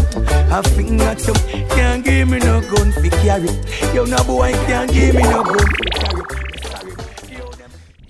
[0.51, 1.33] a finger so.
[1.75, 3.49] Can't give me no gun fi carry.
[3.93, 6.38] Yo no boy can't give me no gun fi carry.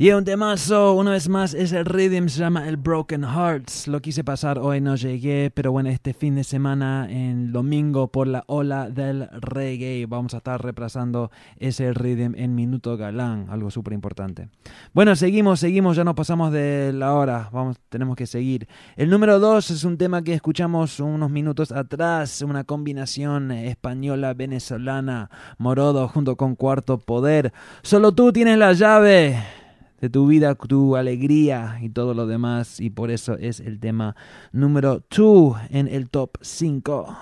[0.02, 3.86] Y un temazo, una vez más, es el rhythm, se llama el Broken Hearts.
[3.90, 8.26] Lo quise pasar hoy, no llegué, pero bueno, este fin de semana, en domingo, por
[8.26, 13.92] la ola del reggae, vamos a estar reemplazando ese rhythm en Minuto Galán, algo súper
[13.92, 14.48] importante.
[14.94, 18.70] Bueno, seguimos, seguimos, ya nos pasamos de la hora, vamos, tenemos que seguir.
[18.96, 26.08] El número 2 es un tema que escuchamos unos minutos atrás, una combinación española-venezolana, Morodo
[26.08, 27.52] junto con Cuarto Poder.
[27.82, 29.59] Solo tú tienes la llave
[30.02, 32.80] de tu vida, tu alegría y todo lo demás.
[32.80, 34.16] Y por eso es el tema
[34.52, 37.18] número 2 en el top 5.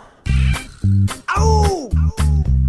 [1.36, 1.90] ¡Au!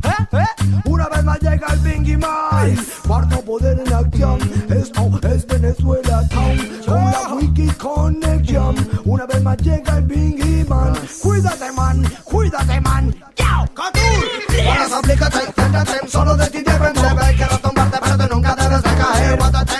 [0.05, 0.37] ¿Eh?
[0.39, 0.45] ¿Eh?
[0.85, 2.77] Una vez más llega el Bingy Man
[3.07, 9.57] Cuarto poder en acción Esto es Venezuela Town Con la Wiki Connection Una vez más
[9.59, 13.67] llega el Bingy Man Cuídate man, cuídate man ¡Yao!
[13.75, 14.25] ¡Catur!
[14.67, 18.83] Ahora aplícate, céntrate Solo de ti depende Ve que no tumbarte pero tú nunca debes
[18.83, 19.78] de caer Guátate,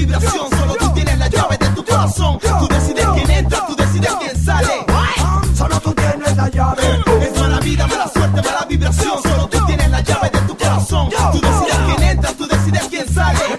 [0.00, 0.50] vibración.
[0.50, 2.38] Solo tú tienes la llave de tu corazón.
[2.38, 4.86] Tú decides quién entra, tú decides quién sale.
[5.54, 6.82] Solo tú tienes la llave
[7.20, 9.22] Es mala vida, mala suerte, mala vibración.
[9.22, 11.08] Solo tú tienes la llave de tu corazón.
[11.32, 13.49] Tú decides quién entra, tú decides quién sale.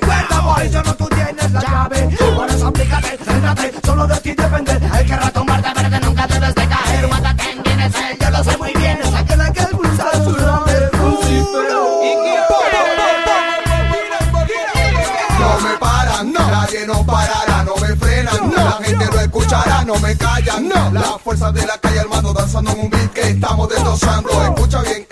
[16.71, 18.55] Nadie no parará, no me frenan, no.
[18.55, 20.91] La gente lo escuchará, no me callan, no.
[20.91, 24.29] Las fuerzas de la calle, hermano, danzando en un beat que estamos destrozando.
[24.41, 25.05] Escucha bien,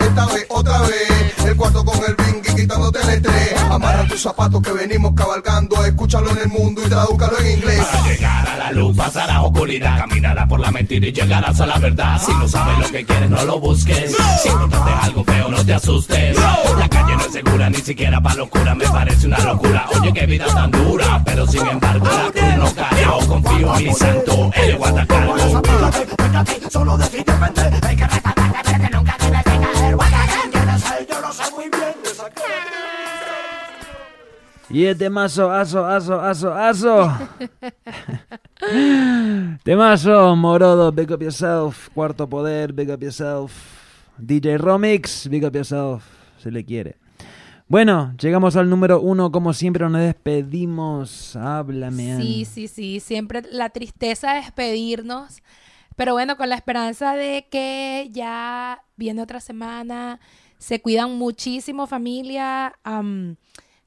[3.70, 5.84] Amárrate tus zapatos que venimos cabalgando.
[5.84, 7.84] Escúchalo en el mundo y tradúcalo en inglés.
[7.84, 11.78] Para llegar a la luz pasará oscuridad, caminará por la mentira y llegarás a la
[11.78, 12.20] verdad.
[12.20, 14.16] Si no sabes lo que quieres, no lo busques.
[14.42, 16.36] Si encontraste algo feo, no te asustes.
[16.78, 19.86] La calle no es segura, ni siquiera para locura, me parece una locura.
[19.98, 23.04] Oye, qué vida tan dura, pero sin embargo la cruz no cae.
[23.04, 25.36] Yo confío en mi santo, el guatacargo.
[26.70, 31.06] Solo definitivamente hay que que nunca debes de caer.
[31.08, 31.89] Yo lo sé muy bien.
[34.70, 37.12] Y es temazo, aso, aso, aso, aso.
[39.64, 41.88] temazo, Morodo, Big Up Yourself.
[41.92, 43.52] Cuarto Poder, Big Up Yourself.
[44.16, 46.04] DJ Romix, Big Up Yourself.
[46.38, 46.96] Se le quiere.
[47.66, 49.32] Bueno, llegamos al número uno.
[49.32, 51.34] Como siempre, nos despedimos.
[51.34, 52.12] Háblame.
[52.12, 52.22] Ann.
[52.22, 53.00] Sí, sí, sí.
[53.00, 55.42] Siempre la tristeza de despedirnos.
[55.96, 60.20] Pero bueno, con la esperanza de que ya viene otra semana.
[60.58, 62.74] Se cuidan muchísimo, familia.
[62.84, 63.36] Am,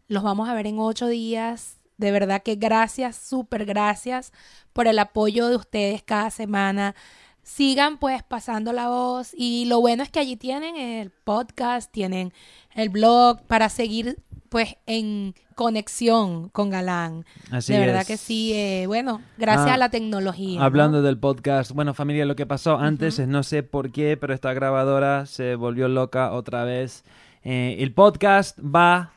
[0.07, 1.77] los vamos a ver en ocho días.
[1.97, 4.34] De verdad que gracias, súper gracias
[4.73, 6.95] por el apoyo de ustedes cada semana.
[7.43, 12.34] Sigan pues pasando la voz y lo bueno es que allí tienen el podcast, tienen
[12.73, 14.17] el blog para seguir
[14.49, 17.25] pues en conexión con Galán.
[17.51, 18.07] Así de verdad es.
[18.07, 20.59] que sí, eh, bueno, gracias Ah, a la tecnología.
[20.59, 20.65] ¿no?
[20.65, 24.34] Hablando del podcast, bueno familia, lo que pasó antes es no sé por qué, pero
[24.34, 27.03] esta grabadora se volvió loca otra vez.
[27.43, 29.13] Eh, el podcast va,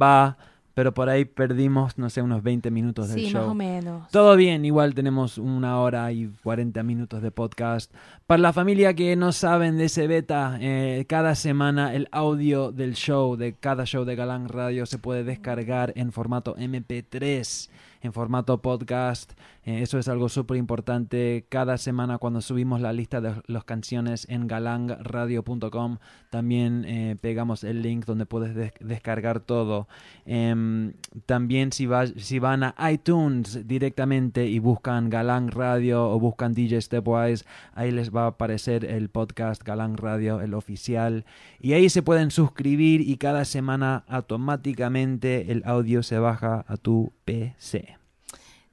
[0.00, 0.36] va,
[0.74, 3.42] pero por ahí perdimos, no sé, unos 20 minutos del Sí, show.
[3.42, 4.10] más o menos.
[4.10, 7.94] Todo bien, igual tenemos una hora y 40 minutos de podcast.
[8.26, 12.94] Para la familia que no saben de ese beta, eh, cada semana el audio del
[12.94, 17.70] show, de cada show de Galán Radio, se puede descargar en formato MP3,
[18.02, 19.32] en formato podcast.
[19.66, 21.46] Eh, eso es algo súper importante.
[21.48, 25.98] Cada semana cuando subimos la lista de las canciones en galangradio.com,
[26.30, 29.88] también eh, pegamos el link donde puedes des- descargar todo.
[30.26, 30.92] Em,
[31.26, 36.80] también si, va- si van a iTunes directamente y buscan Galán Radio o buscan DJ
[36.82, 41.24] Stepwise, ahí les va a aparecer el podcast Galán Radio, el oficial.
[41.60, 47.12] Y ahí se pueden suscribir y cada semana automáticamente el audio se baja a tu
[47.24, 47.96] PC.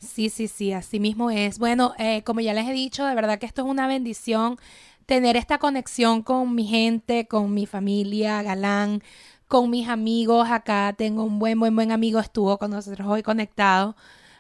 [0.02, 1.60] Sí, sí, sí, así mismo es.
[1.60, 4.58] Bueno, eh, como ya les he dicho, de verdad que esto es una bendición
[5.06, 9.04] tener esta conexión con mi gente, con mi familia, Galán,
[9.48, 10.50] con mis amigos.
[10.50, 13.96] Acá tengo un buen, buen, buen amigo, estuvo con nosotros hoy conectado,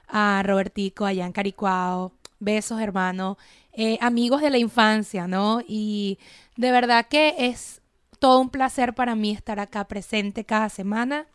[0.07, 2.11] a Robertico, allá en Caricuao.
[2.39, 3.37] Besos, hermano.
[3.73, 5.61] Eh, amigos de la infancia, ¿no?
[5.67, 6.17] Y
[6.57, 7.81] de verdad que es
[8.19, 11.27] todo un placer para mí estar acá presente cada semana.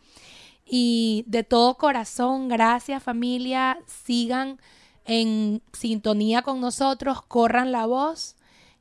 [0.69, 4.59] Y de todo corazón, gracias familia, sigan
[5.05, 8.35] en sintonía con nosotros, corran la voz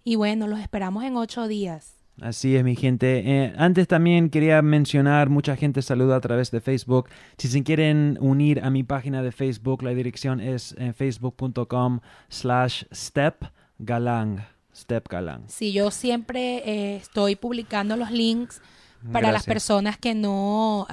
[0.04, 1.96] y bueno, los esperamos en ocho días.
[2.20, 3.22] Así es, mi gente.
[3.26, 7.08] Eh, antes también quería mencionar, mucha gente saluda a través de Facebook.
[7.36, 12.84] Si se quieren unir a mi página de Facebook, la dirección es eh, facebook.com slash
[12.92, 14.46] stepgalang.
[14.74, 15.44] Stepgalang.
[15.48, 18.62] Si yo siempre eh, estoy publicando los links
[19.12, 20.86] para las personas que no,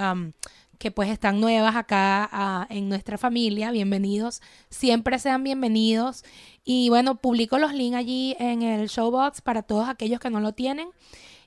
[0.84, 6.26] que pues están nuevas acá ah, en nuestra familia, bienvenidos, siempre sean bienvenidos.
[6.66, 10.52] Y bueno, publico los links allí en el Showbox para todos aquellos que no lo
[10.52, 10.90] tienen.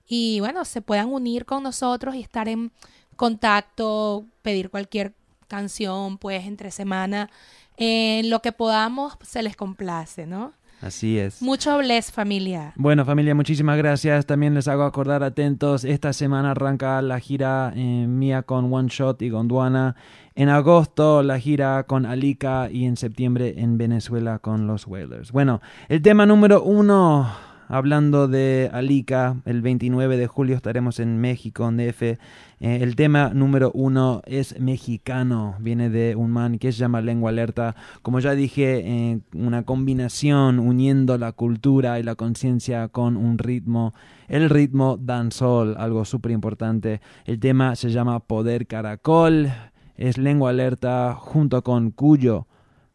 [0.08, 2.72] Y bueno, se puedan unir con nosotros y estar en
[3.16, 5.12] contacto, pedir cualquier
[5.48, 7.28] canción, pues entre semana,
[7.76, 10.54] en lo que podamos, se les complace, ¿no?
[10.80, 11.40] Así es.
[11.40, 12.72] Mucho bless familia.
[12.76, 14.26] Bueno, familia, muchísimas gracias.
[14.26, 15.84] También les hago acordar atentos.
[15.84, 19.96] Esta semana arranca la gira eh, mía con One Shot y Gondwana.
[20.34, 25.32] En agosto la gira con Alika y en septiembre en Venezuela con los Whalers.
[25.32, 27.32] Bueno, el tema número uno,
[27.68, 32.02] hablando de Alika, el 29 de julio estaremos en México, en DF.
[32.02, 32.18] Eh,
[32.60, 37.76] el tema número uno es mexicano, viene de un man que se llama Lengua Alerta.
[38.02, 43.94] Como ya dije, eh, una combinación uniendo la cultura y la conciencia con un ritmo,
[44.28, 47.00] el ritmo dancehall, algo súper importante.
[47.24, 49.50] El tema se llama Poder Caracol,
[49.96, 52.46] es Lengua Alerta junto con Cuyo.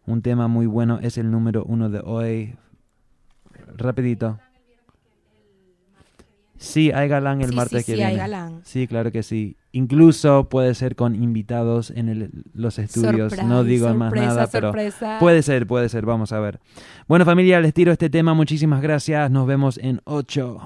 [0.06, 2.56] Un tema muy bueno, es el número uno de hoy.
[3.78, 4.40] Rapidito.
[6.62, 8.18] Sí, hay galán el Sí, martes sí, que sí, hay viene.
[8.20, 8.62] galán.
[8.64, 9.58] Sí, claro que sí.
[9.72, 13.36] Incluso puede ser con invitados en el- los estudios.
[13.44, 14.72] no digo más sorpresa, nada, pero
[15.20, 16.06] puede ser, puede ser.
[16.06, 16.60] Vamos a ver.
[17.08, 18.36] Bueno, familia, les tiro este tema.
[18.36, 19.32] Muchísimas gracias.
[19.32, 20.60] Nos vemos en 8.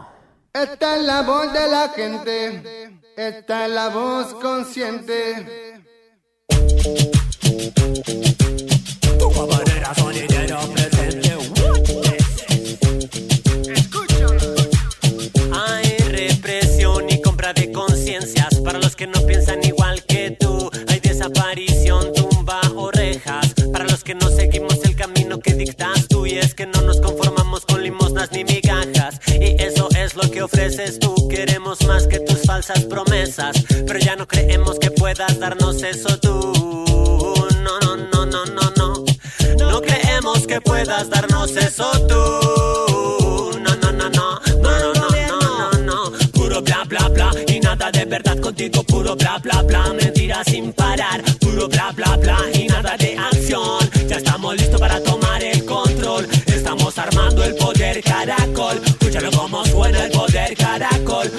[0.53, 2.61] Esta es la voz de la gente,
[3.15, 5.81] esta es la voz consciente.
[18.95, 20.69] que no piensan igual que tú.
[20.87, 23.53] Hay desaparición, tumba o rejas.
[23.71, 26.25] Para los que no seguimos el camino que dictas tú.
[26.25, 29.19] Y es que no nos conformamos con limosnas ni migajas.
[29.27, 31.13] Y eso es lo que ofreces tú.
[31.29, 33.63] Queremos más que tus falsas promesas.
[33.85, 36.53] Pero ya no creemos que puedas darnos eso tú.
[37.63, 39.05] No, no, no, no, no, no.
[39.57, 42.94] No creemos que puedas darnos eso tú.
[47.91, 49.93] De verdad contigo, puro bla, bla, bla.
[49.93, 51.21] Mentira sin parar.
[51.39, 52.37] Puro bla, bla, bla.
[52.53, 53.79] Y nada de acción.
[54.07, 56.27] Ya estamos listos para tomar el control.
[56.45, 58.81] Estamos armando el poder caracol.
[58.85, 61.31] Escúchalo como suena el poder caracol.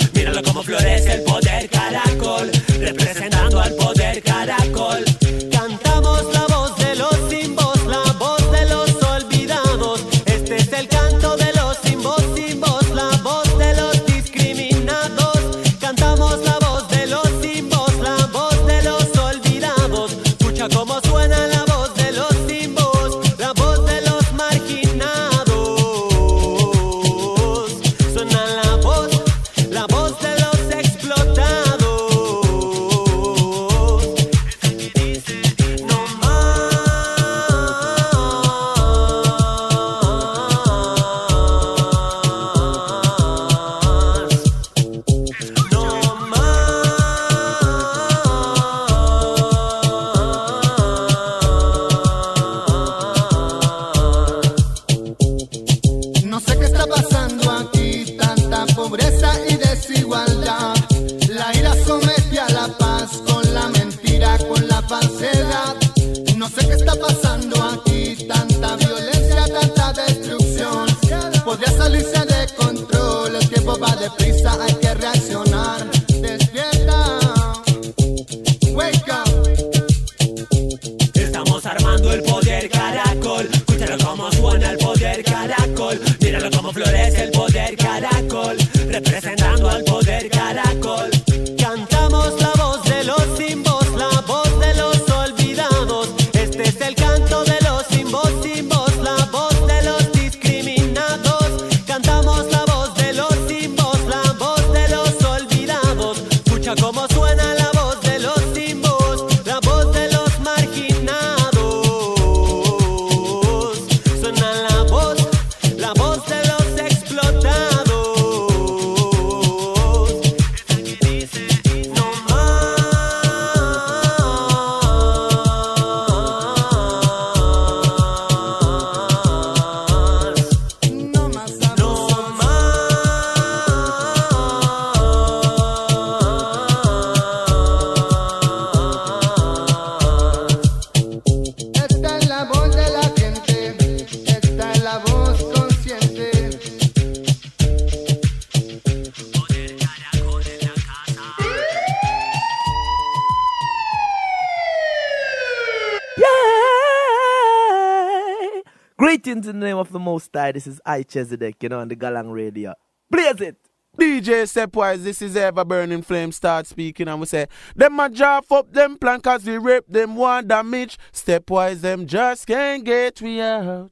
[160.57, 162.73] This is I Chesedek, you know, on the Galang Radio.
[163.11, 163.59] Blaze it!
[163.99, 168.51] DJ Stepwise, this is ever burning flame start speaking and we say them a drop
[168.51, 173.39] up them plan cause we rape them one damage Stepwise them just can't get we
[173.39, 173.91] out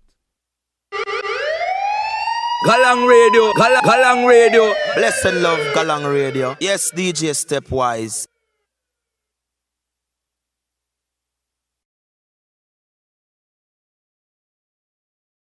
[2.66, 4.74] Galang Radio, Galang, Galang Radio.
[4.95, 6.57] Blessed love Galang Radio.
[6.61, 8.27] Yes, DJ Stepwise.